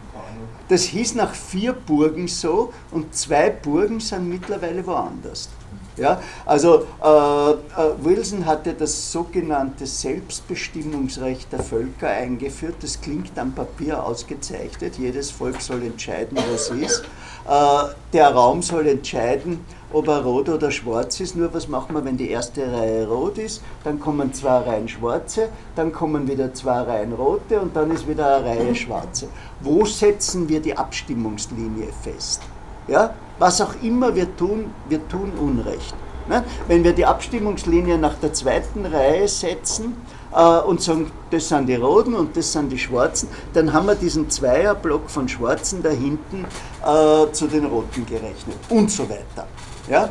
Das 0.69 0.85
hieß 0.85 1.15
nach 1.17 1.35
vier 1.35 1.73
Burgen 1.73 2.29
so 2.29 2.73
und 2.91 3.15
zwei 3.15 3.51
Burgen 3.51 4.01
sind 4.01 4.29
mittlerweile 4.29 4.87
woanders. 4.87 5.51
Ja, 5.97 6.20
also 6.45 6.86
äh, 7.03 7.51
äh, 7.51 7.57
Wilson 8.03 8.47
hatte 8.47 8.74
das 8.74 9.12
sogenannte 9.12 9.86
Selbstbestimmungsrecht 9.86 11.53
der 11.53 11.61
Völker 11.61 12.09
eingeführt. 12.09 12.76
Das 12.80 13.01
klingt 13.01 13.38
am 13.38 13.53
Papier 13.53 14.05
ausgezeichnet. 14.05 14.97
Jedes 14.99 15.30
Volk 15.30 15.61
soll 15.61 15.82
entscheiden, 15.82 16.36
was 16.51 16.70
ist. 16.70 17.05
Äh, 17.47 17.95
der 18.12 18.30
Raum 18.30 18.61
soll 18.62 18.88
entscheiden, 18.88 19.61
ob 19.92 20.09
er 20.09 20.24
rot 20.24 20.49
oder 20.49 20.72
schwarz 20.72 21.20
ist. 21.20 21.36
Nur 21.36 21.55
was 21.55 21.68
machen 21.68 21.95
wir, 21.95 22.05
wenn 22.05 22.16
die 22.16 22.30
erste 22.30 22.72
Reihe 22.72 23.07
rot 23.07 23.38
ist? 23.38 23.62
Dann 23.84 24.01
kommen 24.01 24.32
zwei 24.32 24.59
Reihen 24.59 24.88
schwarze, 24.88 25.49
dann 25.76 25.92
kommen 25.92 26.26
wieder 26.26 26.53
zwei 26.55 26.80
Reihen 26.80 27.12
rote 27.12 27.61
und 27.61 27.76
dann 27.76 27.92
ist 27.92 28.09
wieder 28.09 28.38
eine 28.38 28.47
Reihe 28.47 28.74
schwarze. 28.74 29.28
Wo 29.61 29.84
setzen 29.84 30.49
wir 30.49 30.61
die 30.61 30.76
Abstimmungslinie 30.76 31.88
fest? 32.03 32.42
Ja? 32.89 33.14
Was 33.39 33.61
auch 33.61 33.74
immer 33.82 34.14
wir 34.14 34.37
tun, 34.37 34.72
wir 34.89 35.07
tun 35.09 35.32
Unrecht. 35.41 35.95
Ne? 36.28 36.43
Wenn 36.68 36.85
wir 36.85 36.93
die 36.93 37.05
Abstimmungslinie 37.05 37.99
nach 37.99 38.14
der 38.14 38.32
zweiten 38.32 38.87
Reihe 38.87 39.28
setzen 39.28 39.95
äh, 40.35 40.59
und 40.61 40.80
sagen, 40.80 41.11
das 41.30 41.49
sind 41.49 41.66
die 41.66 41.74
Roten 41.74 42.14
und 42.14 42.37
das 42.37 42.53
sind 42.53 42.70
die 42.70 42.78
Schwarzen, 42.78 43.28
dann 43.53 43.72
haben 43.72 43.87
wir 43.87 43.95
diesen 43.95 44.30
Zweierblock 44.30 45.11
von 45.11 45.28
Schwarzen 45.28 45.82
da 45.82 45.91
hinten 45.91 46.47
äh, 46.82 47.30
zu 47.32 47.47
den 47.47 47.66
Roten 47.66 48.07
gerechnet 48.07 48.57
und 48.70 48.91
so 48.91 49.07
weiter. 49.09 49.47
Ja? 49.89 50.05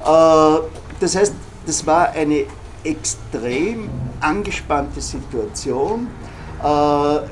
Äh, 0.00 0.60
das 0.98 1.16
heißt, 1.16 1.34
das 1.66 1.86
war 1.86 2.10
eine 2.10 2.44
extrem 2.82 3.90
angespannte 4.20 5.00
Situation. 5.00 6.08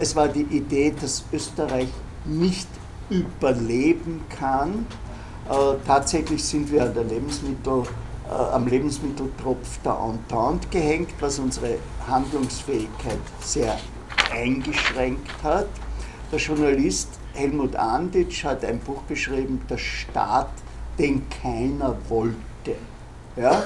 Es 0.00 0.16
war 0.16 0.28
die 0.28 0.42
Idee, 0.42 0.94
dass 0.98 1.24
Österreich 1.32 1.88
nicht 2.24 2.68
überleben 3.10 4.22
kann. 4.28 4.86
Äh, 5.48 5.76
tatsächlich 5.86 6.44
sind 6.44 6.70
wir 6.70 6.84
an 6.84 6.94
der 6.94 7.04
Lebensmittel, 7.04 7.84
am 8.28 8.66
Lebensmitteltropf 8.66 9.78
der 9.82 9.98
Entente 10.04 10.68
gehängt, 10.68 11.14
was 11.18 11.38
unsere 11.38 11.78
Handlungsfähigkeit 12.06 13.18
sehr 13.40 13.78
eingeschränkt 14.30 15.30
hat. 15.42 15.68
Der 16.30 16.38
Journalist 16.38 17.08
Helmut 17.32 17.74
Anditsch 17.76 18.44
hat 18.44 18.64
ein 18.64 18.80
Buch 18.80 19.02
geschrieben, 19.08 19.62
Der 19.70 19.78
Staat 19.78 20.50
den 20.98 21.22
keiner 21.42 21.96
wollte. 22.08 22.74
Ja? 23.36 23.62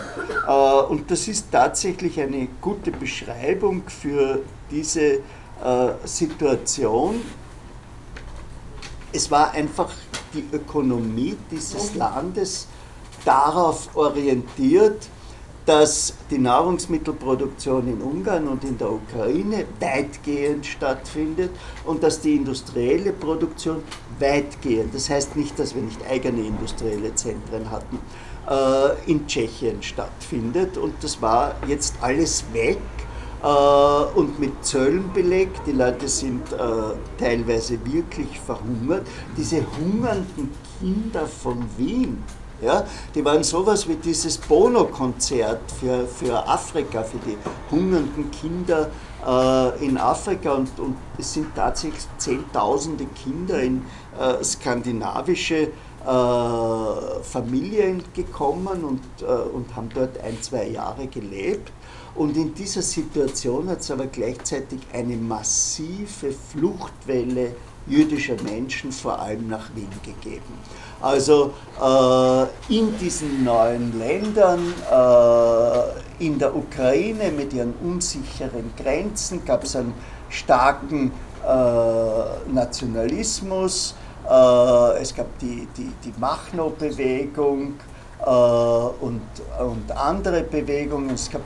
Äh, 0.46 0.86
und 0.86 1.10
das 1.10 1.28
ist 1.28 1.50
tatsächlich 1.50 2.20
eine 2.20 2.48
gute 2.60 2.90
Beschreibung 2.90 3.82
für 3.88 4.40
diese 4.70 5.14
äh, 5.14 5.20
Situation. 6.04 7.22
Es 9.12 9.30
war 9.30 9.52
einfach 9.52 9.90
die 10.32 10.44
Ökonomie 10.52 11.36
dieses 11.50 11.94
Landes 11.94 12.66
darauf 13.24 13.94
orientiert, 13.94 15.06
dass 15.66 16.14
die 16.30 16.38
Nahrungsmittelproduktion 16.38 17.86
in 17.86 18.00
Ungarn 18.00 18.48
und 18.48 18.64
in 18.64 18.78
der 18.78 18.90
Ukraine 18.90 19.66
weitgehend 19.78 20.66
stattfindet 20.66 21.50
und 21.84 22.02
dass 22.02 22.20
die 22.20 22.34
industrielle 22.34 23.12
Produktion 23.12 23.82
weitgehend, 24.18 24.94
das 24.94 25.08
heißt 25.08 25.36
nicht, 25.36 25.56
dass 25.58 25.74
wir 25.74 25.82
nicht 25.82 26.00
eigene 26.10 26.46
industrielle 26.46 27.14
Zentren 27.14 27.70
hatten, 27.70 28.00
äh, 28.48 29.10
in 29.10 29.26
Tschechien 29.26 29.82
stattfindet. 29.82 30.76
Und 30.78 30.94
das 31.02 31.22
war 31.22 31.54
jetzt 31.68 31.94
alles 32.00 32.44
weg 32.52 32.78
äh, 33.42 34.18
und 34.18 34.38
mit 34.38 34.64
Zöllen 34.64 35.12
belegt. 35.12 35.62
Die 35.66 35.72
Leute 35.72 36.08
sind 36.08 36.52
äh, 36.52 36.56
teilweise 37.18 37.78
wirklich 37.84 38.40
verhungert. 38.40 39.06
Diese 39.36 39.64
hungernden 39.78 40.50
Kinder 40.78 41.26
von 41.26 41.64
Wien, 41.76 42.22
ja, 42.62 42.84
die 43.14 43.24
waren 43.24 43.42
sowas 43.42 43.88
wie 43.88 43.96
dieses 43.96 44.38
Bono-Konzert 44.38 45.60
für, 45.80 46.06
für 46.06 46.46
Afrika, 46.46 47.02
für 47.02 47.18
die 47.18 47.36
hungernden 47.72 48.30
Kinder 48.30 48.88
äh, 49.26 49.84
in 49.84 49.98
Afrika. 49.98 50.52
Und, 50.52 50.78
und 50.78 50.96
es 51.18 51.32
sind 51.32 51.54
tatsächlich 51.56 52.04
zehntausende 52.18 53.06
Kinder 53.06 53.60
in 53.60 53.84
äh, 54.18 54.44
skandinavische 54.44 55.56
äh, 55.56 57.22
Familien 57.22 58.02
gekommen 58.14 58.84
und, 58.84 59.22
äh, 59.22 59.24
und 59.24 59.74
haben 59.74 59.88
dort 59.92 60.18
ein, 60.18 60.40
zwei 60.40 60.68
Jahre 60.68 61.06
gelebt. 61.08 61.72
Und 62.14 62.36
in 62.36 62.54
dieser 62.54 62.82
Situation 62.82 63.68
hat 63.68 63.80
es 63.80 63.90
aber 63.90 64.06
gleichzeitig 64.06 64.80
eine 64.92 65.16
massive 65.16 66.32
Fluchtwelle 66.32 67.54
jüdischer 67.86 68.36
Menschen 68.42 68.92
vor 68.92 69.18
allem 69.18 69.48
nach 69.48 69.74
Wien 69.74 69.88
gegeben. 70.04 70.54
Also 71.00 71.52
äh, 71.80 72.76
in 72.76 72.96
diesen 72.98 73.44
neuen 73.44 73.98
Ländern, 73.98 74.60
äh, 74.90 76.24
in 76.24 76.38
der 76.38 76.54
Ukraine 76.54 77.32
mit 77.32 77.52
ihren 77.52 77.74
unsicheren 77.82 78.72
Grenzen, 78.76 79.44
gab 79.44 79.64
es 79.64 79.74
einen 79.74 79.94
starken 80.28 81.10
äh, 81.44 82.52
Nationalismus, 82.52 83.96
äh, 84.30 85.00
es 85.00 85.14
gab 85.14 85.38
die, 85.40 85.66
die, 85.76 85.90
die 86.04 86.12
Machno-Bewegung 86.20 87.74
äh, 88.24 88.30
und, 88.30 89.22
und 89.58 89.96
andere 89.96 90.42
Bewegungen. 90.42 91.10
Es 91.10 91.28
gab 91.28 91.42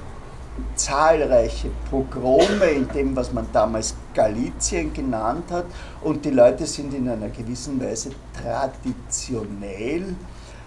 zahlreiche 0.75 1.71
Pogrome 1.91 2.67
in 2.67 2.89
dem, 2.89 3.17
was 3.17 3.33
man 3.33 3.47
damals 3.53 3.95
Galizien 4.15 4.93
genannt 4.93 5.51
hat. 5.51 5.67
Und 6.03 6.25
die 6.25 6.31
Leute 6.31 6.67
sind 6.67 6.95
in 6.95 7.09
einer 7.09 7.29
gewissen 7.29 7.81
Weise 7.81 8.11
traditionell 8.43 10.15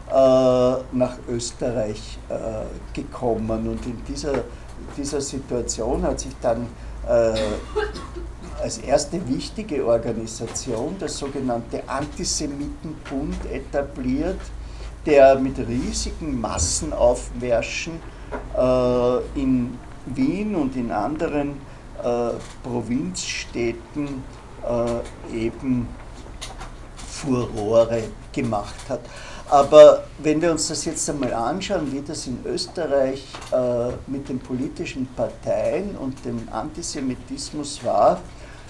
äh, 0.09 0.11
nach 0.11 1.17
Österreich 1.27 2.17
äh, 2.29 2.93
gekommen. 2.93 3.67
Und 3.67 3.85
in 3.85 4.01
dieser, 4.07 4.43
dieser 4.97 5.21
Situation 5.21 6.03
hat 6.03 6.19
sich 6.19 6.35
dann 6.41 6.67
äh, 7.07 7.39
als 8.61 8.79
erste 8.79 9.25
wichtige 9.27 9.85
Organisation 9.85 10.97
der 10.99 11.09
sogenannte 11.09 11.87
Antisemitenbund 11.87 13.45
etabliert, 13.51 14.39
der 15.05 15.39
mit 15.39 15.57
riesigen 15.59 16.39
Massenaufmärschen 16.39 17.93
in 19.35 19.77
Wien 20.05 20.55
und 20.55 20.75
in 20.75 20.91
anderen 20.91 21.61
äh, 22.03 22.31
Provinzstädten 22.63 24.23
äh, 24.63 25.35
eben 25.35 25.87
Furore 26.95 28.03
gemacht 28.31 28.87
hat. 28.87 29.01
Aber 29.49 30.03
wenn 30.19 30.41
wir 30.41 30.51
uns 30.51 30.67
das 30.67 30.85
jetzt 30.85 31.09
einmal 31.09 31.33
anschauen, 31.33 31.91
wie 31.91 32.01
das 32.01 32.27
in 32.27 32.39
Österreich 32.45 33.27
äh, 33.51 33.89
mit 34.07 34.29
den 34.29 34.39
politischen 34.39 35.07
Parteien 35.07 35.97
und 35.97 36.23
dem 36.23 36.47
Antisemitismus 36.51 37.83
war, 37.83 38.21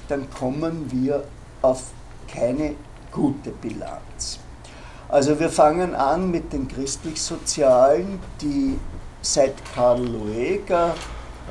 dann 0.07 0.29
kommen 0.31 0.89
wir 0.89 1.23
auf 1.61 1.91
keine 2.33 2.75
gute 3.11 3.51
Bilanz. 3.51 4.39
Also 5.09 5.39
wir 5.39 5.49
fangen 5.49 5.95
an 5.95 6.31
mit 6.31 6.53
den 6.53 6.67
Christlich-Sozialen, 6.67 8.19
die 8.41 8.79
seit 9.21 9.53
Karl 9.73 10.01
Lueger 10.05 10.93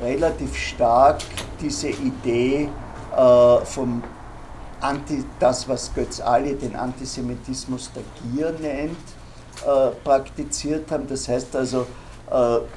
relativ 0.01 0.55
stark 0.55 1.21
diese 1.59 1.89
Idee 1.89 2.69
äh, 3.15 3.65
vom 3.65 4.03
Anti, 4.81 5.25
das, 5.39 5.67
was 5.67 5.93
Götz 5.93 6.21
Ali 6.21 6.55
den 6.55 6.75
Antisemitismus 6.75 7.91
der 7.93 8.03
Gier 8.21 8.53
nennt, 8.59 8.97
äh, 9.65 9.89
praktiziert 10.03 10.89
haben. 10.91 11.05
Das 11.07 11.27
heißt 11.27 11.55
also, 11.55 11.85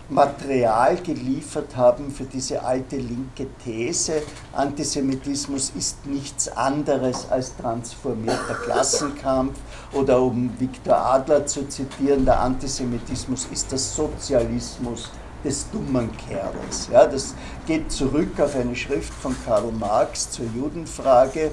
Material 0.09 0.97
geliefert 0.97 1.77
haben 1.77 2.11
für 2.11 2.25
diese 2.25 2.63
alte 2.63 2.97
linke 2.97 3.47
These, 3.63 4.23
Antisemitismus 4.53 5.73
ist 5.77 6.07
nichts 6.07 6.49
anderes 6.49 7.31
als 7.31 7.55
transformierter 7.57 8.55
Klassenkampf 8.65 9.59
oder 9.93 10.23
um 10.23 10.51
Viktor 10.59 10.97
Adler 10.97 11.45
zu 11.45 11.69
zitieren, 11.69 12.25
der 12.25 12.41
Antisemitismus 12.41 13.47
ist 13.53 13.71
der 13.71 13.79
Sozialismus 13.79 15.11
des 15.45 15.69
dummen 15.71 16.11
Kerls. 16.17 16.89
Ja, 16.91 17.07
das 17.07 17.35
geht 17.67 17.91
zurück 17.91 18.41
auf 18.41 18.55
eine 18.57 18.77
Schrift 18.77 19.13
von 19.13 19.35
Karl 19.45 19.71
Marx 19.73 20.31
zur 20.31 20.47
Judenfrage 20.57 21.51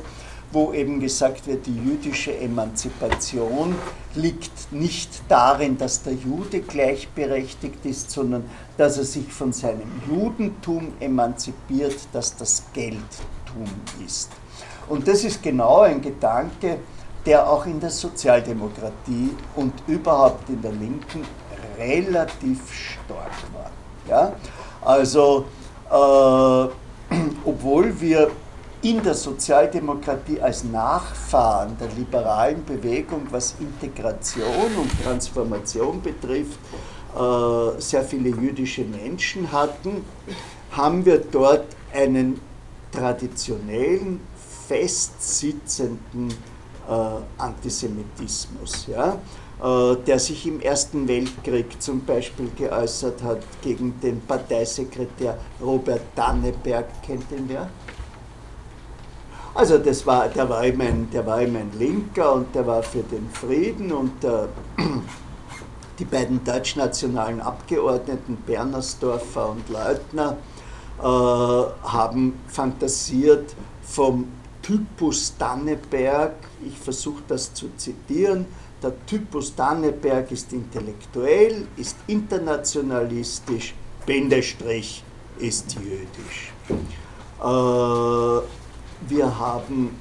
wo 0.51 0.73
eben 0.73 0.99
gesagt 0.99 1.45
wird, 1.47 1.65
die 1.67 1.75
jüdische 1.75 2.35
Emanzipation 2.37 3.75
liegt 4.15 4.71
nicht 4.71 5.21
darin, 5.29 5.77
dass 5.77 6.01
der 6.01 6.13
Jude 6.13 6.61
gleichberechtigt 6.61 7.85
ist, 7.85 8.09
sondern 8.09 8.43
dass 8.77 8.97
er 8.97 9.03
sich 9.03 9.31
von 9.31 9.53
seinem 9.53 10.01
Judentum 10.09 10.93
emanzipiert, 10.99 11.97
dass 12.13 12.35
das 12.35 12.63
Geldtum 12.73 13.65
ist. 14.05 14.31
Und 14.87 15.07
das 15.07 15.23
ist 15.23 15.43
genau 15.43 15.81
ein 15.81 16.01
Gedanke, 16.01 16.79
der 17.25 17.47
auch 17.47 17.65
in 17.67 17.79
der 17.79 17.91
Sozialdemokratie 17.91 19.29
und 19.55 19.73
überhaupt 19.87 20.49
in 20.49 20.61
der 20.61 20.71
Linken 20.71 21.23
relativ 21.77 22.59
stark 22.73 23.31
war. 23.53 23.71
Ja? 24.09 24.33
Also, 24.81 25.45
äh, 25.91 27.15
obwohl 27.45 27.99
wir 28.01 28.31
in 28.81 29.03
der 29.03 29.13
Sozialdemokratie 29.13 30.39
als 30.39 30.63
Nachfahren 30.63 31.77
der 31.77 31.89
liberalen 31.97 32.63
Bewegung, 32.63 33.27
was 33.29 33.55
Integration 33.59 34.75
und 34.79 35.03
Transformation 35.03 36.01
betrifft, 36.01 36.59
äh, 37.15 37.81
sehr 37.81 38.03
viele 38.03 38.29
jüdische 38.29 38.85
Menschen 38.85 39.51
hatten, 39.51 40.05
haben 40.71 41.05
wir 41.05 41.17
dort 41.19 41.65
einen 41.93 42.39
traditionellen, 42.91 44.21
festsitzenden 44.67 46.29
äh, 46.29 47.41
Antisemitismus, 47.41 48.87
ja, 48.87 49.17
äh, 49.61 49.95
der 50.05 50.19
sich 50.19 50.45
im 50.45 50.61
Ersten 50.61 51.07
Weltkrieg 51.07 51.81
zum 51.81 52.05
Beispiel 52.05 52.49
geäußert 52.55 53.21
hat 53.23 53.39
gegen 53.61 53.99
den 53.99 54.21
Parteisekretär 54.21 55.37
Robert 55.59 56.01
Danneberg, 56.15 56.85
kennt 57.03 57.29
den 57.31 57.49
wer? 57.49 57.69
Also 59.53 59.77
das 59.77 60.05
war, 60.05 60.27
der, 60.29 60.47
war 60.49 60.63
immer 60.63 60.85
ein, 60.85 61.09
der 61.11 61.25
war 61.25 61.41
immer 61.41 61.59
ein 61.59 61.71
Linker 61.77 62.33
und 62.33 62.53
der 62.53 62.65
war 62.65 62.83
für 62.83 63.03
den 63.03 63.29
Frieden 63.31 63.91
und 63.91 64.23
äh, 64.23 64.47
die 65.99 66.05
beiden 66.05 66.43
deutschnationalen 66.43 67.41
Abgeordneten 67.41 68.37
Bernersdorfer 68.45 69.49
und 69.49 69.67
Leutner 69.69 70.37
äh, 70.99 71.03
haben 71.03 72.39
fantasiert 72.47 73.55
vom 73.81 74.27
Typus 74.61 75.33
Danneberg, 75.37 76.33
ich 76.65 76.77
versuche 76.77 77.23
das 77.27 77.53
zu 77.53 77.69
zitieren, 77.75 78.45
der 78.81 78.93
Typus 79.07 79.55
Danneberg 79.55 80.31
ist 80.31 80.53
intellektuell, 80.53 81.67
ist 81.75 81.97
internationalistisch, 82.07 83.73
Bindestrich 84.05 85.03
ist 85.39 85.75
jüdisch. 85.75 86.53
Äh, 87.41 88.58
wir 89.07 89.39
haben 89.39 89.95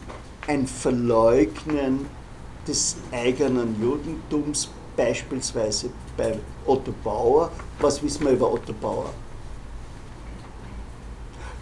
ein 0.46 0.66
Verleugnen 0.66 2.06
des 2.66 2.96
eigenen 3.12 3.80
Judentums, 3.80 4.70
beispielsweise 4.96 5.90
bei 6.16 6.38
Otto 6.66 6.92
Bauer. 7.04 7.50
Was 7.80 8.02
wissen 8.02 8.26
wir 8.26 8.32
über 8.32 8.52
Otto 8.52 8.72
Bauer? 8.72 9.10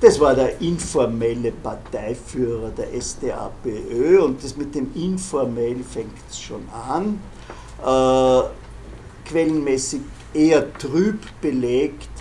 Das 0.00 0.20
war 0.20 0.34
der 0.34 0.60
informelle 0.60 1.52
Parteiführer 1.52 2.70
der 2.70 3.00
SDAPÖ 3.00 4.22
und 4.22 4.42
das 4.42 4.56
mit 4.56 4.74
dem 4.74 4.90
informell 4.94 5.82
fängt 5.82 6.12
es 6.28 6.38
schon 6.38 6.62
an. 6.70 7.18
Äh, 7.82 8.48
quellenmäßig 9.28 10.02
eher 10.34 10.72
trüb 10.74 11.20
belegt 11.40 12.15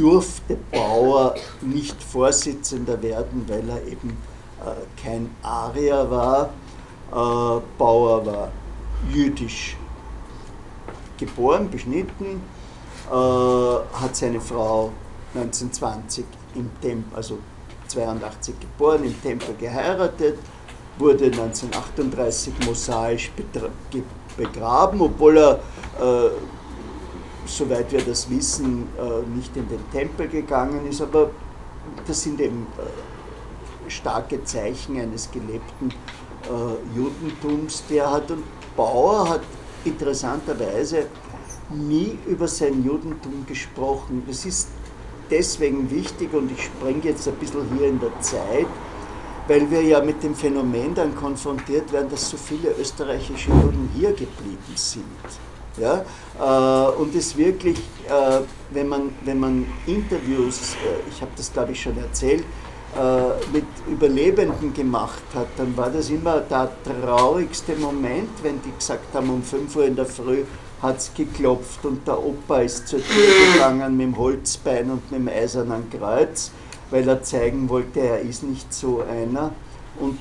durfte 0.00 0.56
Bauer 0.72 1.34
nicht 1.60 2.02
Vorsitzender 2.02 3.00
werden, 3.02 3.44
weil 3.46 3.68
er 3.68 3.86
eben 3.86 4.16
äh, 4.64 5.02
kein 5.02 5.30
Arier 5.42 6.10
war. 6.10 6.44
Äh, 7.10 7.60
Bauer 7.76 8.24
war 8.24 8.52
jüdisch 9.12 9.76
geboren, 11.18 11.70
beschnitten, 11.70 12.42
äh, 13.10 13.12
hat 13.12 14.16
seine 14.16 14.40
Frau 14.40 14.90
1920 15.34 16.24
im 16.54 16.70
Tempel, 16.80 17.14
also 17.14 17.38
82 17.88 18.54
geboren, 18.58 19.04
im 19.04 19.20
Tempel 19.22 19.54
geheiratet, 19.56 20.38
wurde 20.98 21.26
1938 21.26 22.54
mosaisch 22.64 23.30
begraben, 24.36 25.02
obwohl 25.02 25.36
er 25.36 25.60
äh, 26.00 26.30
soweit 27.46 27.90
wir 27.92 28.02
das 28.02 28.28
wissen, 28.30 28.86
äh, 28.98 29.36
nicht 29.36 29.56
in 29.56 29.68
den 29.68 29.90
Tempel 29.90 30.28
gegangen 30.28 30.86
ist, 30.88 31.00
aber 31.00 31.30
das 32.06 32.22
sind 32.22 32.40
eben 32.40 32.66
äh, 32.78 33.90
starke 33.90 34.42
Zeichen 34.44 35.00
eines 35.00 35.30
gelebten 35.30 35.90
äh, 36.44 36.96
Judentums, 36.96 37.84
der 37.88 38.10
hat 38.10 38.30
und 38.30 38.44
Bauer 38.76 39.28
hat 39.28 39.42
interessanterweise 39.84 41.06
nie 41.70 42.18
über 42.26 42.48
sein 42.48 42.84
Judentum 42.84 43.46
gesprochen. 43.46 44.22
Das 44.26 44.44
ist 44.44 44.68
deswegen 45.30 45.90
wichtig 45.90 46.32
und 46.34 46.50
ich 46.50 46.64
springe 46.64 47.02
jetzt 47.04 47.26
ein 47.28 47.34
bisschen 47.34 47.62
hier 47.76 47.88
in 47.88 48.00
der 48.00 48.18
Zeit, 48.20 48.66
weil 49.48 49.70
wir 49.70 49.82
ja 49.82 50.02
mit 50.02 50.22
dem 50.22 50.34
Phänomen 50.34 50.94
dann 50.94 51.14
konfrontiert 51.14 51.92
werden, 51.92 52.10
dass 52.10 52.30
so 52.30 52.36
viele 52.36 52.70
österreichische 52.78 53.50
Juden 53.50 53.90
hier 53.94 54.10
geblieben 54.10 54.74
sind. 54.74 55.04
Ja? 55.76 56.04
Äh, 56.38 56.92
und 57.00 57.14
es 57.14 57.36
wirklich, 57.36 57.78
äh, 58.08 58.40
wenn, 58.70 58.88
man, 58.88 59.14
wenn 59.24 59.40
man 59.40 59.66
Interviews, 59.86 60.74
äh, 60.74 61.08
ich 61.10 61.20
habe 61.20 61.30
das 61.36 61.52
glaube 61.52 61.72
ich 61.72 61.82
schon 61.82 61.96
erzählt, 61.98 62.44
äh, 62.96 63.52
mit 63.52 63.66
Überlebenden 63.88 64.74
gemacht 64.74 65.22
hat, 65.34 65.46
dann 65.56 65.76
war 65.76 65.90
das 65.90 66.10
immer 66.10 66.40
der 66.40 66.70
traurigste 66.84 67.76
Moment, 67.76 68.30
wenn 68.42 68.60
die 68.62 68.72
gesagt 68.76 69.14
haben, 69.14 69.30
um 69.30 69.42
5 69.42 69.76
Uhr 69.76 69.84
in 69.84 69.94
der 69.94 70.06
Früh 70.06 70.44
hat 70.82 70.98
es 70.98 71.12
geklopft 71.14 71.84
und 71.84 72.06
der 72.06 72.18
Opa 72.18 72.60
ist 72.60 72.88
zur 72.88 73.00
Tür 73.00 73.52
gegangen 73.52 73.96
mit 73.96 74.06
dem 74.06 74.18
Holzbein 74.18 74.90
und 74.90 75.10
mit 75.10 75.20
dem 75.20 75.28
eisernen 75.28 75.88
Kreuz, 75.90 76.50
weil 76.90 77.08
er 77.08 77.22
zeigen 77.22 77.68
wollte, 77.68 78.00
er 78.00 78.20
ist 78.20 78.42
nicht 78.42 78.72
so 78.72 79.02
einer. 79.02 79.52
Und 80.00 80.18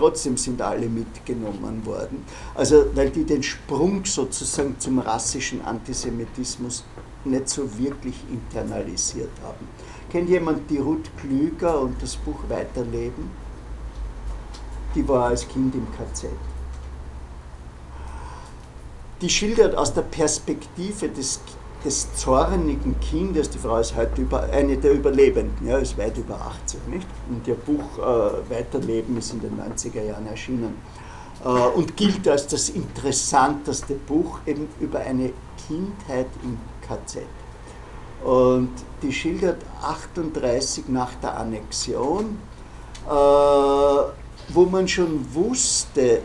trotzdem 0.00 0.36
sind 0.38 0.62
alle 0.62 0.88
mitgenommen 0.88 1.84
worden. 1.84 2.24
Also 2.54 2.86
weil 2.94 3.10
die 3.10 3.24
den 3.24 3.42
Sprung 3.42 4.04
sozusagen 4.04 4.76
zum 4.78 4.98
rassischen 4.98 5.62
Antisemitismus 5.64 6.84
nicht 7.24 7.48
so 7.50 7.78
wirklich 7.78 8.14
internalisiert 8.30 9.30
haben. 9.42 9.68
Kennt 10.10 10.30
jemand 10.30 10.70
die 10.70 10.78
Ruth 10.78 11.10
Klüger 11.18 11.82
und 11.82 12.02
das 12.02 12.16
Buch 12.16 12.40
Weiterleben? 12.48 13.30
Die 14.94 15.06
war 15.06 15.26
als 15.26 15.46
Kind 15.46 15.74
im 15.74 15.86
KZ. 15.92 16.30
Die 19.20 19.28
schildert 19.28 19.74
aus 19.74 19.92
der 19.92 20.02
Perspektive 20.02 21.10
des, 21.10 21.40
des 21.84 22.14
zornigen 22.14 22.98
Kindes, 23.00 23.50
die 23.50 23.58
Frau 23.58 23.78
ist 23.78 23.96
heute 23.96 24.22
über, 24.22 24.42
eine 24.42 24.76
der 24.76 24.92
Überlebenden, 24.92 25.66
ja, 25.66 25.78
ist 25.78 25.96
weit 25.96 26.16
über 26.18 26.34
80, 26.34 26.80
nicht? 26.88 27.06
Und 27.28 27.46
ihr 27.46 27.54
Buch 27.54 27.98
äh, 27.98 28.50
Weiterleben 28.50 29.16
ist 29.16 29.32
in 29.32 29.40
den 29.40 29.58
90er 29.58 30.02
Jahren 30.02 30.26
erschienen 30.26 30.76
äh, 31.44 31.48
und 31.48 31.96
gilt 31.96 32.28
als 32.28 32.46
das 32.46 32.68
interessanteste 32.68 33.94
Buch 33.94 34.40
eben 34.46 34.68
über 34.78 35.00
eine 35.00 35.32
Kindheit 35.66 36.26
im 36.42 36.58
KZ. 36.86 37.22
Und 38.24 38.72
die 39.02 39.12
schildert 39.12 39.62
38 39.82 40.88
nach 40.88 41.14
der 41.22 41.38
Annexion, 41.38 42.38
äh, 43.06 43.10
wo 43.10 44.66
man 44.70 44.86
schon 44.86 45.24
wusste, 45.32 46.20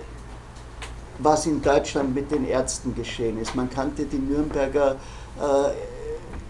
was 1.19 1.45
in 1.45 1.61
Deutschland 1.61 2.13
mit 2.13 2.29
den 2.29 2.45
Ärzten 2.45 2.93
geschehen 2.93 3.39
ist. 3.39 3.55
Man 3.55 3.69
kannte 3.69 4.03
die 4.03 4.17
Nürnberger 4.17 4.97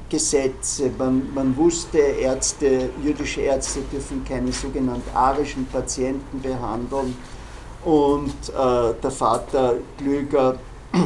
Gesetze, 0.09 0.91
man, 0.97 1.33
man 1.33 1.57
wusste, 1.57 1.97
Ärzte, 1.97 2.89
jüdische 3.03 3.41
Ärzte 3.41 3.81
dürfen 3.91 4.23
keine 4.23 4.51
sogenannten 4.51 5.15
arischen 5.15 5.65
Patienten 5.65 6.41
behandeln. 6.41 7.17
Und 7.83 8.49
äh, 8.49 8.93
der 9.01 9.11
Vater 9.11 9.75
Klüger 9.97 10.57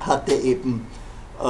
hatte 0.00 0.34
eben 0.34 0.86
äh, 1.40 1.44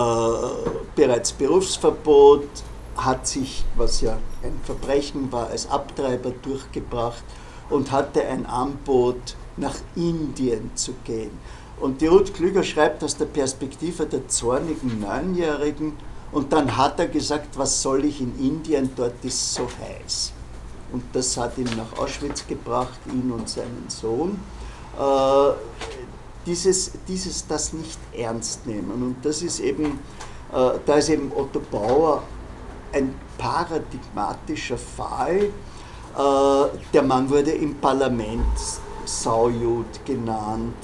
bereits 0.97 1.33
Berufsverbot, 1.33 2.49
hat 2.97 3.27
sich, 3.27 3.65
was 3.77 4.01
ja 4.01 4.19
ein 4.43 4.59
Verbrechen 4.65 5.31
war, 5.31 5.49
als 5.49 5.69
Abtreiber 5.69 6.31
durchgebracht 6.43 7.25
und 7.71 7.91
hatte 7.91 8.27
ein 8.27 8.47
Angebot, 8.47 9.37
nach 9.57 9.77
Indien 9.95 10.71
zu 10.75 10.93
gehen. 11.05 11.31
Und 11.81 12.01
die 12.01 12.07
Ruth 12.07 12.33
Klüger 12.35 12.63
schreibt 12.63 13.03
aus 13.03 13.17
der 13.17 13.27
Perspektive 13.27 14.07
der 14.07 14.29
zornigen 14.29 15.01
Neunjährigen 15.01 15.95
und 16.33 16.53
dann 16.53 16.77
hat 16.77 16.99
er 16.99 17.09
gesagt, 17.09 17.57
was 17.59 17.83
soll 17.83 18.05
ich 18.05 18.21
in 18.21 18.39
Indien, 18.39 18.91
dort 18.97 19.25
ist 19.25 19.55
so 19.55 19.69
heiß. 19.81 20.33
Und 20.93 21.05
das 21.13 21.37
hat 21.37 21.59
ihn 21.59 21.69
nach 21.77 21.99
Auschwitz 21.99 22.47
gebracht, 22.47 22.99
ihn 23.07 23.31
und 23.31 23.49
seinen 23.49 23.87
Sohn. 23.89 24.39
Äh, 24.99 25.53
dieses, 26.47 26.93
dieses 27.09 27.47
das 27.47 27.73
nicht 27.73 27.99
ernst 28.17 28.67
nehmen. 28.67 28.91
Und 29.03 29.17
das 29.25 29.43
ist 29.43 29.61
eben, 29.61 29.99
äh, 30.53 30.79
da 30.85 30.95
ist 30.95 31.09
eben 31.09 31.33
Otto 31.35 31.61
Bauer 31.71 32.23
ein 32.93 33.15
paradigmatischer 33.39 34.79
Fall. 34.79 35.37
Äh, 36.17 36.79
der 36.93 37.03
Mann 37.03 37.29
wurde 37.29 37.51
im 37.53 37.75
Parlament 37.77 38.59
Saujud 39.05 40.05
genannt, 40.05 40.75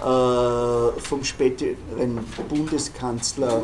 vom 0.00 1.24
späteren 1.24 2.24
Bundeskanzler 2.48 3.62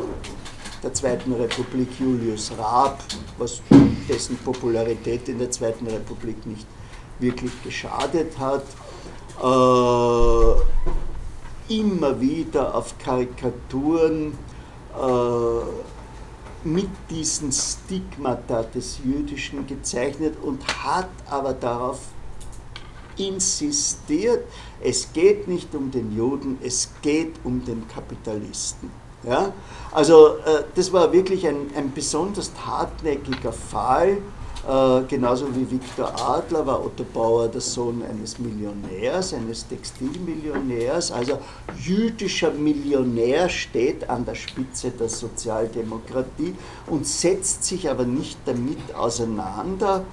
der 0.83 0.93
Zweiten 0.93 1.33
Republik 1.33 1.89
Julius 1.99 2.51
Raab, 2.57 2.99
was 3.37 3.61
dessen 4.07 4.37
Popularität 4.37 5.27
in 5.27 5.39
der 5.39 5.49
Zweiten 5.49 5.87
Republik 5.87 6.45
nicht 6.45 6.67
wirklich 7.19 7.51
geschadet 7.63 8.37
hat. 8.37 8.63
Äh, 9.41 10.55
immer 11.73 12.21
wieder 12.21 12.73
auf 12.75 12.97
Karikaturen 12.97 14.37
äh, 14.95 16.67
mit 16.67 16.89
diesen 17.09 17.51
Stigmata 17.51 18.63
des 18.63 18.99
Jüdischen 19.03 19.67
gezeichnet 19.67 20.35
und 20.41 20.65
hat 20.83 21.09
aber 21.29 21.53
darauf 21.53 21.99
insistiert, 23.17 24.43
es 24.81 25.11
geht 25.13 25.47
nicht 25.47 25.73
um 25.75 25.91
den 25.91 26.15
Juden, 26.15 26.57
es 26.63 26.89
geht 27.01 27.35
um 27.43 27.63
den 27.65 27.87
Kapitalisten. 27.87 28.91
Ja? 29.23 29.53
Also 29.91 30.37
äh, 30.45 30.63
das 30.75 30.91
war 30.93 31.11
wirklich 31.11 31.47
ein, 31.47 31.71
ein 31.75 31.91
besonders 31.93 32.51
hartnäckiger 32.65 33.51
Fall 33.51 34.17
äh, 34.67 35.03
genauso 35.07 35.55
wie 35.55 35.69
Viktor 35.71 36.11
Adler 36.19 36.65
war 36.65 36.83
Otto 36.83 37.05
Bauer 37.05 37.47
der 37.47 37.61
Sohn 37.61 38.03
eines 38.03 38.37
Millionärs, 38.37 39.33
eines 39.33 39.65
Textilmillionärs. 39.65 41.11
Also 41.11 41.39
jüdischer 41.79 42.51
Millionär 42.51 43.47
steht 43.47 44.09
an 44.09 44.25
der 44.25 44.35
Spitze 44.35 44.91
der 44.91 45.07
Sozialdemokratie 45.07 46.53
und 46.87 47.07
setzt 47.07 47.63
sich 47.63 47.89
aber 47.89 48.03
nicht 48.03 48.39
damit 48.45 48.93
auseinander, 48.93 50.03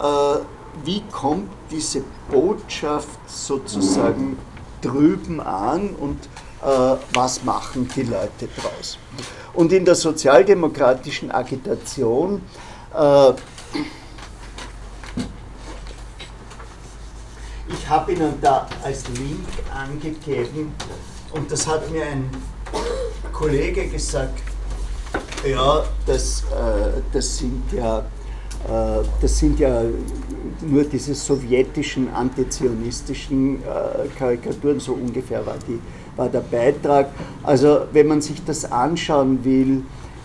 äh, 0.00 0.38
wie 0.84 1.02
kommt 1.10 1.50
diese 1.70 2.02
Botschaft 2.30 3.08
sozusagen 3.26 4.38
drüben 4.80 5.40
an 5.40 5.90
und 5.90 6.18
äh, 6.62 6.96
was 7.14 7.44
machen 7.44 7.88
die 7.94 8.02
Leute 8.02 8.48
draus. 8.56 8.98
Und 9.52 9.72
in 9.72 9.84
der 9.84 9.94
sozialdemokratischen 9.94 11.30
Agitation 11.30 12.42
äh, 12.94 13.32
Ich 17.72 17.88
habe 17.88 18.12
Ihnen 18.12 18.34
da 18.40 18.66
als 18.82 19.06
Link 19.08 19.46
angegeben 19.72 20.74
und 21.32 21.50
das 21.50 21.66
hat 21.66 21.88
mir 21.90 22.04
ein 22.04 22.30
Kollege 23.32 23.86
gesagt, 23.88 24.42
ja, 25.44 25.84
das, 26.06 26.42
äh, 26.42 27.00
das, 27.12 27.38
sind 27.38 27.62
ja, 27.72 28.04
das 29.20 29.38
sind 29.38 29.58
ja 29.58 29.82
nur 30.62 30.84
diese 30.84 31.14
sowjetischen 31.14 32.12
antizionistischen 32.12 33.62
äh, 33.62 34.08
Karikaturen, 34.18 34.80
so 34.80 34.92
ungefähr 34.92 35.44
war, 35.44 35.56
die, 35.66 35.80
war 36.16 36.28
der 36.28 36.40
Beitrag. 36.40 37.10
Also 37.42 37.82
wenn 37.92 38.06
man 38.06 38.20
sich 38.20 38.44
das 38.44 38.70
anschauen 38.70 39.44
will, 39.44 39.82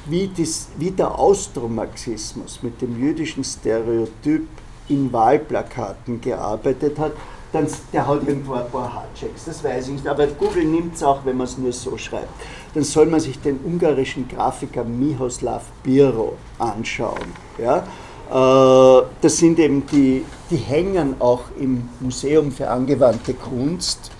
wie, 0.07 0.29
das, 0.37 0.67
wie 0.77 0.91
der 0.91 1.17
Austromarxismus 1.17 2.61
mit 2.61 2.81
dem 2.81 2.99
jüdischen 2.99 3.43
Stereotyp 3.43 4.47
in 4.87 5.11
Wahlplakaten 5.11 6.21
gearbeitet 6.21 6.99
hat, 6.99 7.13
dann 7.51 7.67
der 7.93 8.05
hat 8.05 8.27
irgendwo 8.27 8.53
ein 8.53 8.69
paar 8.69 8.93
Hardchecks, 8.93 9.45
das 9.45 9.63
weiß 9.63 9.87
ich 9.87 9.93
nicht. 9.93 10.07
Aber 10.07 10.27
Google 10.27 10.65
nimmt 10.65 10.95
es 10.95 11.03
auch, 11.03 11.25
wenn 11.25 11.37
man 11.37 11.47
es 11.47 11.57
nur 11.57 11.71
so 11.71 11.97
schreibt. 11.97 12.29
Dann 12.73 12.83
soll 12.83 13.05
man 13.05 13.21
sich 13.21 13.39
den 13.39 13.59
ungarischen 13.63 14.27
Grafiker 14.27 14.83
Mihoslav 14.83 15.63
Biro 15.81 16.33
anschauen. 16.59 17.33
Ja? 17.57 17.87
Äh, 18.29 19.01
das 19.21 19.37
sind 19.37 19.59
eben 19.59 19.85
die, 19.87 20.25
die 20.49 20.57
hängen 20.57 21.15
auch 21.19 21.43
im 21.59 21.89
Museum 21.99 22.51
für 22.51 22.69
angewandte 22.69 23.33
Kunst. 23.33 24.11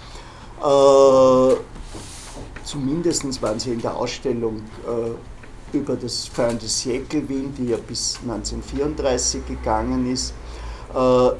Äh, 0.61 1.55
zumindest 2.63 3.41
waren 3.41 3.59
sie 3.59 3.73
in 3.73 3.81
der 3.81 3.95
Ausstellung 3.95 4.61
äh, 4.87 5.77
über 5.77 5.95
das 5.95 6.27
Feiernde 6.27 6.67
Siècle 6.67 7.27
Wien, 7.27 7.53
die 7.57 7.69
ja 7.69 7.77
bis 7.77 8.19
1934 8.21 9.45
gegangen 9.45 10.11
ist, 10.11 10.33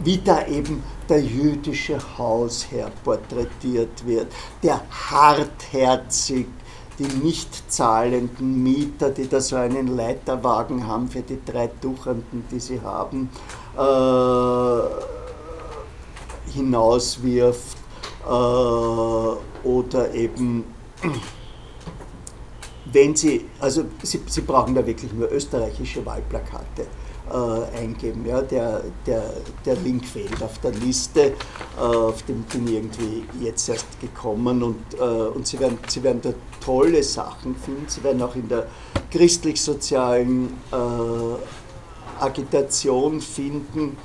wie 0.04 0.18
da 0.18 0.46
eben 0.48 0.84
der 1.08 1.22
jüdische 1.22 1.98
Hausherr 2.18 2.92
porträtiert 3.06 4.06
wird, 4.06 4.28
der 4.62 4.82
hartherzig 4.90 6.48
die 7.00 7.08
nicht 7.24 7.72
zahlenden 7.72 8.64
Mieter, 8.64 9.10
die 9.10 9.28
da 9.28 9.42
so 9.42 9.56
einen 9.56 9.88
Leiterwagen 9.88 10.88
haben 10.88 11.10
für 11.10 11.22
die 11.22 11.40
drei 11.46 11.68
Tuchenden, 11.68 12.46
die 12.52 12.60
sie 12.60 12.82
haben, 12.82 13.30
äh, 13.78 14.80
hinauswirft 16.52 17.78
äh, 18.24 19.68
oder 19.68 20.14
eben 20.14 20.64
wenn 22.96 23.16
sie, 23.16 23.46
also 23.60 23.86
sie, 24.02 24.22
sie 24.26 24.42
brauchen 24.42 24.74
da 24.74 24.86
wirklich 24.86 25.12
nur 25.12 25.30
österreichische 25.32 26.06
Wahlplakate 26.06 26.88
äh, 27.32 27.78
eingeben. 27.78 28.26
Ja, 28.26 28.42
der, 28.42 28.84
der, 29.06 29.34
der 29.66 29.76
Link 29.78 30.06
fehlt 30.06 30.42
auf 30.42 30.58
der 30.60 30.72
Liste, 30.72 31.34
äh, 31.78 31.80
auf 31.80 32.24
dem 32.24 32.44
bin 32.44 32.68
irgendwie 32.68 33.26
jetzt 33.42 33.70
erst 33.70 34.00
gekommen 34.00 34.64
und, 34.64 34.94
äh, 34.94 34.98
und 35.00 35.48
Sie, 35.48 35.60
werden, 35.60 35.78
Sie 35.88 36.04
werden 36.04 36.22
da 36.22 36.34
tolle 36.64 37.04
Sachen 37.04 37.56
finden. 37.56 37.86
Sie 37.88 38.04
werden 38.04 38.22
auch 38.22 38.36
in 38.36 38.48
der 38.48 38.68
christlich-sozialen 39.12 40.54
äh, 40.72 42.24
Agitation 42.24 43.22
finden, 43.22 43.98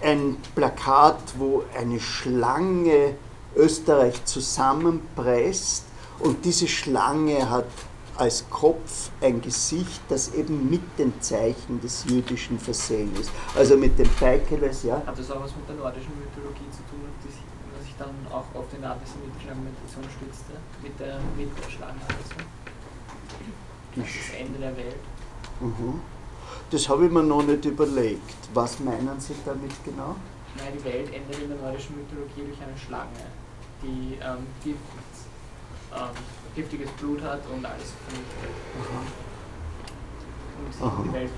ein 0.00 0.36
Plakat, 0.54 1.20
wo 1.38 1.62
eine 1.78 2.00
Schlange 2.00 3.14
Österreich 3.54 4.24
zusammenpresst 4.24 5.84
und 6.20 6.44
diese 6.44 6.68
Schlange 6.68 7.50
hat 7.50 7.66
als 8.16 8.48
Kopf 8.50 9.10
ein 9.20 9.40
Gesicht, 9.40 10.00
das 10.08 10.34
eben 10.34 10.68
mit 10.68 10.82
den 10.98 11.12
Zeichen 11.20 11.80
des 11.80 12.04
Jüdischen 12.04 12.58
versehen 12.58 13.14
ist. 13.20 13.30
Also 13.56 13.76
mit 13.76 13.98
dem 13.98 14.08
Peikeles, 14.08 14.82
ja. 14.84 15.02
Hat 15.06 15.18
das 15.18 15.30
auch 15.30 15.42
was 15.42 15.54
mit 15.56 15.68
der 15.68 15.76
nordischen 15.76 16.12
Mythologie 16.18 16.70
zu 16.70 16.82
tun, 16.90 17.08
die 17.24 17.28
sich, 17.28 17.42
was 17.76 17.84
sich 17.86 17.94
dann 17.98 18.14
auch 18.30 18.44
auf 18.58 18.66
die 18.70 18.84
antisemitische 18.84 19.48
Argumentation 19.48 20.04
stützte, 20.04 20.52
mit 20.82 20.98
der, 21.00 21.18
mit 21.36 21.50
der 21.56 21.70
Schlange 21.70 22.00
also? 22.08 22.46
Das 23.94 24.38
Ende 24.38 24.58
der 24.58 24.76
Welt. 24.76 24.96
Mhm. 25.60 26.00
Das 26.70 26.88
habe 26.88 27.06
ich 27.06 27.12
mir 27.12 27.22
noch 27.22 27.42
nicht 27.42 27.64
überlegt. 27.64 28.48
Was 28.54 28.80
meinen 28.80 29.20
Sie 29.20 29.34
damit 29.44 29.72
genau? 29.84 30.16
Nein, 30.56 30.72
die 30.74 30.84
Welt 30.84 31.12
endet 31.12 31.42
in 31.42 31.48
der 31.48 31.58
nordischen 31.58 31.96
Mythologie 31.96 32.44
durch 32.46 32.60
eine 32.60 32.76
Schlange, 32.78 33.24
die 33.82 34.18
ähm, 34.20 34.46
Gift, 34.62 34.78
ähm, 35.94 36.08
giftiges 36.54 36.90
Blut 36.92 37.22
hat 37.22 37.40
und 37.52 37.64
alles 37.64 37.92
vernichtet. 38.06 38.50
Und 40.80 41.06
die 41.06 41.12
Welt. 41.12 41.30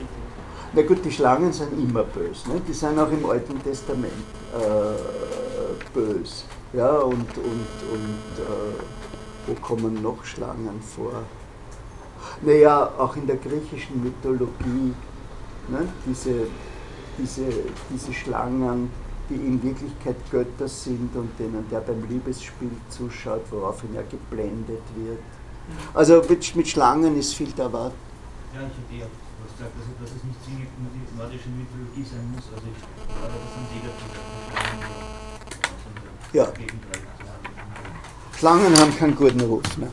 Na 0.73 0.83
gut, 0.83 1.05
die 1.05 1.13
Schlangen 1.13 1.53
sind 1.53 1.73
immer 1.73 2.03
böse. 2.03 2.49
Ne? 2.49 2.61
Die 2.67 2.73
sind 2.73 2.99
auch 2.99 3.11
im 3.11 3.25
Alten 3.27 3.63
Testament 3.63 4.13
äh, 4.53 5.93
böse. 5.93 6.45
Ja, 6.73 6.99
und, 6.99 7.15
und, 7.39 7.69
und 7.93 8.35
äh, 8.39 9.47
wo 9.47 9.55
kommen 9.55 10.03
noch 10.03 10.25
Schlangen 10.25 10.81
vor? 10.83 11.23
Naja, 12.43 12.91
auch 12.99 13.15
in 13.17 13.27
der 13.27 13.37
griechischen 13.37 14.03
Mythologie, 14.03 14.95
ne? 15.69 15.89
diese, 16.05 16.49
diese, 17.17 17.45
diese 17.91 18.13
Schlangen, 18.13 18.91
die 19.29 19.35
in 19.35 19.63
Wirklichkeit 19.63 20.17
Götter 20.31 20.69
sind 20.69 21.15
und 21.17 21.39
denen 21.39 21.67
der 21.71 21.81
beim 21.81 22.05
Liebesspiel 22.09 22.71
zuschaut, 22.89 23.43
woraufhin 23.51 23.95
er 23.95 24.05
geblendet 24.05 24.83
wird. 24.97 25.19
Also 25.95 26.23
mit, 26.29 26.57
mit 26.57 26.69
Schlangen 26.69 27.17
ist 27.19 27.35
viel 27.35 27.53
da 27.57 27.65
erwartet. 27.65 27.97
Ja, 28.55 28.61
ich 28.61 28.67
hätte 28.67 29.01
ja 29.01 29.07
was 29.43 29.53
gesagt, 29.57 29.73
also, 29.79 29.91
dass 30.01 30.11
es 30.11 30.25
nicht 30.25 30.45
zwingend 30.45 30.69
nur 30.79 30.91
die 30.93 31.17
nordische 31.17 31.49
Mythologie 31.49 32.05
sein 32.09 32.31
muss. 32.35 32.45
Also 32.55 32.67
ich 32.69 32.81
glaube, 33.09 33.35
das 33.43 33.53
sind 33.55 33.67
negative 33.75 34.15
Schlangen. 34.53 35.05
Ja. 36.33 36.47
Schlangen 38.37 38.79
haben 38.79 38.97
keinen 38.97 39.17
guten 39.17 39.41
Ruf. 39.41 39.79
Ne? 39.79 39.91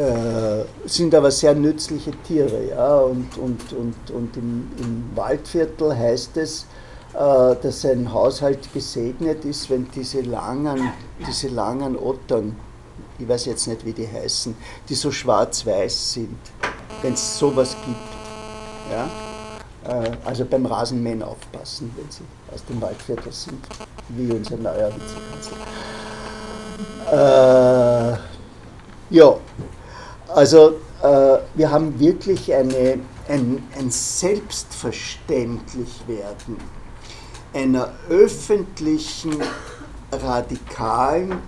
Äh, 0.00 0.64
sind 0.88 1.14
aber 1.14 1.30
sehr 1.30 1.54
nützliche 1.54 2.12
Tiere. 2.22 2.68
Ja? 2.68 2.98
Und, 2.98 3.36
und, 3.38 3.72
und, 3.72 4.10
und 4.10 4.36
im, 4.36 4.68
im 4.78 5.16
Waldviertel 5.16 5.96
heißt 5.96 6.36
es, 6.36 6.62
äh, 6.62 6.66
dass 7.16 7.84
ein 7.86 8.12
Haushalt 8.12 8.70
gesegnet 8.74 9.46
ist, 9.46 9.70
wenn 9.70 9.90
diese 9.90 10.20
langen, 10.20 10.92
diese 11.26 11.48
langen 11.48 11.96
Ottern, 11.96 12.54
ich 13.18 13.26
weiß 13.26 13.46
jetzt 13.46 13.66
nicht, 13.68 13.86
wie 13.86 13.94
die 13.94 14.06
heißen, 14.06 14.54
die 14.88 14.94
so 14.94 15.10
schwarz-weiß 15.10 16.12
sind, 16.12 16.36
wenn 17.00 17.14
es 17.14 17.38
sowas 17.38 17.74
gibt. 17.84 17.96
Ja? 18.92 19.08
Äh, 19.88 20.10
also 20.24 20.44
beim 20.44 20.66
Rasenmähen 20.66 21.22
aufpassen, 21.22 21.90
wenn 21.96 22.10
sie 22.10 22.24
aus 22.52 22.64
dem 22.64 22.80
Waldviertel 22.80 23.30
sind, 23.32 23.64
wie 24.08 24.32
unser 24.32 24.56
neuer 24.56 24.90
Vizekanzler. 24.94 25.58
Äh, 27.12 28.16
ja, 29.10 29.36
also 30.28 30.80
äh, 31.02 31.38
wir 31.54 31.70
haben 31.70 31.96
wirklich 31.98 32.52
eine, 32.52 32.98
ein, 33.28 33.62
ein 33.78 33.90
Selbstverständlichwerden 33.90 36.56
einer 37.56 37.88
öffentlichen, 38.10 39.34
radikalen, 40.12 41.40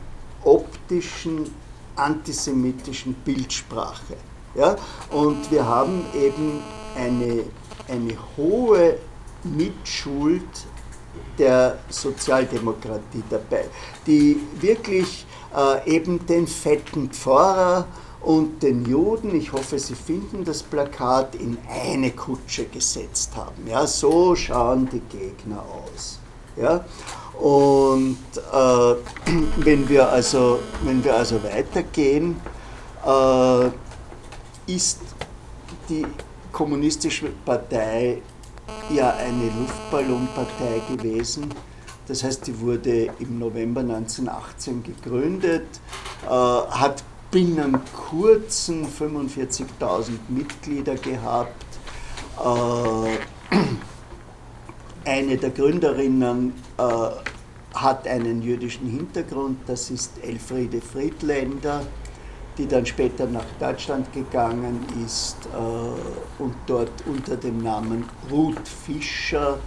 optischen, 0.43 1.51
antisemitischen 1.97 3.15
Bildsprache. 3.25 4.17
Ja? 4.55 4.77
Und 5.11 5.51
wir 5.51 5.67
haben 5.67 6.05
eben 6.15 6.61
eine, 6.97 7.45
eine 7.89 8.15
hohe 8.37 8.97
Mitschuld 9.45 10.43
der 11.39 11.79
Sozialdemokratie 11.91 13.23
dabei, 13.29 13.65
die 14.07 14.41
wirklich 14.61 15.27
äh, 15.55 15.91
eben 15.91 16.25
den 16.27 16.47
fetten 16.47 17.11
Pfarrer 17.11 17.87
und 18.29 18.63
den 18.63 18.85
Juden, 18.85 19.35
ich 19.35 19.55
hoffe, 19.55 19.79
Sie 19.79 19.95
finden 19.95 20.45
das 20.45 20.63
Plakat, 20.63 21.35
in 21.37 21.57
eine 21.67 22.11
Kutsche 22.11 22.67
gesetzt 22.67 23.35
haben. 23.35 23.67
Ja, 23.67 23.87
so 23.87 24.37
schauen 24.37 24.87
die 24.93 25.01
Gegner 25.01 25.63
aus. 25.63 26.19
Ja? 26.55 26.85
Und 27.41 28.19
äh, 28.53 29.33
wenn, 29.65 29.89
wir 29.89 30.11
also, 30.11 30.59
wenn 30.85 31.03
wir 31.03 31.17
also 31.17 31.43
weitergehen, 31.43 32.37
äh, 33.07 33.71
ist 34.71 35.01
die 35.89 36.05
Kommunistische 36.53 37.31
Partei 37.47 38.21
ja 38.91 39.09
eine 39.17 39.47
Luftballonpartei 39.59 40.83
gewesen. 40.95 41.49
Das 42.07 42.23
heißt, 42.23 42.47
die 42.47 42.61
wurde 42.61 43.05
im 43.21 43.39
November 43.39 43.81
1918 43.81 44.83
gegründet, 44.83 45.65
äh, 46.27 46.29
hat 46.29 47.03
binnen 47.31 47.79
kurzen 47.95 48.87
45.000 48.87 50.13
Mitglieder 50.29 50.95
gehabt. 50.95 51.67
Äh, 52.39 53.19
eine 55.05 55.37
der 55.37 55.51
Gründerinnen 55.51 56.55
äh, 56.79 56.83
hat 57.75 58.07
einen 58.09 58.43
jüdischen 58.43 58.89
Hintergrund, 58.89 59.59
das 59.67 59.91
ist 59.91 60.13
Elfriede 60.23 60.81
Friedländer, 60.81 61.83
die 62.57 62.67
dann 62.67 62.87
später 62.87 63.27
nach 63.27 63.45
Deutschland 63.61 64.13
gegangen 64.13 64.85
ist 65.05 65.37
äh, 65.47 66.43
und 66.43 66.55
dort 66.67 66.93
unter 67.07 67.37
dem 67.37 67.63
Namen 67.63 68.05
Ruth 68.31 68.67
Fischer 68.67 69.59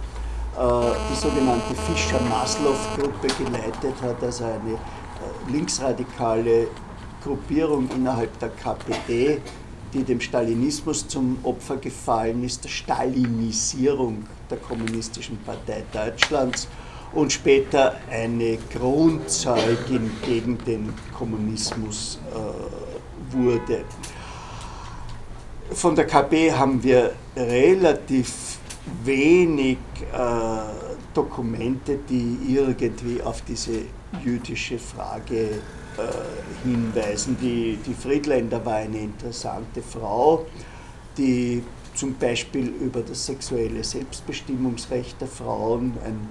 die 0.54 1.16
sogenannte 1.18 1.74
Fischer-Maslow-Gruppe 1.74 3.28
geleitet 3.42 3.94
hat, 4.02 4.22
also 4.22 4.44
eine 4.44 4.76
linksradikale 5.50 6.68
Gruppierung 7.22 7.88
innerhalb 7.94 8.38
der 8.38 8.50
KPD, 8.50 9.38
die 9.92 10.04
dem 10.04 10.20
Stalinismus 10.20 11.06
zum 11.06 11.38
Opfer 11.42 11.76
gefallen 11.76 12.44
ist, 12.44 12.64
der 12.64 12.70
Stalinisierung 12.70 14.24
der 14.50 14.58
Kommunistischen 14.58 15.38
Partei 15.38 15.84
Deutschlands 15.92 16.68
und 17.12 17.32
später 17.32 17.96
eine 18.10 18.58
Grundzeugin 18.72 20.10
gegen 20.24 20.58
den 20.64 20.92
Kommunismus 21.16 22.18
äh, 22.32 23.34
wurde. 23.36 23.84
Von 25.70 25.94
der 25.94 26.06
KP 26.06 26.52
haben 26.52 26.82
wir 26.82 27.12
relativ 27.36 28.58
wenig 29.04 29.78
äh, 30.12 30.18
Dokumente, 31.14 31.98
die 32.08 32.38
irgendwie 32.48 33.22
auf 33.22 33.42
diese 33.42 33.82
jüdische 34.22 34.78
Frage 34.78 35.60
äh, 35.98 36.68
hinweisen. 36.68 37.36
Die, 37.40 37.78
die 37.84 37.94
Friedländer 37.94 38.64
war 38.64 38.76
eine 38.76 38.98
interessante 38.98 39.82
Frau, 39.82 40.46
die 41.16 41.62
zum 41.94 42.14
Beispiel 42.14 42.66
über 42.66 43.02
das 43.02 43.26
sexuelle 43.26 43.84
Selbstbestimmungsrecht 43.84 45.20
der 45.20 45.28
Frauen 45.28 45.92
ein 46.04 46.28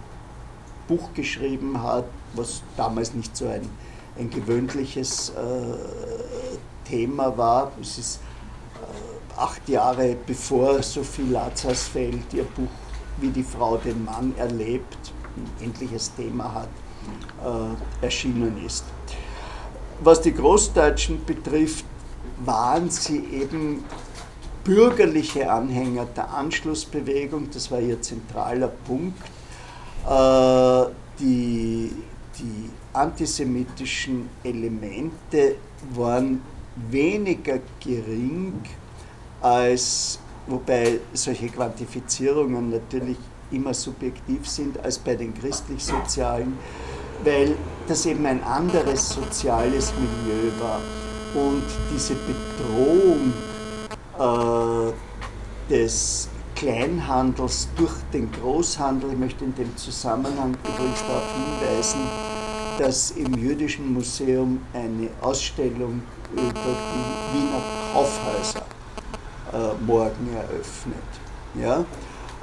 Buch 0.88 1.14
geschrieben 1.14 1.82
hat, 1.82 2.06
was 2.34 2.64
damals 2.76 3.14
nicht 3.14 3.36
so 3.38 3.48
ein, 3.48 3.70
ein 4.18 4.30
gewöhnliches 4.30 5.30
äh, 5.30 6.90
Thema 6.90 7.38
war. 7.38 7.72
Es 7.80 7.98
ist 7.98 8.20
äh, 8.82 9.40
acht 9.40 9.68
Jahre 9.70 10.16
bevor 10.26 10.82
Sophie 10.82 11.30
Lazarsfeld 11.30 12.34
ihr 12.34 12.44
Buch 12.44 12.70
Wie 13.20 13.30
die 13.30 13.44
Frau 13.44 13.78
den 13.78 14.04
Mann 14.04 14.34
erlebt, 14.38 15.14
ein 15.38 15.66
endliches 15.66 16.14
Thema 16.16 16.52
hat, 16.54 16.70
äh, 17.46 18.06
erschienen 18.06 18.66
ist. 18.66 18.86
Was 20.04 20.20
die 20.22 20.34
Großdeutschen 20.34 21.24
betrifft, 21.26 21.86
waren 22.44 22.90
sie 22.90 23.24
eben 23.34 23.84
bürgerliche 24.64 25.52
Anhänger 25.52 26.08
der 26.16 26.34
Anschlussbewegung, 26.34 27.50
das 27.54 27.70
war 27.70 27.80
ihr 27.80 28.02
zentraler 28.02 28.70
Punkt. 28.70 29.22
Äh, 30.10 30.92
die, 31.20 31.92
die 32.40 32.70
antisemitischen 32.94 34.28
Elemente 34.44 35.58
waren 35.94 36.42
weniger 36.90 37.60
gering 37.80 38.60
als, 39.40 40.18
wobei 40.48 41.00
solche 41.14 41.48
Quantifizierungen 41.50 42.72
natürlich 42.72 43.18
immer 43.52 43.76
subjektiv 43.76 44.50
sind 44.50 44.84
als 44.84 44.98
bei 44.98 45.14
den 45.14 45.34
christlich-sozialen 45.36 46.58
weil 47.24 47.56
das 47.88 48.06
eben 48.06 48.26
ein 48.26 48.44
anderes 48.44 49.10
soziales 49.10 49.94
Milieu 49.94 50.52
war. 50.60 50.80
Und 51.34 51.64
diese 51.94 52.16
Bedrohung 52.16 53.34
äh, 54.20 55.72
des 55.72 56.30
Kleinhandels 56.56 57.70
durch 57.76 57.94
den 58.14 58.32
Großhandel. 58.32 59.14
Ich 59.14 59.18
möchte 59.18 59.46
in 59.46 59.56
dem 59.56 59.76
Zusammenhang 59.78 60.56
übrigens 60.64 61.00
darauf 61.08 61.24
hinweisen, 61.34 62.02
dass 62.78 63.12
im 63.12 63.34
Jüdischen 63.36 63.94
Museum 63.94 64.62
eine 64.74 65.10
Ausstellung 65.22 66.04
über 66.34 66.44
die 66.44 67.34
Wiener 67.34 67.62
Kaufhäuser 67.94 68.66
äh, 69.54 69.84
morgen 69.86 70.30
eröffnet. 70.36 70.96
Ja? 71.56 71.84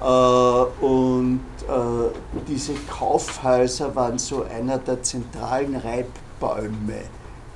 Äh, 0.00 0.04
und 0.04 1.40
äh, 1.68 2.42
diese 2.46 2.74
Kaufhäuser 2.88 3.94
waren 3.96 4.18
so 4.18 4.44
einer 4.44 4.78
der 4.78 5.02
zentralen 5.02 5.74
Reibbäume 5.74 7.02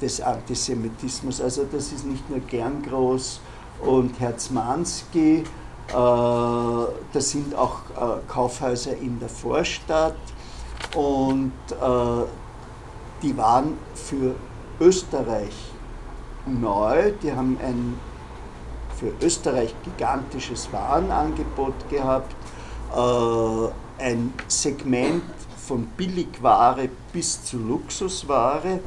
des 0.00 0.20
Antisemitismus. 0.20 1.40
Also 1.40 1.64
das 1.70 1.92
ist 1.92 2.04
nicht 2.04 2.28
nur 2.28 2.40
Gerngroß 2.40 3.40
und 3.86 4.18
Herzmanski, 4.18 5.38
äh, 5.38 5.44
das 5.92 7.30
sind 7.30 7.54
auch 7.54 7.80
Kaufhäuser 8.26 8.96
in 8.96 9.20
der 9.20 9.28
Vorstadt 9.28 10.16
und 10.94 11.52
die 13.22 13.36
waren 13.36 13.76
für 13.94 14.34
Österreich 14.80 15.54
neu, 16.46 17.12
die 17.22 17.32
haben 17.32 17.58
ein 17.62 17.98
für 19.02 19.26
Österreich 19.26 19.74
gigantisches 19.82 20.68
Warenangebot 20.72 21.74
gehabt, 21.90 22.34
äh, 22.94 24.04
ein 24.04 24.32
Segment 24.46 25.24
von 25.56 25.86
Billigware 25.96 26.88
bis 27.12 27.44
zu 27.44 27.58
Luxusware, 27.58 28.74
äh, 28.74 28.80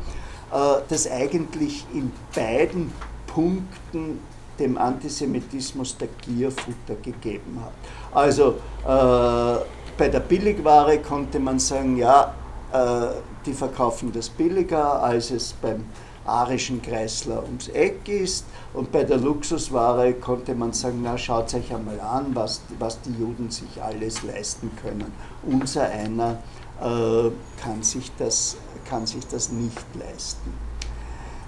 das 0.87 1.09
eigentlich 1.11 1.85
in 1.93 2.11
beiden 2.33 2.93
Punkten 3.27 4.19
dem 4.57 4.77
Antisemitismus 4.77 5.97
der 5.97 6.07
Gierfutter 6.21 6.95
gegeben 7.01 7.61
hat. 7.61 7.73
Also 8.13 8.55
äh, 8.83 9.65
bei 9.97 10.07
der 10.07 10.21
Billigware 10.21 10.99
konnte 10.99 11.39
man 11.39 11.59
sagen, 11.59 11.97
ja, 11.97 12.33
äh, 12.71 13.07
die 13.45 13.53
verkaufen 13.53 14.13
das 14.13 14.29
billiger, 14.29 15.03
als 15.03 15.31
es 15.31 15.53
beim 15.53 15.83
arischen 16.25 16.81
Kreisler 16.81 17.43
ums 17.43 17.67
Eck 17.69 18.07
ist. 18.07 18.45
Und 18.73 18.91
bei 18.91 19.03
der 19.03 19.17
Luxusware 19.17 20.13
konnte 20.13 20.55
man 20.55 20.73
sagen, 20.73 21.01
na 21.03 21.17
schaut 21.17 21.53
euch 21.53 21.73
einmal 21.73 21.99
an, 21.99 22.33
was, 22.33 22.61
was 22.79 22.99
die 23.01 23.13
Juden 23.13 23.49
sich 23.49 23.81
alles 23.81 24.23
leisten 24.23 24.71
können. 24.81 25.11
Unser 25.43 25.89
einer 25.89 26.39
äh, 26.81 27.31
kann, 27.61 27.83
sich 27.83 28.11
das, 28.17 28.57
kann 28.89 29.05
sich 29.05 29.25
das 29.27 29.51
nicht 29.51 29.85
leisten. 29.97 30.53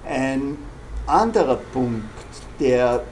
Ein 0.05 0.57
anderer 1.05 1.55
Punkt, 1.55 2.05
der 2.59 3.03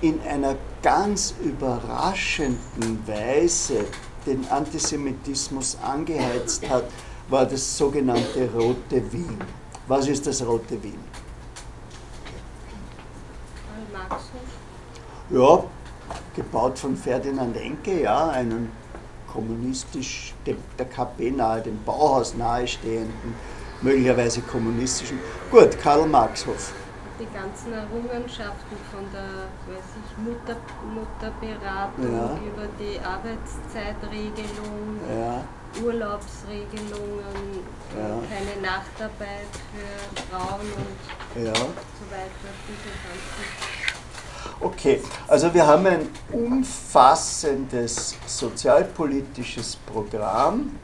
in 0.00 0.20
einer 0.22 0.56
ganz 0.82 1.34
überraschenden 1.42 3.06
Weise 3.06 3.86
den 4.26 4.46
Antisemitismus 4.48 5.78
angeheizt 5.82 6.68
hat, 6.68 6.84
war 7.28 7.46
das 7.46 7.76
sogenannte 7.76 8.50
Rote 8.54 9.12
Wien. 9.12 9.38
Was 9.88 10.08
ist 10.08 10.26
das 10.26 10.44
Rote 10.46 10.82
Wien? 10.82 11.13
Ja, 15.30 15.64
gebaut 16.36 16.78
von 16.78 16.94
Ferdinand 16.96 17.56
Enke, 17.56 18.02
ja, 18.02 18.28
einen 18.28 18.70
kommunistisch, 19.32 20.34
dem, 20.46 20.58
der 20.78 20.86
KP 20.86 21.30
nahe, 21.30 21.62
dem 21.62 21.82
Bauhaus 21.84 22.34
nahestehenden, 22.34 23.34
möglicherweise 23.80 24.42
kommunistischen. 24.42 25.18
Gut, 25.50 25.78
Karl 25.82 26.06
Marxhof. 26.06 26.72
Die 27.18 27.26
ganzen 27.32 27.72
Errungenschaften 27.72 28.76
von 28.92 29.04
der 29.12 29.46
weiß 29.72 29.88
ich, 30.02 30.10
Mutter, 30.24 30.56
Mutterberatung 30.92 32.12
Ja. 32.12 32.36
über 32.44 32.66
die 32.78 32.98
Arbeitszeitregelung, 32.98 34.98
Ja, 35.08 35.42
Urlaubsregelungen, 35.82 37.64
Ja. 37.96 38.20
keine 38.28 38.54
Nachtarbeit 38.62 39.52
für 39.72 39.94
Frauen 40.30 40.60
und 40.60 40.98
so 41.34 41.40
weiter. 42.10 42.50
Diese 42.66 42.90
ganzen 42.90 43.73
Okay, 44.60 45.00
also 45.28 45.52
wir 45.52 45.66
haben 45.66 45.86
ein 45.86 46.08
umfassendes 46.32 48.16
sozialpolitisches 48.26 49.76
Programm, 49.76 50.78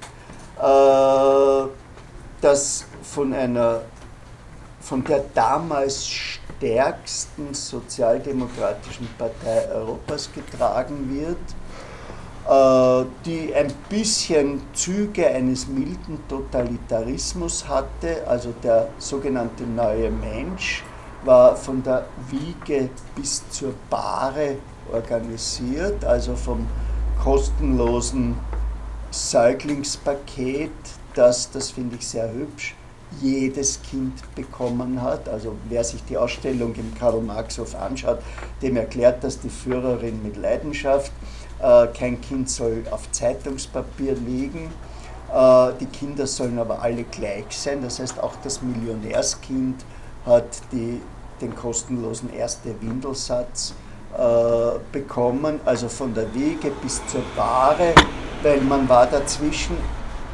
äh, 0.58 1.68
das 2.40 2.84
von 3.02 3.32
einer 3.32 3.82
von 4.80 5.04
der 5.04 5.24
damals 5.34 6.06
stärksten 6.06 7.54
sozialdemokratischen 7.54 9.08
Partei 9.18 9.68
Europas 9.72 10.30
getragen 10.32 11.08
wird, 11.14 11.38
äh, 12.48 13.06
die 13.24 13.54
ein 13.54 13.72
bisschen 13.88 14.62
Züge 14.72 15.26
eines 15.26 15.68
milden 15.68 16.18
Totalitarismus 16.28 17.68
hatte, 17.68 18.26
also 18.26 18.52
der 18.62 18.88
sogenannte 18.98 19.64
neue 19.64 20.10
Mensch 20.10 20.82
war 21.24 21.56
von 21.56 21.82
der 21.82 22.06
Wiege 22.28 22.90
bis 23.14 23.48
zur 23.50 23.74
Bahre 23.88 24.56
organisiert, 24.92 26.04
also 26.04 26.34
vom 26.34 26.66
kostenlosen 27.22 28.36
Säuglingspaket, 29.10 30.70
das, 31.14 31.50
das 31.50 31.70
finde 31.70 31.96
ich 31.96 32.06
sehr 32.06 32.32
hübsch, 32.32 32.74
jedes 33.20 33.82
Kind 33.82 34.14
bekommen 34.34 35.02
hat. 35.02 35.28
Also 35.28 35.56
wer 35.68 35.82
sich 35.82 36.04
die 36.04 36.16
Ausstellung 36.16 36.74
im 36.76 36.94
Karl 36.94 37.20
Marxhof 37.20 37.74
anschaut, 37.74 38.20
dem 38.62 38.76
erklärt 38.76 39.24
das 39.24 39.40
die 39.40 39.48
Führerin 39.48 40.22
mit 40.22 40.36
Leidenschaft. 40.36 41.12
Äh, 41.60 41.88
kein 41.88 42.20
Kind 42.20 42.48
soll 42.48 42.84
auf 42.90 43.10
Zeitungspapier 43.10 44.14
liegen. 44.14 44.70
Äh, 45.32 45.72
die 45.80 45.86
Kinder 45.86 46.26
sollen 46.26 46.58
aber 46.58 46.82
alle 46.82 47.02
gleich 47.04 47.46
sein. 47.50 47.82
Das 47.82 47.98
heißt, 47.98 48.20
auch 48.20 48.34
das 48.42 48.62
Millionärskind 48.62 49.84
hat 50.26 50.60
die, 50.72 51.00
den 51.40 51.54
kostenlosen 51.54 52.32
erste 52.32 52.74
Windelsatz 52.80 53.74
äh, 54.16 54.78
bekommen, 54.92 55.60
also 55.64 55.88
von 55.88 56.12
der 56.14 56.32
Wiege 56.34 56.70
bis 56.82 57.00
zur 57.06 57.22
Bahre, 57.36 57.94
weil 58.42 58.60
man 58.60 58.88
war 58.88 59.06
dazwischen, 59.06 59.76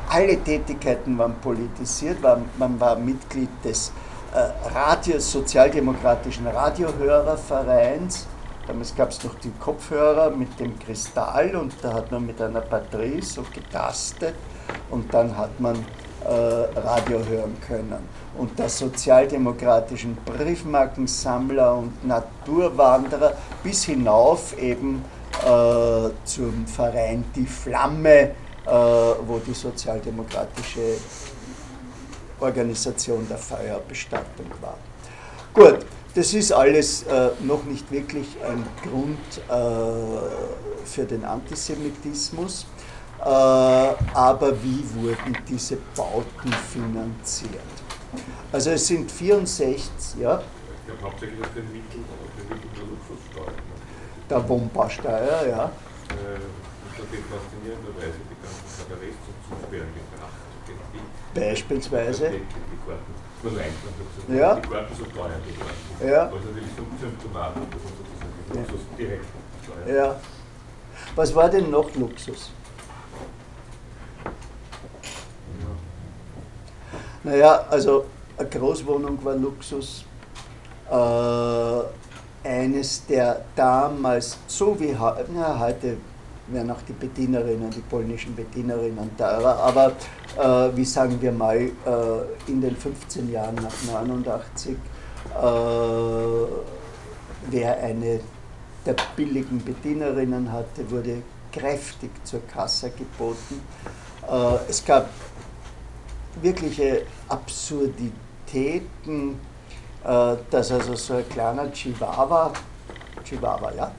alle 0.09 0.39
Tätigkeiten 0.43 1.19
waren 1.19 1.35
politisiert, 1.43 2.23
war, 2.23 2.41
man 2.59 2.81
war 2.81 2.97
Mitglied 2.97 3.51
des 3.65 3.93
äh, 4.35 4.69
Radio, 4.75 5.19
sozialdemokratischen 5.19 6.47
Radiohörervereins, 6.47 8.27
damals 8.67 8.95
gab 8.95 9.11
es 9.11 9.23
noch 9.23 9.35
die 9.37 9.53
Kopfhörer 9.61 10.31
mit 10.31 10.59
dem 10.59 10.79
Kristall 10.79 11.55
und 11.55 11.75
da 11.83 11.93
hat 11.95 12.11
man 12.11 12.27
mit 12.27 12.41
einer 12.41 12.61
Batterie 12.63 13.21
so 13.21 13.43
getastet 13.53 14.35
und 14.91 15.13
dann 15.13 15.37
hat 15.37 15.61
man 15.61 15.77
äh, 16.25 16.79
Radio 16.79 17.19
hören 17.19 17.57
können. 17.67 18.09
Und 18.39 18.59
der 18.59 18.69
sozialdemokratischen 18.69 20.17
Briefmarkensammler 20.25 21.77
und 21.77 22.07
Naturwanderer 22.07 23.33
bis 23.63 23.85
hinauf 23.85 24.57
eben 24.59 25.03
äh, 25.43 26.11
zum 26.25 26.67
Verein 26.67 27.25
Die 27.35 27.47
Flamme, 27.47 28.11
äh, 28.11 28.31
wo 28.67 29.39
die 29.47 29.55
sozialdemokratische 29.55 30.97
Organisation 32.41 33.27
der 33.29 33.39
Feuerbestattung 33.39 34.51
war. 34.61 34.77
Gut, 35.55 35.87
das 36.15 36.35
ist 36.35 36.53
alles 36.53 37.03
äh, 37.05 37.31
noch 37.41 37.65
nicht 37.65 37.91
wirklich 37.91 38.27
ein 38.47 38.65
Grund 38.83 39.19
äh, 39.49 40.87
für 40.87 41.05
den 41.05 41.25
Antisemitismus. 41.25 42.67
Äh, 43.21 43.25
aber 43.25 44.53
wie 44.63 44.85
wurden 44.95 45.37
diese 45.49 45.77
Bauten 45.95 46.53
finanziert? 46.73 47.76
Also 48.53 48.71
es 48.71 48.87
sind 48.87 49.11
64, 49.11 50.21
ja, 50.21 50.41
Ich 50.41 50.87
glaube 50.87 51.03
hauptsächlich 51.03 51.41
aus 51.41 51.49
den 51.55 51.65
Mitteln, 51.73 52.05
den 52.39 52.49
der 52.49 52.87
Luxussteuer. 52.87 53.53
der 54.31 54.49
Wohnbausteuer, 54.49 55.47
ja. 55.49 55.65
Äh, 55.65 56.39
Das 56.97 57.05
hat 57.05 57.13
in 57.13 57.25
faszinierender 57.29 57.93
Weise 57.99 58.19
die 58.31 58.39
ganzen 58.41 58.89
Kabarets 58.89 59.19
zum 59.27 59.37
Zusperren 59.59 59.89
gebracht. 59.93 60.33
Die- 60.67 61.41
Beispielsweise. 61.41 62.31
Die, 62.31 62.39
die 62.39 62.79
Karten, 62.87 63.13
nur 63.43 63.53
sozusagen, 63.53 64.39
Ja. 64.39 64.55
die 64.55 64.69
Karten 64.69 64.95
so 64.97 65.05
teuer 65.05 65.37
geworden. 65.45 66.11
Ja. 66.13 66.33
Was 66.33 66.45
natürlich 66.45 66.73
so 66.77 66.83
Symptomaten 67.01 67.61
davon 67.71 67.93
sozusagen. 68.01 68.73
Luxus 68.73 68.87
direkt. 68.97 69.27
Ja. 69.87 70.21
Was 71.15 71.35
war 71.35 71.49
denn 71.51 71.71
noch 71.71 71.95
Luxus? 71.97 72.51
Naja, 77.27 77.67
also 77.69 78.05
eine 78.39 78.49
Großwohnung 78.49 79.19
war 79.25 79.35
Luxus. 79.35 80.05
Äh, 80.89 82.49
eines 82.49 83.05
der 83.07 83.41
damals, 83.57 84.39
so 84.47 84.79
wie 84.79 84.97
na, 85.35 85.59
heute 85.59 85.97
werden 86.47 86.71
auch 86.71 86.83
die 86.89 86.93
Bedienerinnen, 86.93 87.69
die 87.73 87.81
polnischen 87.81 88.37
Bedienerinnen 88.37 89.17
teurer, 89.17 89.57
aber 89.59 89.87
äh, 90.39 90.77
wie 90.77 90.85
sagen 90.85 91.21
wir 91.21 91.33
mal, 91.33 91.57
äh, 91.57 91.71
in 92.47 92.61
den 92.61 92.77
15 92.77 93.33
Jahren 93.33 93.57
nach 93.57 93.75
89, 93.93 94.77
äh, 94.77 94.77
wer 97.51 97.77
eine 97.83 98.21
der 98.87 98.95
billigen 99.17 99.65
Bedienerinnen 99.65 100.53
hatte, 100.53 100.89
wurde 100.89 101.23
kräftig 101.51 102.11
zur 102.23 102.47
Kasse 102.47 102.91
geboten. 102.91 103.61
Äh, 104.31 104.71
es 104.71 104.85
gab 104.85 105.09
wirkliche 106.43 107.03
Absurditäten, 107.29 109.39
äh, 110.05 110.37
dass 110.51 110.73
also 110.73 110.95
so 110.95 111.15
ein 111.15 111.27
kleiner 111.29 111.73
Chihuahua, 111.73 112.53
Chihuahua, 113.25 113.73
ja, 113.73 113.93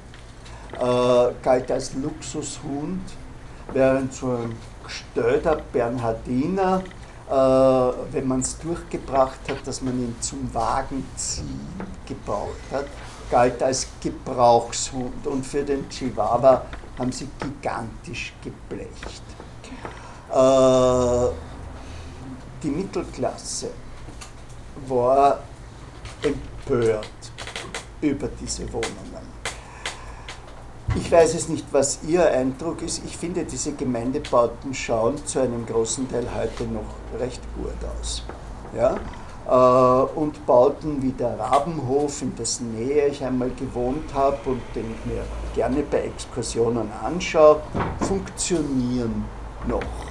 äh, 0.73 1.34
galt 1.41 1.72
als 1.72 1.93
Luxushund, 1.95 3.01
während 3.73 4.14
so 4.14 4.31
ein 4.31 4.55
gestellter 4.84 5.61
Bernhardiner, 5.72 6.84
äh, 7.30 7.34
wenn 7.34 8.27
man 8.27 8.39
es 8.39 8.57
durchgebracht 8.59 9.39
hat, 9.49 9.65
dass 9.65 9.81
man 9.81 9.99
ihn 9.99 10.15
zum 10.22 10.53
Wagenziehen 10.53 11.68
gebraucht 12.05 12.72
hat, 12.72 12.85
galt 13.30 13.61
als 13.61 13.88
Gebrauchshund 14.01 15.27
und 15.27 15.45
für 15.45 15.64
den 15.64 15.89
Chihuahua 15.89 16.64
haben 16.97 17.11
sie 17.11 17.27
gigantisch 17.39 18.34
geblecht. 18.41 19.23
Äh, 20.31 21.27
die 22.63 22.69
Mittelklasse 22.69 23.69
war 24.88 25.39
empört 26.21 27.07
über 28.01 28.27
diese 28.39 28.71
Wohnungen. 28.71 29.27
Ich 30.95 31.11
weiß 31.11 31.35
es 31.35 31.49
nicht, 31.49 31.65
was 31.71 31.99
Ihr 32.07 32.25
Eindruck 32.31 32.81
ist. 32.81 33.03
Ich 33.05 33.17
finde, 33.17 33.43
diese 33.43 33.73
Gemeindebauten 33.73 34.73
schauen 34.73 35.23
zu 35.25 35.39
einem 35.39 35.65
großen 35.65 36.09
Teil 36.09 36.27
heute 36.35 36.63
noch 36.63 37.19
recht 37.19 37.41
gut 37.55 37.75
aus. 37.99 38.23
Ja? 38.75 38.97
Äh, 39.47 40.19
und 40.19 40.45
Bauten 40.45 41.01
wie 41.01 41.11
der 41.11 41.38
Rabenhof, 41.39 42.21
in 42.21 42.35
dessen 42.35 42.73
Nähe 42.73 43.07
ich 43.07 43.23
einmal 43.23 43.51
gewohnt 43.51 44.13
habe 44.13 44.38
und 44.45 44.61
den 44.75 44.85
ich 44.91 45.05
mir 45.05 45.23
gerne 45.55 45.84
bei 45.84 45.99
Exkursionen 45.99 46.89
anschaue, 47.03 47.61
funktionieren 47.99 49.25
noch. 49.67 50.06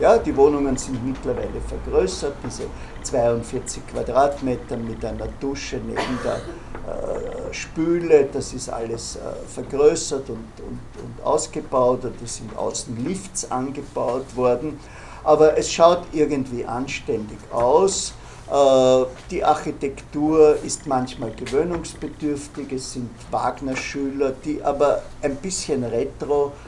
Ja, 0.00 0.16
die 0.16 0.36
Wohnungen 0.36 0.76
sind 0.76 1.04
mittlerweile 1.04 1.60
vergrößert, 1.66 2.34
diese 2.46 2.64
42 3.02 3.84
Quadratmeter 3.88 4.76
mit 4.76 5.04
einer 5.04 5.26
Dusche 5.40 5.80
neben 5.84 6.18
der 6.22 6.36
äh, 6.36 7.52
Spüle, 7.52 8.28
das 8.32 8.52
ist 8.52 8.68
alles 8.68 9.16
äh, 9.16 9.18
vergrößert 9.48 10.30
und, 10.30 10.46
und, 10.58 10.80
und 11.02 11.26
ausgebaut 11.26 12.00
es 12.22 12.36
sind 12.36 12.56
außen 12.56 13.04
Lifts 13.04 13.50
angebaut 13.50 14.36
worden. 14.36 14.78
Aber 15.24 15.58
es 15.58 15.72
schaut 15.72 16.04
irgendwie 16.12 16.64
anständig 16.64 17.38
aus. 17.50 18.14
Äh, 18.52 19.04
die 19.32 19.42
Architektur 19.42 20.56
ist 20.64 20.86
manchmal 20.86 21.32
gewöhnungsbedürftig, 21.32 22.70
es 22.72 22.92
sind 22.92 23.10
Wagner-Schüler, 23.32 24.32
die 24.44 24.62
aber 24.62 25.02
ein 25.22 25.34
bisschen 25.36 25.82
retro 25.82 26.52
äh, 26.54 26.67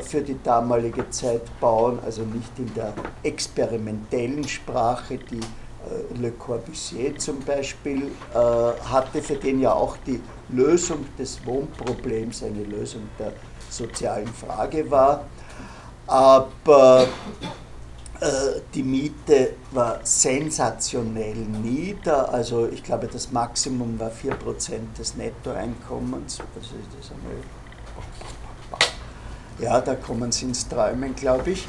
für 0.00 0.20
die 0.20 0.36
damalige 0.42 1.08
Zeit 1.10 1.42
bauen, 1.60 2.00
also 2.04 2.22
nicht 2.22 2.58
in 2.58 2.72
der 2.74 2.92
experimentellen 3.22 4.46
Sprache, 4.48 5.18
die 5.18 5.38
äh, 5.38 6.20
Le 6.20 6.32
Corbusier 6.32 7.16
zum 7.16 7.38
Beispiel 7.40 8.10
hatte, 8.34 9.22
für 9.22 9.36
den 9.36 9.60
ja 9.60 9.72
auch 9.72 9.96
die 10.06 10.20
Lösung 10.48 11.06
des 11.18 11.44
Wohnproblems 11.46 12.42
eine 12.42 12.64
Lösung 12.64 13.02
der 13.18 13.32
sozialen 13.68 14.26
Frage 14.28 14.90
war. 14.90 15.24
Aber 16.06 17.06
äh, 18.20 18.60
die 18.74 18.82
Miete 18.82 19.54
war 19.70 20.00
sensationell 20.02 21.36
nieder, 21.36 22.32
also 22.32 22.68
ich 22.68 22.82
glaube 22.82 23.06
das 23.06 23.32
Maximum 23.32 23.98
war 23.98 24.10
4% 24.10 24.98
des 24.98 25.16
Nettoeinkommens. 25.16 26.40
Also 26.54 26.74
das 26.98 27.10
ja, 29.60 29.80
da 29.80 29.94
kommen 29.94 30.32
sie 30.32 30.46
ins 30.46 30.66
Träumen, 30.68 31.14
glaube 31.14 31.50
ich. 31.50 31.68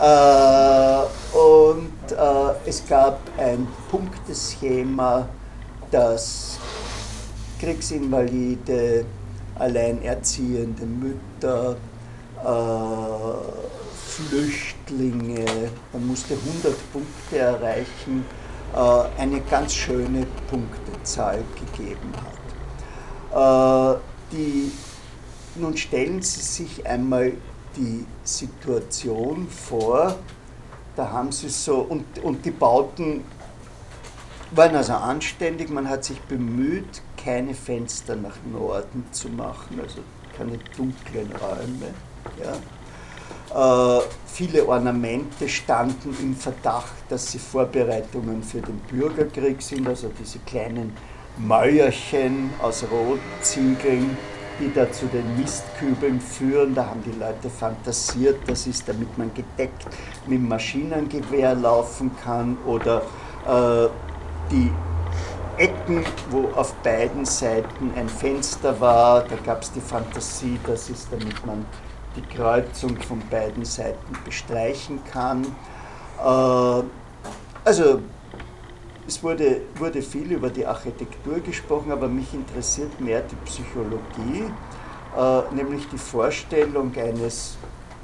Äh, 0.00 1.36
und 1.36 2.12
äh, 2.12 2.68
es 2.68 2.86
gab 2.86 3.20
ein 3.38 3.66
Punkteschema, 3.90 5.28
das 5.90 6.58
Kriegsinvalide, 7.60 9.04
alleinerziehende 9.58 10.86
Mütter, 10.86 11.76
Flüchtlinge, 14.10 15.44
man 15.92 16.06
musste 16.06 16.34
100 16.34 16.92
Punkte 16.92 17.38
erreichen, 17.38 18.24
äh, 18.74 19.20
eine 19.20 19.40
ganz 19.42 19.74
schöne 19.74 20.26
Punktezahl 20.48 21.42
gegeben 21.54 22.12
hat. 23.32 23.96
Äh, 23.96 24.00
die, 24.32 24.72
nun 25.56 25.76
stellen 25.76 26.22
Sie 26.22 26.40
sich 26.40 26.86
einmal 26.86 27.32
die 27.76 28.04
Situation 28.24 29.48
vor, 29.48 30.16
da 30.96 31.10
haben 31.10 31.32
Sie 31.32 31.48
so, 31.48 31.78
und, 31.78 32.04
und 32.22 32.44
die 32.44 32.50
Bauten 32.50 33.24
waren 34.52 34.74
also 34.74 34.94
anständig, 34.94 35.70
man 35.70 35.88
hat 35.88 36.04
sich 36.04 36.20
bemüht, 36.22 37.02
keine 37.22 37.54
Fenster 37.54 38.16
nach 38.16 38.36
Norden 38.50 39.04
zu 39.12 39.28
machen, 39.28 39.80
also 39.80 40.00
keine 40.36 40.58
dunklen 40.76 41.30
Räume. 41.32 41.94
Ja. 42.42 42.56
Äh, 43.50 44.00
viele 44.26 44.66
Ornamente 44.66 45.48
standen 45.48 46.16
im 46.20 46.36
Verdacht, 46.36 46.92
dass 47.08 47.30
sie 47.32 47.38
Vorbereitungen 47.38 48.42
für 48.42 48.60
den 48.60 48.78
Bürgerkrieg 48.90 49.60
sind, 49.60 49.86
also 49.86 50.10
diese 50.18 50.38
kleinen 50.40 50.92
Mäuerchen 51.36 52.50
aus 52.60 52.84
Rotziegeln, 52.90 54.16
die 54.60 54.72
da 54.72 54.90
zu 54.92 55.06
den 55.06 55.36
Mistkübeln 55.38 56.20
führen. 56.20 56.74
Da 56.74 56.86
haben 56.86 57.02
die 57.02 57.18
Leute 57.18 57.48
fantasiert, 57.48 58.38
das 58.46 58.66
ist, 58.66 58.88
damit 58.88 59.16
man 59.16 59.32
gedeckt 59.34 59.86
mit 60.26 60.40
Maschinengewehr 60.42 61.54
laufen 61.54 62.10
kann 62.22 62.58
oder 62.66 63.02
äh, 63.46 63.88
die 64.50 64.70
Ecken, 65.56 66.04
wo 66.30 66.48
auf 66.54 66.74
beiden 66.76 67.24
Seiten 67.24 67.92
ein 67.96 68.08
Fenster 68.08 68.80
war, 68.80 69.24
da 69.24 69.36
gab 69.44 69.62
es 69.62 69.72
die 69.72 69.80
Fantasie, 69.80 70.58
das 70.66 70.88
ist, 70.88 71.08
damit 71.10 71.44
man 71.44 71.66
die 72.16 72.22
Kreuzung 72.22 72.96
von 72.96 73.20
beiden 73.30 73.64
Seiten 73.64 74.16
bestreichen 74.24 75.00
kann. 75.04 75.44
Äh, 76.18 76.82
also 77.64 78.00
es 79.10 79.24
wurde, 79.24 79.62
wurde 79.74 80.02
viel 80.02 80.30
über 80.30 80.50
die 80.50 80.64
Architektur 80.64 81.40
gesprochen, 81.40 81.90
aber 81.90 82.06
mich 82.06 82.32
interessiert 82.32 83.00
mehr 83.00 83.22
die 83.22 83.34
Psychologie, 83.44 84.44
äh, 85.16 85.54
nämlich 85.54 85.88
die 85.88 85.98
Vorstellung 85.98 86.92
eines, 86.96 87.56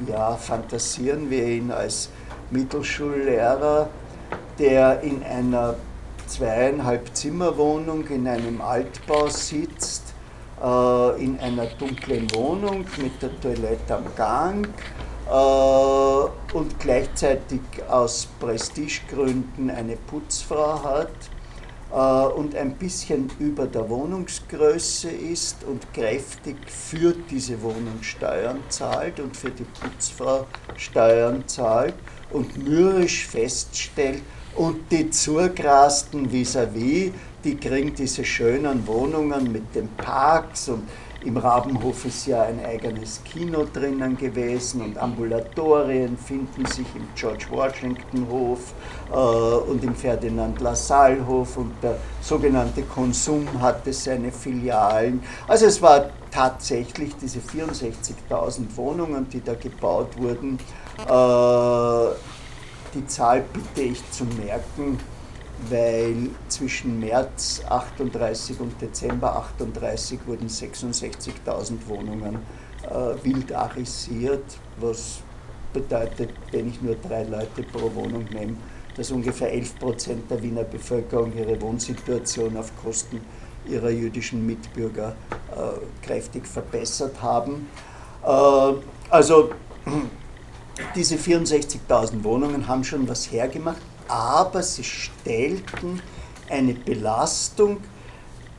ja, 0.09 0.35
fantasieren 0.35 1.31
wir 1.31 1.47
ihn 1.47 1.71
als 1.71 2.11
Mittelschullehrer, 2.51 3.89
der 4.59 5.01
in 5.03 5.23
einer 5.23 5.77
zweieinhalb 6.27 7.15
Zimmerwohnung 7.15 8.05
in 8.09 8.27
einem 8.27 8.61
Altbau 8.61 9.29
sitzt 9.29 10.03
äh, 10.61 11.25
in 11.25 11.39
einer 11.39 11.67
dunklen 11.67 12.27
Wohnung 12.35 12.85
mit 12.97 13.23
der 13.23 13.41
Toilette 13.41 13.95
am 13.95 14.07
Gang 14.17 14.69
äh, 15.29 16.57
und 16.57 16.79
gleichzeitig 16.79 17.61
aus 17.89 18.29
Prestigegründen 18.41 19.71
eine 19.71 19.97
Putzfrau 19.97 20.83
hat 20.83 21.11
äh, 21.93 22.33
und 22.35 22.55
ein 22.55 22.75
bisschen 22.77 23.31
über 23.39 23.67
der 23.67 23.89
Wohnungsgröße 23.89 25.11
ist 25.11 25.65
und 25.65 25.93
kräftig 25.93 26.57
für 26.67 27.15
diese 27.31 27.61
Wohnung 27.63 28.03
Steuern 28.03 28.61
zahlt 28.69 29.21
und 29.21 29.37
für 29.37 29.51
die 29.51 29.65
Putzfrau 29.81 30.47
Steuern 30.77 31.47
zahlt 31.47 31.95
und 32.31 32.57
mürrisch 32.57 33.27
feststellt, 33.27 34.23
und 34.57 34.91
die 34.91 35.11
Zugrasten 35.11 36.31
vis-à-vis, 36.31 37.09
-vis, 37.09 37.13
die 37.45 37.57
kriegen 37.57 37.95
diese 37.95 38.25
schönen 38.25 38.87
Wohnungen 38.87 39.53
mit 39.53 39.75
den 39.75 39.89
Parks 39.97 40.69
und 40.69 40.89
im 41.27 41.37
Rabenhof 41.37 42.05
ist 42.05 42.27
ja 42.27 42.43
ein 42.43 42.65
eigenes 42.65 43.21
Kino 43.25 43.67
drinnen 43.73 44.17
gewesen 44.17 44.81
und 44.81 44.97
Ambulatorien 44.97 46.17
finden 46.17 46.65
sich 46.67 46.87
im 46.95 47.09
George 47.17 47.47
Washington 47.51 48.29
Hof 48.31 48.73
äh, 49.11 49.15
und 49.15 49.83
im 49.83 49.95
Ferdinand 49.95 50.61
Lassalle 50.61 51.27
Hof 51.27 51.57
und 51.57 51.73
der 51.83 51.97
sogenannte 52.21 52.83
Konsum 52.83 53.49
hatte 53.61 53.93
seine 53.93 54.31
Filialen. 54.31 55.21
Also 55.49 55.67
es 55.67 55.83
war 55.83 56.11
tatsächlich 56.31 57.17
diese 57.17 57.41
64.000 57.41 58.77
Wohnungen, 58.77 59.29
die 59.29 59.43
da 59.43 59.55
gebaut 59.55 60.17
wurden. 60.17 60.59
Äh, 60.99 62.15
die 62.95 63.07
Zahl 63.09 63.43
bitte 63.53 63.83
ich 63.83 64.11
zu 64.13 64.25
merken, 64.25 64.99
weil 65.71 66.31
zwischen 66.49 67.01
März 67.01 67.63
38 67.69 68.61
und 68.61 68.81
Dezember 68.81 69.37
38 69.37 70.21
wurden 70.27 70.49
66.000 70.49 71.87
Wohnungen 71.87 72.39
äh, 72.83 73.25
wild 73.25 73.53
arisiert, 73.53 74.45
was 74.79 75.21
bedeutet, 75.73 76.31
wenn 76.53 76.69
ich 76.69 76.81
nur 76.81 76.97
drei 76.97 77.25
Leute 77.25 77.63
pro 77.63 77.93
Wohnung 77.95 78.25
nehme, 78.33 78.57
dass 78.97 79.11
ungefähr 79.11 79.53
11 79.53 79.79
Prozent 79.79 80.31
der 80.31 80.43
Wiener 80.43 80.65
Bevölkerung 80.65 81.37
ihre 81.37 81.61
Wohnsituation 81.61 82.57
auf 82.57 82.73
Kosten 82.83 83.21
ihrer 83.69 83.91
jüdischen 83.91 84.47
Mitbürger 84.47 85.17
äh, 85.51 86.07
kräftig 86.07 86.47
verbessert 86.47 87.21
haben. 87.21 87.69
Äh, 88.25 88.73
also 89.11 89.51
diese 90.95 91.17
64.000 91.17 92.23
Wohnungen 92.25 92.67
haben 92.67 92.85
schon 92.85 93.09
was 93.09 93.31
hergemacht, 93.31 93.83
aber 94.09 94.63
sie 94.63 94.85
stellten 94.85 96.01
eine 96.49 96.75
Belastung 96.75 97.79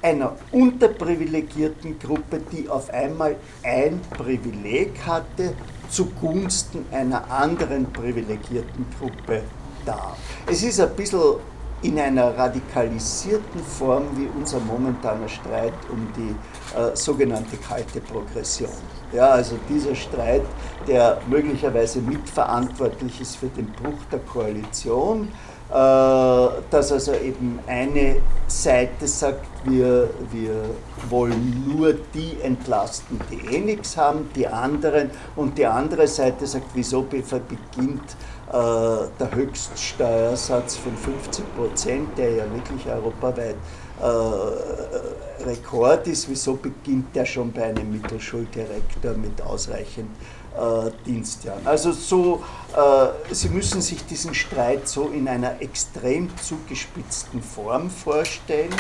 einer 0.02 0.36
unterprivilegierten 0.52 1.98
Gruppe, 2.00 2.40
die 2.52 2.70
auf 2.70 2.90
einmal 2.90 3.36
ein 3.64 4.00
Privileg 4.12 4.94
hatte, 5.06 5.54
zugunsten 5.90 6.86
einer 6.92 7.30
anderen 7.32 7.92
privilegierten 7.92 8.86
Gruppe 9.00 9.44
dar. 9.86 10.18
Es 10.46 10.64
ist 10.64 10.80
ein 10.80 10.96
bisschen 10.96 11.36
in 11.82 12.00
einer 12.00 12.36
radikalisierten 12.38 13.64
Form 13.64 14.06
wie 14.16 14.28
unser 14.38 14.60
momentaner 14.60 15.30
Streit 15.30 15.74
um 15.90 16.08
die 16.16 16.36
äh, 16.78 16.96
sogenannte 16.96 17.58
kalte 17.58 18.02
Progression. 18.02 18.70
Ja, 19.14 19.30
also 19.30 19.56
dieser 19.70 19.96
Streit, 19.96 20.44
der 20.86 21.20
möglicherweise 21.28 22.00
mitverantwortlich 22.00 23.22
ist 23.22 23.38
für 23.38 23.48
den 23.48 23.68
Bruch 23.72 24.04
der 24.12 24.20
Koalition, 24.20 25.30
äh, 25.70 25.74
dass 25.74 26.92
also 26.92 27.14
eben 27.14 27.60
eine 27.68 28.18
Seite 28.48 29.08
sagt, 29.08 29.46
wir, 29.64 30.10
wir 30.32 30.62
wollen 31.10 31.66
nur 31.68 31.94
die 31.94 32.38
entlasten, 32.42 33.20
die 33.32 33.56
eh 33.56 33.60
nichts 33.60 33.96
haben, 33.96 34.30
die 34.36 34.48
anderen, 34.48 35.10
und 35.36 35.58
die 35.58 35.66
andere 35.66 36.08
Seite 36.08 36.46
sagt, 36.46 36.68
wieso 36.74 37.02
beginnt 37.02 38.16
äh, 38.50 38.54
der 38.54 39.32
Höchststeuersatz 39.34 40.78
von 40.78 40.96
50 40.96 41.56
Prozent, 41.56 42.18
der 42.18 42.32
ja 42.32 42.44
wirklich 42.54 42.86
europaweit 42.88 43.56
äh, 43.56 43.87
Rekord 44.00 46.08
ist, 46.08 46.30
wieso 46.30 46.56
beginnt 46.56 47.16
der 47.16 47.26
schon 47.26 47.52
bei 47.52 47.66
einem 47.66 47.92
Mittelschuldirektor 47.92 49.14
mit 49.14 49.42
ausreichend 49.42 50.10
äh, 50.58 50.92
Dienstjahren. 51.06 51.66
Also 51.66 51.92
so, 51.92 52.44
äh, 52.76 53.34
Sie 53.34 53.50
müssen 53.50 53.82
sich 53.82 54.06
diesen 54.06 54.34
Streit 54.34 54.88
so 54.88 55.10
in 55.10 55.28
einer 55.28 55.62
extrem 55.62 56.30
zugespitzten 56.38 57.42
Form 57.42 57.90
vorstellen. 57.90 58.74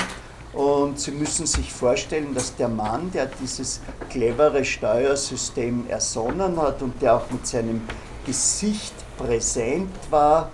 Und 0.54 1.00
Sie 1.00 1.12
müssen 1.12 1.46
sich 1.46 1.72
vorstellen, 1.72 2.34
dass 2.34 2.56
der 2.56 2.68
Mann, 2.68 3.12
der 3.12 3.28
dieses 3.28 3.82
clevere 4.10 4.66
Steuersystem 4.66 5.86
ersonnen 5.88 6.60
hat 6.60 6.82
und 6.82 7.00
der 7.02 7.18
auch 7.18 7.30
mit 7.30 7.46
seinem 7.46 7.82
Gesicht 8.26 8.94
präsent 9.18 9.94
war, 10.10 10.50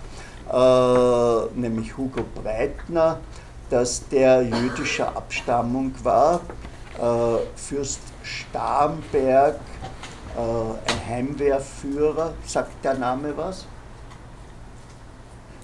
äh, 0.52 1.58
nämlich 1.58 1.96
Hugo 1.96 2.22
Breitner, 2.34 3.20
dass 3.74 4.06
der 4.08 4.42
jüdischer 4.42 5.16
Abstammung 5.16 5.92
war, 6.04 6.42
äh, 6.96 7.38
Fürst 7.56 7.98
Starnberg, 8.22 9.56
äh, 10.36 10.92
ein 10.92 11.08
Heimwehrführer, 11.08 12.34
sagt 12.46 12.84
der 12.84 12.94
Name 12.94 13.36
was? 13.36 13.66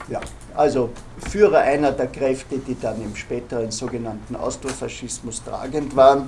Ja, 0.09 0.19
also 0.57 0.91
Führer 1.19 1.61
einer 1.61 1.93
der 1.93 2.09
Kräfte, 2.09 2.59
die 2.59 2.77
dann 2.81 3.01
im 3.01 3.15
späteren 3.15 3.71
sogenannten 3.71 4.35
Austrofaschismus 4.35 5.45
tragend 5.45 5.95
waren, 5.95 6.27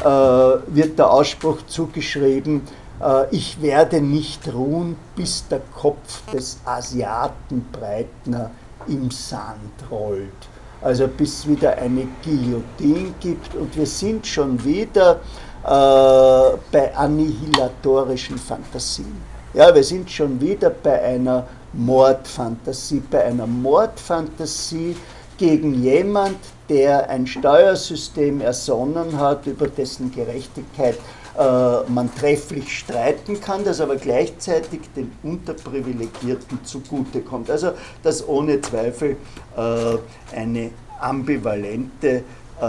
äh, 0.00 0.04
wird 0.04 0.98
der 0.98 1.12
Ausspruch 1.12 1.58
zugeschrieben, 1.68 2.62
äh, 3.00 3.26
ich 3.30 3.62
werde 3.62 4.00
nicht 4.00 4.52
ruhen, 4.52 4.96
bis 5.14 5.46
der 5.46 5.60
Kopf 5.60 6.28
des 6.32 6.58
Asiaten 6.64 7.68
Breitner 7.70 8.50
im 8.88 9.12
Sand 9.12 9.70
rollt. 9.92 10.49
Also 10.82 11.08
bis 11.08 11.40
es 11.40 11.48
wieder 11.48 11.76
eine 11.76 12.08
Guillotine 12.24 13.12
gibt 13.20 13.54
und 13.54 13.76
wir 13.76 13.86
sind 13.86 14.26
schon 14.26 14.62
wieder 14.64 15.20
äh, 15.64 16.56
bei 16.72 16.94
annihilatorischen 16.94 18.38
Fantasien. 18.38 19.20
Ja, 19.52 19.74
wir 19.74 19.84
sind 19.84 20.10
schon 20.10 20.40
wieder 20.40 20.70
bei 20.70 21.02
einer 21.02 21.46
Mordfantasie, 21.72 23.02
bei 23.10 23.24
einer 23.24 23.46
Mordfantasie 23.46 24.96
gegen 25.36 25.82
jemand, 25.82 26.36
der 26.68 27.08
ein 27.10 27.26
Steuersystem 27.26 28.40
ersonnen 28.40 29.18
hat, 29.18 29.46
über 29.46 29.66
dessen 29.68 30.12
Gerechtigkeit 30.12 30.98
man 31.36 32.10
trefflich 32.14 32.78
streiten 32.78 33.40
kann, 33.40 33.64
das 33.64 33.80
aber 33.80 33.96
gleichzeitig 33.96 34.80
den 34.96 35.12
Unterprivilegierten 35.22 36.64
zugutekommt. 36.64 37.50
Also 37.50 37.72
das 38.02 38.26
ohne 38.26 38.60
Zweifel 38.60 39.16
äh, 39.56 40.36
eine 40.36 40.70
ambivalente 41.00 42.24
äh, 42.60 42.64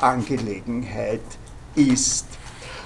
Angelegenheit 0.00 1.20
ist. 1.74 2.26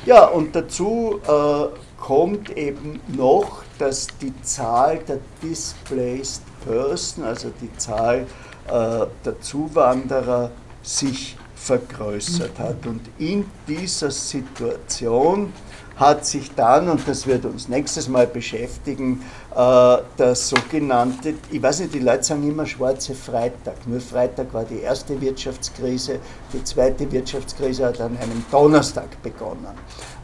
Ja, 0.05 0.27
und 0.27 0.55
dazu 0.55 1.21
äh, 1.27 1.79
kommt 1.99 2.51
eben 2.57 3.01
noch, 3.09 3.63
dass 3.79 4.09
die 4.21 4.35
Zahl 4.43 4.99
der 4.99 5.19
Displaced 5.43 6.43
Person, 6.65 7.25
also 7.25 7.51
die 7.61 7.75
Zahl 7.79 8.27
äh, 8.67 9.07
der 9.25 9.41
Zuwanderer, 9.41 10.51
sich 10.83 11.37
vergrößert 11.65 12.59
hat. 12.59 12.87
Und 12.87 13.01
in 13.19 13.47
dieser 13.67 14.11
Situation 14.11 15.53
hat 15.97 16.27
sich 16.27 16.53
dann, 16.55 16.89
und 16.89 17.07
das 17.07 17.27
wird 17.27 17.45
uns 17.45 17.69
nächstes 17.69 18.09
Mal 18.09 18.27
beschäftigen, 18.27 19.23
äh, 19.55 19.97
der 20.19 20.35
sogenannte, 20.35 21.35
ich 21.51 21.63
weiß 21.63 21.81
nicht, 21.81 21.95
die 21.95 22.01
Leute 22.01 22.25
sagen 22.25 22.49
immer 22.49 22.67
schwarze 22.67 23.15
Freitag. 23.15 23.87
Nur 23.87 24.01
Freitag 24.01 24.53
war 24.53 24.65
die 24.65 24.81
erste 24.81 25.21
Wirtschaftskrise, 25.21 26.19
die 26.53 26.65
zweite 26.65 27.11
Wirtschaftskrise 27.11 27.87
hat 27.87 28.01
an 28.01 28.19
einem 28.19 28.45
Donnerstag 28.51 29.23
begonnen. 29.23 29.69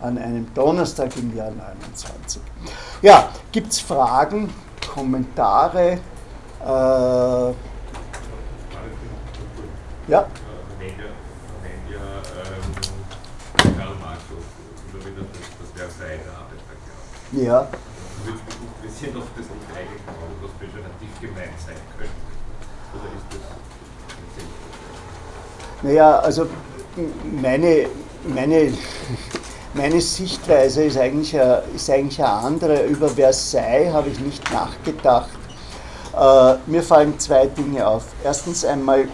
An 0.01 0.19
einem 0.19 0.53
Donnerstag 0.55 1.17
im 1.17 1.37
Jahr 1.37 1.53
29. 1.53 2.43
Ja, 3.03 3.29
gibt 3.53 3.73
es 3.73 3.81
Fragen, 3.81 4.53
Kommentare? 4.93 5.99
Äh, 6.61 7.55
ja? 10.11 10.27
Ja. 17.33 17.69
Würde 18.25 18.39
mich 18.39 18.57
interessieren, 18.83 19.17
ob 19.17 19.29
das 19.37 19.47
nicht 19.47 19.71
eigentlich 19.77 20.03
was 20.43 20.51
pejorativ 20.59 21.21
gemeint 21.21 21.61
sein 21.65 21.77
könnte. 21.97 22.13
Oder 22.93 23.09
ist 23.17 23.27
das 23.31 23.41
Naja, 25.83 26.19
also 26.19 26.49
meine, 27.41 27.87
meine, 28.25 28.73
meine 29.75 30.01
Sichtweise 30.01 30.83
ist 30.85 30.99
eigentlich, 30.99 31.41
eine, 31.41 31.63
ist 31.75 31.89
eigentlich 31.89 32.19
eine 32.19 32.33
andere. 32.33 32.87
Über 32.87 33.09
Versailles 33.09 33.93
habe 33.93 34.09
ich 34.09 34.19
nicht 34.19 34.53
nachgedacht. 34.53 35.31
Äh, 36.13 36.57
mir 36.67 36.83
fallen 36.83 37.17
zwei 37.21 37.47
Dinge 37.47 37.87
auf. 37.87 38.07
Erstens 38.25 38.65
einmal 38.65 39.07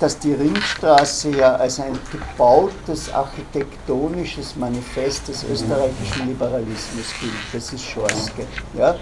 dass 0.00 0.18
die 0.18 0.32
Ringstraße 0.34 1.30
ja 1.30 1.56
als 1.56 1.80
ein 1.80 1.98
gebautes 2.12 3.12
architektonisches 3.12 4.56
Manifest 4.56 5.28
des 5.28 5.44
österreichischen 5.44 6.28
Liberalismus 6.28 7.06
gilt. 7.20 7.32
Das 7.52 7.72
ist 7.72 7.82
Schorske. 7.82 8.46
Ja? 8.76 8.96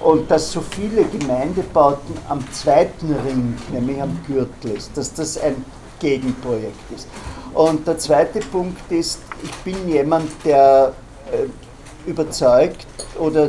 Und 0.00 0.30
dass 0.30 0.52
so 0.52 0.60
viele 0.60 1.04
Gemeindebauten 1.04 2.14
am 2.28 2.40
zweiten 2.52 3.12
Ring, 3.26 3.56
nämlich 3.72 4.00
am 4.00 4.18
Gürtel 4.26 4.72
ist, 4.76 4.96
dass 4.96 5.12
das 5.12 5.38
ein 5.38 5.64
Gegenprojekt 5.98 6.92
ist. 6.94 7.08
Und 7.54 7.86
der 7.86 7.98
zweite 7.98 8.40
Punkt 8.40 8.92
ist, 8.92 9.20
ich 9.42 9.54
bin 9.64 9.88
jemand, 9.88 10.30
der 10.44 10.92
äh, 11.32 12.08
überzeugt 12.08 12.86
oder 13.18 13.48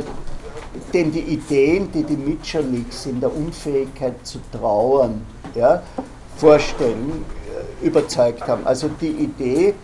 den 0.92 1.12
die 1.12 1.20
Ideen, 1.20 1.90
die 1.92 2.02
die 2.02 2.16
Mitscherlicks 2.16 3.06
in 3.06 3.20
der 3.20 3.34
Unfähigkeit 3.34 4.14
zu 4.26 4.38
trauern, 4.52 5.24
ja, 5.54 5.82
vorstellen, 6.38 7.24
äh, 7.82 7.86
überzeugt 7.86 8.46
haben. 8.46 8.66
Also 8.66 8.88
die 9.00 9.10
Idee, 9.10 9.74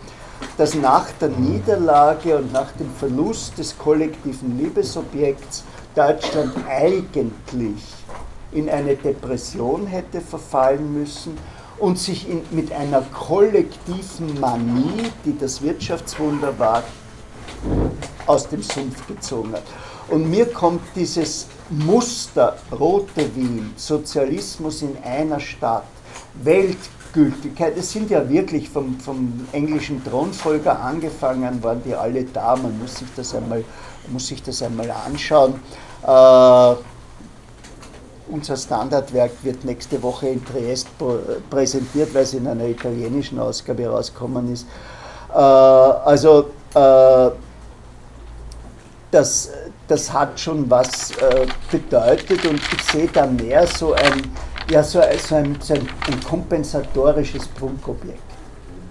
dass 0.57 0.75
nach 0.75 1.11
der 1.21 1.29
Niederlage 1.29 2.37
und 2.37 2.53
nach 2.53 2.73
dem 2.73 2.91
Verlust 2.99 3.59
des 3.59 3.77
kollektiven 3.77 4.59
Liebesobjekts 4.59 5.65
Deutschland 5.95 6.53
eigentlich 6.69 7.83
in 8.53 8.69
eine 8.69 8.95
Depression 8.95 9.87
hätte 9.87 10.21
verfallen 10.21 10.93
müssen 10.93 11.37
und 11.79 11.99
sich 11.99 12.29
in, 12.29 12.43
mit 12.51 12.73
einer 12.73 13.03
kollektiven 13.03 14.39
Manie, 14.41 15.11
die 15.25 15.37
das 15.37 15.61
Wirtschaftswunder 15.63 16.59
war, 16.59 16.83
aus 18.27 18.49
dem 18.49 18.63
Sumpf 18.63 19.07
gezogen 19.07 19.53
hat. 19.53 19.65
Und 20.09 20.31
mir 20.31 20.47
kommt 20.47 20.83
dieses 20.95 21.47
Muster 21.71 22.57
Rote 22.71 23.35
Wien, 23.35 23.73
Sozialismus 23.77 24.83
in 24.83 24.97
einer 25.03 25.41
Stadt, 25.41 25.85
Weltgültigkeit. 26.43 27.77
Es 27.77 27.93
sind 27.93 28.11
ja 28.11 28.29
wirklich 28.29 28.69
vom, 28.69 28.99
vom 28.99 29.47
englischen 29.53 30.03
Thronfolger 30.05 30.81
angefangen, 30.81 31.63
waren 31.63 31.83
die 31.85 31.95
alle 31.95 32.25
da. 32.25 32.57
Man 32.57 32.79
muss 32.79 32.97
sich 32.97 33.09
das 33.17 33.35
einmal, 33.35 33.65
muss 34.09 34.27
sich 34.27 34.43
das 34.43 34.63
einmal 34.63 34.91
anschauen. 34.91 35.55
Äh, 36.07 36.75
unser 38.27 38.57
Standardwerk 38.57 39.33
wird 39.43 39.65
nächste 39.65 40.03
Woche 40.03 40.29
in 40.29 40.45
Triest 40.45 40.89
präsentiert, 41.51 42.15
weil 42.15 42.23
es 42.23 42.35
in 42.35 42.47
einer 42.47 42.67
italienischen 42.67 43.39
Ausgabe 43.39 43.87
rausgekommen 43.87 44.53
ist. 44.53 44.67
Äh, 45.33 45.37
also 45.37 46.51
äh, 46.75 47.31
das, 49.11 49.51
das 49.87 50.13
hat 50.13 50.41
schon 50.41 50.69
was 50.69 51.13
äh, 51.13 51.47
bedeutet 51.71 52.45
und 52.47 52.61
ich 52.73 52.83
sehe 52.83 53.09
da 53.09 53.27
mehr 53.27 53.67
so 53.67 53.93
ein, 53.93 54.23
ja, 54.71 54.83
so, 54.83 55.01
so 55.19 55.35
ein, 55.37 55.57
so 55.61 55.75
ein, 55.75 55.89
ein 56.07 56.21
kompensatorisches 56.23 57.49
Prunkobjekt. 57.49 58.23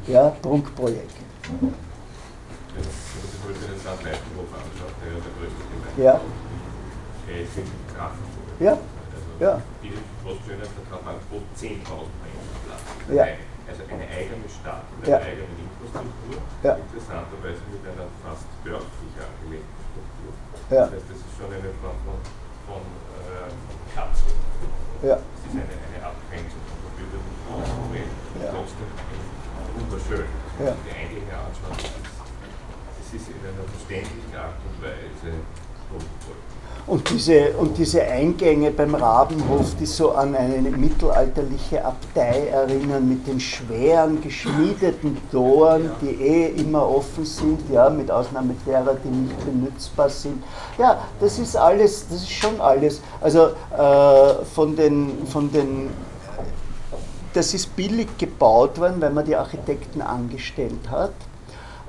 Ja, 0.08 0.30
Prunkprojekt. 0.42 1.12
Ja 1.58 1.70
größte 5.44 5.64
Gemeinde 5.70 6.04
Ja. 6.04 6.22
Ja, 8.60 8.72
Also 8.78 9.30
ja. 9.40 9.62
Die 9.82 9.94
Postschöner 10.24 10.64
der 10.68 10.84
Trabantboot 10.90 11.44
10.000 11.58 12.08
Menschen. 12.22 13.16
Ja. 13.16 13.26
Also 13.64 13.82
eine 13.88 14.04
eigene 14.04 14.48
Stadt 14.52 14.84
mit 15.00 15.08
Ja. 15.08 15.18
einer 15.18 15.26
eigenen 15.26 15.56
Infrastruktur, 15.56 16.38
Ja. 16.64 16.76
interessanterweise 16.76 17.64
mit 17.72 17.82
einer 17.88 18.08
fast 18.22 18.46
dörflich 18.64 19.16
angelegten 19.16 19.80
Struktur. 19.88 20.32
Ja. 20.70 20.84
Das 20.84 21.00
heißt, 21.00 21.08
das 21.10 21.20
ist 21.24 21.34
schon 21.40 21.48
eine 21.52 21.72
Form 21.80 21.98
von, 22.04 22.20
von 22.68 22.84
äh, 23.24 23.50
Kapsel. 23.96 24.36
Ja. 25.02 25.16
Das 25.16 25.42
ist 25.48 25.56
eine, 25.56 25.64
eine 25.64 26.00
Abgrenzung 26.04 26.64
von 26.68 26.78
verbündeten 26.92 27.34
Ausprobieren. 27.50 28.12
Ja. 28.44 28.52
Trotzdem 28.52 28.90
wunderschön. 29.80 30.28
Ja. 30.60 30.76
Das 32.98 33.22
ist, 33.22 33.28
in 33.30 33.36
einer 33.42 33.68
verständlichen 33.70 34.36
Art 34.36 34.58
und 34.70 34.82
Weise. 34.82 35.34
Und 36.86 37.10
diese, 37.10 37.52
und 37.54 37.78
diese 37.78 38.04
Eingänge 38.04 38.70
beim 38.72 38.94
Rabenhof, 38.94 39.74
die 39.80 39.86
so 39.86 40.12
an 40.12 40.36
eine 40.36 40.70
mittelalterliche 40.70 41.86
Abtei 41.86 42.48
erinnern, 42.48 43.08
mit 43.08 43.26
den 43.26 43.40
schweren, 43.40 44.20
geschmiedeten 44.20 45.18
Toren, 45.32 45.92
die 46.02 46.22
eh 46.22 46.48
immer 46.60 46.90
offen 46.90 47.24
sind, 47.24 47.62
ja, 47.72 47.90
mit 47.90 48.12
Ausnahme 48.12 48.54
derer, 48.66 48.98
die 49.02 49.08
nicht 49.08 49.46
benutzbar 49.46 50.10
sind. 50.10 50.44
Ja, 50.78 51.08
das 51.22 51.40
ist 51.40 51.56
alles, 51.56 52.06
das 52.10 52.24
ist 52.24 52.32
schon 52.32 52.60
alles. 52.60 53.02
Also 53.22 53.52
äh, 53.78 54.44
von 54.54 54.76
den, 54.76 55.26
von 55.28 55.50
den 55.54 55.90
das 57.34 57.54
ist 57.54 57.76
billig 57.76 58.18
gebaut 58.18 58.80
worden, 58.80 59.02
weil 59.02 59.12
man 59.12 59.26
die 59.26 59.36
Architekten 59.36 60.02
angestellt 60.02 60.90
hat. 60.90 61.12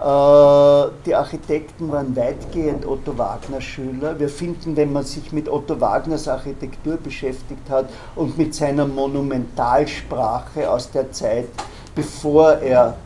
Äh, 0.00 0.90
Die 1.06 1.14
Architekten 1.14 1.92
waren 1.92 2.16
weitgehend 2.16 2.86
Otto 2.86 3.16
Wagner 3.16 3.60
Schüler. 3.60 4.18
Wir 4.18 4.28
finden, 4.28 4.76
wenn 4.76 4.92
man 4.92 5.04
sich 5.04 5.32
mit 5.32 5.48
Otto 5.48 5.80
Wagners 5.80 6.28
Architektur 6.28 6.96
beschäftigt 6.96 7.68
hat 7.70 7.88
und 8.16 8.36
mit 8.36 8.54
seiner 8.54 8.86
Monumentalsprache 8.86 10.70
aus 10.70 10.90
der 10.90 11.12
Zeit, 11.12 11.48
bevor 11.94 12.54
er 12.54 12.96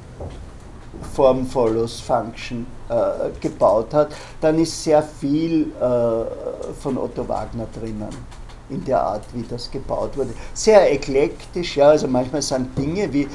Form 1.15 1.47
follows 1.47 2.01
Function 2.01 2.67
äh, 2.89 3.31
gebaut 3.41 3.93
hat, 3.93 4.09
dann 4.41 4.59
ist 4.59 4.83
sehr 4.83 5.03
viel 5.03 5.73
äh, 5.81 6.75
von 6.81 6.97
Otto 6.97 7.29
Wagner 7.29 7.67
drinnen 7.79 8.38
in 8.71 8.85
der 8.85 9.03
Art, 9.03 9.25
wie 9.35 9.45
das 9.49 9.71
gebaut 9.71 10.17
wurde. 10.17 10.31
Sehr 10.55 10.93
eklektisch, 10.93 11.77
ja, 11.77 11.89
also 11.89 12.09
manchmal 12.09 12.43
sind 12.43 12.77
Dinge 12.77 13.13
wie, 13.13 13.23
äh, 13.23 13.29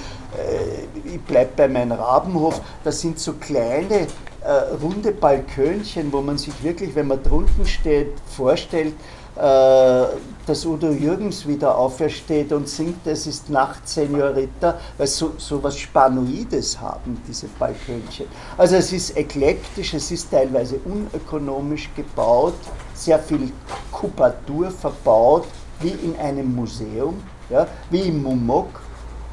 ich 1.06 1.22
bleibe 1.22 1.52
bei 1.56 1.68
meinem 1.68 1.94
Rabenhof, 1.94 2.62
das 2.84 3.02
sind 3.02 3.20
so 3.20 3.34
kleine 3.34 4.08
äh, 4.44 4.52
runde 4.82 5.12
Balkönchen, 5.12 6.12
wo 6.12 6.22
man 6.22 6.38
sich 6.38 6.54
wirklich, 6.64 6.94
wenn 6.96 7.08
man 7.08 7.22
drunten 7.24 7.66
steht, 7.66 8.14
vorstellt, 8.36 8.94
dass 9.36 10.66
Udo 10.66 10.92
Jürgens 10.92 11.48
wieder 11.48 11.76
aufersteht 11.76 12.52
und 12.52 12.70
singt, 12.70 13.08
es 13.08 13.26
ist 13.26 13.50
Nacht, 13.50 13.88
Senorita, 13.88 14.78
weil 14.98 15.08
so, 15.08 15.34
so 15.38 15.64
was 15.64 15.78
Spanoides 15.78 16.80
haben, 16.80 17.20
diese 17.28 17.48
Balkönchen. 17.48 18.28
Also 18.58 18.76
es 18.76 18.94
ist 18.94 19.18
eklektisch, 19.18 19.94
es 19.96 20.12
ist 20.12 20.30
teilweise 20.30 20.80
unökonomisch 20.86 21.90
gebaut, 21.96 22.54
sehr 22.94 23.18
viel 23.20 23.52
Kubatur 23.92 24.70
verbaut, 24.70 25.48
wie 25.80 25.90
in 25.90 26.16
einem 26.20 26.54
Museum, 26.54 27.16
ja, 27.50 27.68
wie 27.90 28.02
im 28.02 28.22
Mumok, 28.22 28.82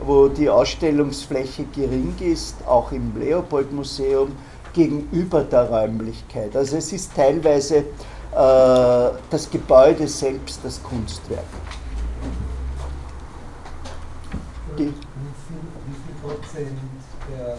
wo 0.05 0.28
die 0.28 0.48
Ausstellungsfläche 0.48 1.64
gering 1.74 2.14
ist, 2.20 2.56
auch 2.66 2.90
im 2.93 3.12
Leopold-Museum, 3.18 4.32
gegenüber 4.72 5.43
der 5.43 5.68
Räumlichkeit. 5.68 6.56
Also 6.56 6.77
es 6.77 6.93
ist 6.93 7.14
teilweise 7.14 7.78
äh, 7.78 7.85
das 8.32 9.51
Gebäude 9.51 10.07
selbst 10.09 10.61
das 10.62 10.81
Kunstwerk. 10.82 11.44
Die, 14.78 14.85
Wie 14.85 14.89
viel, 14.89 14.94
wie 15.86 15.94
viel 15.94 16.15
Prozent 16.23 16.78
der 17.28 17.59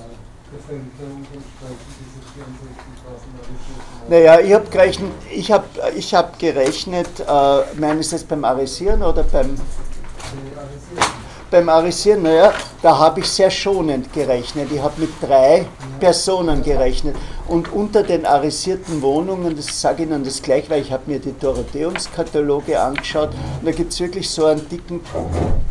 Bevölkerung 0.52 1.26
entsprechen 1.34 1.88
diese 2.00 2.20
64.000 2.40 3.20
Arresierten? 3.38 4.10
naja, 4.10 4.40
ich 4.40 4.54
habe 4.54 4.70
gerechnet, 4.70 5.12
ich 5.32 5.52
hab, 5.52 5.66
ich 5.96 6.16
hab 6.16 6.40
gerechnet 6.40 7.08
äh, 7.20 7.80
meinen 7.80 8.02
Sie 8.02 8.12
das 8.12 8.24
beim 8.24 8.44
Arisieren 8.46 9.04
oder 9.04 9.24
beim, 9.24 9.56
Die 9.56 10.58
Arresierten. 10.58 11.14
beim 11.52 11.70
Arisieren? 11.70 12.24
Naja, 12.24 12.54
da 12.82 12.98
habe 12.98 13.20
ich 13.20 13.30
sehr 13.30 13.52
schonend 13.52 14.12
gerechnet. 14.14 14.72
Ich 14.72 14.82
habe 14.82 15.02
mit 15.02 15.12
drei 15.22 15.66
Personen 16.00 16.64
gerechnet. 16.64 17.16
Und 17.52 17.74
unter 17.74 18.04
den 18.04 18.26
arisierten 18.26 19.02
Wohnungen, 19.02 19.58
das 19.58 19.82
sage 19.82 20.04
ich 20.04 20.10
Ihnen 20.10 20.24
das 20.24 20.42
gleich, 20.42 20.70
weil 20.70 20.84
ich 20.84 20.90
habe 20.90 21.04
mir 21.12 21.20
die 21.20 21.38
Dorotheumskataloge 21.38 22.80
angeschaut 22.80 23.32
und 23.60 23.66
da 23.66 23.72
gibt 23.72 23.92
es 23.92 24.00
wirklich 24.00 24.30
so 24.30 24.46
einen 24.46 24.70
dicken 24.70 25.02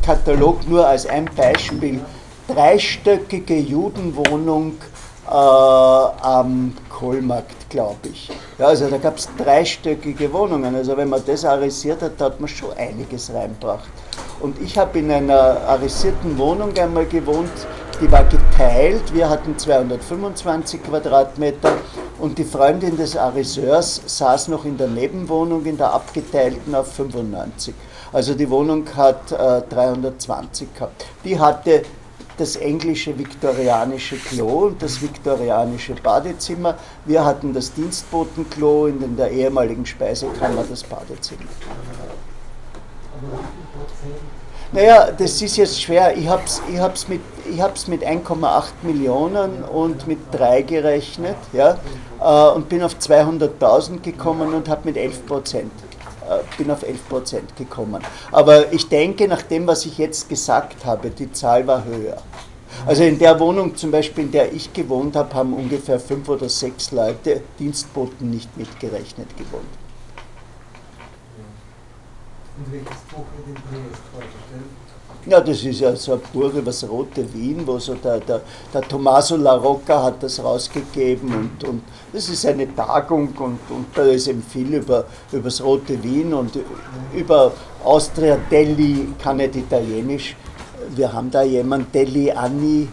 Katalog, 0.04 0.68
nur 0.68 0.86
als 0.86 1.06
ein 1.06 1.24
Beispiel. 1.34 2.00
Dreistöckige 2.48 3.56
Judenwohnung 3.56 4.74
äh, 5.30 5.32
am 5.32 6.72
Kohlmarkt, 6.88 7.70
glaube 7.70 8.08
ich. 8.12 8.30
Ja, 8.58 8.66
also 8.66 8.88
da 8.88 8.98
gab 8.98 9.16
es 9.16 9.28
dreistöckige 9.38 10.32
Wohnungen. 10.32 10.74
Also 10.74 10.96
wenn 10.96 11.08
man 11.08 11.22
das 11.24 11.44
arisiert 11.44 12.02
hat, 12.02 12.12
da 12.18 12.26
hat 12.26 12.40
man 12.40 12.48
schon 12.48 12.72
einiges 12.76 13.32
reinbracht. 13.32 13.88
Und 14.40 14.60
ich 14.60 14.76
habe 14.76 14.98
in 14.98 15.10
einer 15.10 15.60
arisierten 15.68 16.36
Wohnung 16.38 16.76
einmal 16.76 17.06
gewohnt, 17.06 17.50
die 18.00 18.10
war 18.10 18.24
geteilt. 18.24 19.14
Wir 19.14 19.28
hatten 19.28 19.56
225 19.56 20.82
Quadratmeter 20.82 21.72
und 22.18 22.38
die 22.38 22.44
Freundin 22.44 22.96
des 22.96 23.16
Ariseurs 23.16 24.00
saß 24.06 24.48
noch 24.48 24.64
in 24.64 24.78
der 24.78 24.88
Nebenwohnung, 24.88 25.64
in 25.66 25.76
der 25.76 25.92
abgeteilten 25.92 26.74
auf 26.74 26.92
95. 26.92 27.74
Also 28.12 28.34
die 28.34 28.50
Wohnung 28.50 28.84
hat 28.96 29.30
äh, 29.30 29.62
320 29.68 30.74
gehabt. 30.74 31.04
Die 31.24 31.38
hatte 31.38 31.82
das 32.40 32.56
englische 32.56 33.16
viktorianische 33.16 34.16
Klo 34.16 34.66
und 34.66 34.82
das 34.82 35.00
viktorianische 35.02 35.94
Badezimmer. 35.94 36.76
Wir 37.04 37.24
hatten 37.24 37.52
das 37.52 37.72
Dienstbotenklo 37.74 38.84
und 38.84 39.02
in 39.02 39.16
der 39.16 39.30
ehemaligen 39.30 39.84
Speisekammer 39.84 40.64
das 40.68 40.82
Badezimmer. 40.82 41.42
Naja, 44.72 45.10
das 45.10 45.42
ist 45.42 45.56
jetzt 45.56 45.82
schwer. 45.82 46.16
Ich 46.16 46.28
habe 46.28 46.42
es 46.46 46.62
ich 46.72 46.78
hab's 46.78 47.08
mit, 47.08 47.20
mit 47.88 48.08
1,8 48.08 48.64
Millionen 48.82 49.64
und 49.64 50.06
mit 50.06 50.18
3 50.32 50.62
gerechnet 50.62 51.36
ja, 51.52 51.76
äh, 52.20 52.54
und 52.54 52.68
bin 52.68 52.82
auf 52.82 52.94
200.000 52.94 54.00
gekommen 54.00 54.54
und 54.54 54.68
habe 54.68 54.82
mit 54.84 54.96
11 54.96 55.26
Prozent. 55.26 55.72
Äh, 56.30 56.38
Bin 56.56 56.70
auf 56.70 56.82
11 56.82 57.08
Prozent 57.08 57.56
gekommen. 57.56 58.02
Aber 58.30 58.72
ich 58.72 58.88
denke, 58.88 59.26
nach 59.26 59.42
dem, 59.42 59.66
was 59.66 59.84
ich 59.84 59.98
jetzt 59.98 60.28
gesagt 60.28 60.84
habe, 60.84 61.10
die 61.10 61.32
Zahl 61.32 61.66
war 61.66 61.84
höher. 61.84 62.22
Also 62.86 63.02
in 63.02 63.18
der 63.18 63.38
Wohnung 63.40 63.76
zum 63.76 63.90
Beispiel, 63.90 64.24
in 64.24 64.30
der 64.30 64.52
ich 64.52 64.72
gewohnt 64.72 65.16
habe, 65.16 65.34
haben 65.34 65.52
ungefähr 65.52 65.98
fünf 65.98 66.28
oder 66.28 66.48
sechs 66.48 66.92
Leute, 66.92 67.42
Dienstboten 67.58 68.30
nicht 68.30 68.56
mitgerechnet, 68.56 69.36
gewohnt. 69.36 69.64
Und 72.56 72.72
welches 72.72 73.00
Buch 73.10 73.24
wird 73.46 73.56
Triest 73.56 74.02
vorgestellt? 74.12 74.79
Ja, 75.26 75.38
das 75.38 75.62
ist 75.62 75.80
ja 75.80 75.94
so 75.96 76.14
ein 76.14 76.20
Buch 76.32 76.54
über 76.54 76.72
rote 76.88 77.34
Wien, 77.34 77.62
wo 77.66 77.78
so 77.78 77.94
der, 77.94 78.20
der, 78.20 78.40
der 78.72 78.80
Tommaso 78.80 79.36
La 79.36 79.54
Rocca 79.54 80.02
hat 80.04 80.22
das 80.22 80.42
rausgegeben 80.42 81.34
und, 81.34 81.68
und 81.68 81.82
das 82.10 82.30
ist 82.30 82.46
eine 82.46 82.74
Tagung 82.74 83.28
und, 83.38 83.58
und 83.68 83.86
da 83.94 84.04
ist 84.04 84.28
eben 84.28 84.42
viel 84.42 84.72
über, 84.74 85.04
über 85.30 85.44
das 85.44 85.62
rote 85.62 86.02
Wien 86.02 86.32
und 86.32 86.58
über 87.14 87.52
Austria 87.84 88.38
Delli, 88.50 89.08
kann 89.22 89.36
nicht 89.36 89.56
Italienisch. 89.56 90.36
Wir 90.96 91.12
haben 91.12 91.30
da 91.30 91.42
jemanden, 91.42 91.92
Delli 91.92 92.30
Anni. 92.30 92.88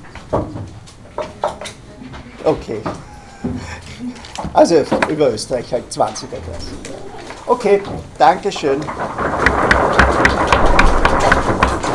Okay. 2.43 2.81
Also 4.53 4.83
über 5.07 5.31
Österreich 5.31 5.71
halt 5.71 5.85
20er 5.91 6.41
Klasse. 6.43 6.71
Okay, 7.45 7.81
Dankeschön. 8.17 8.81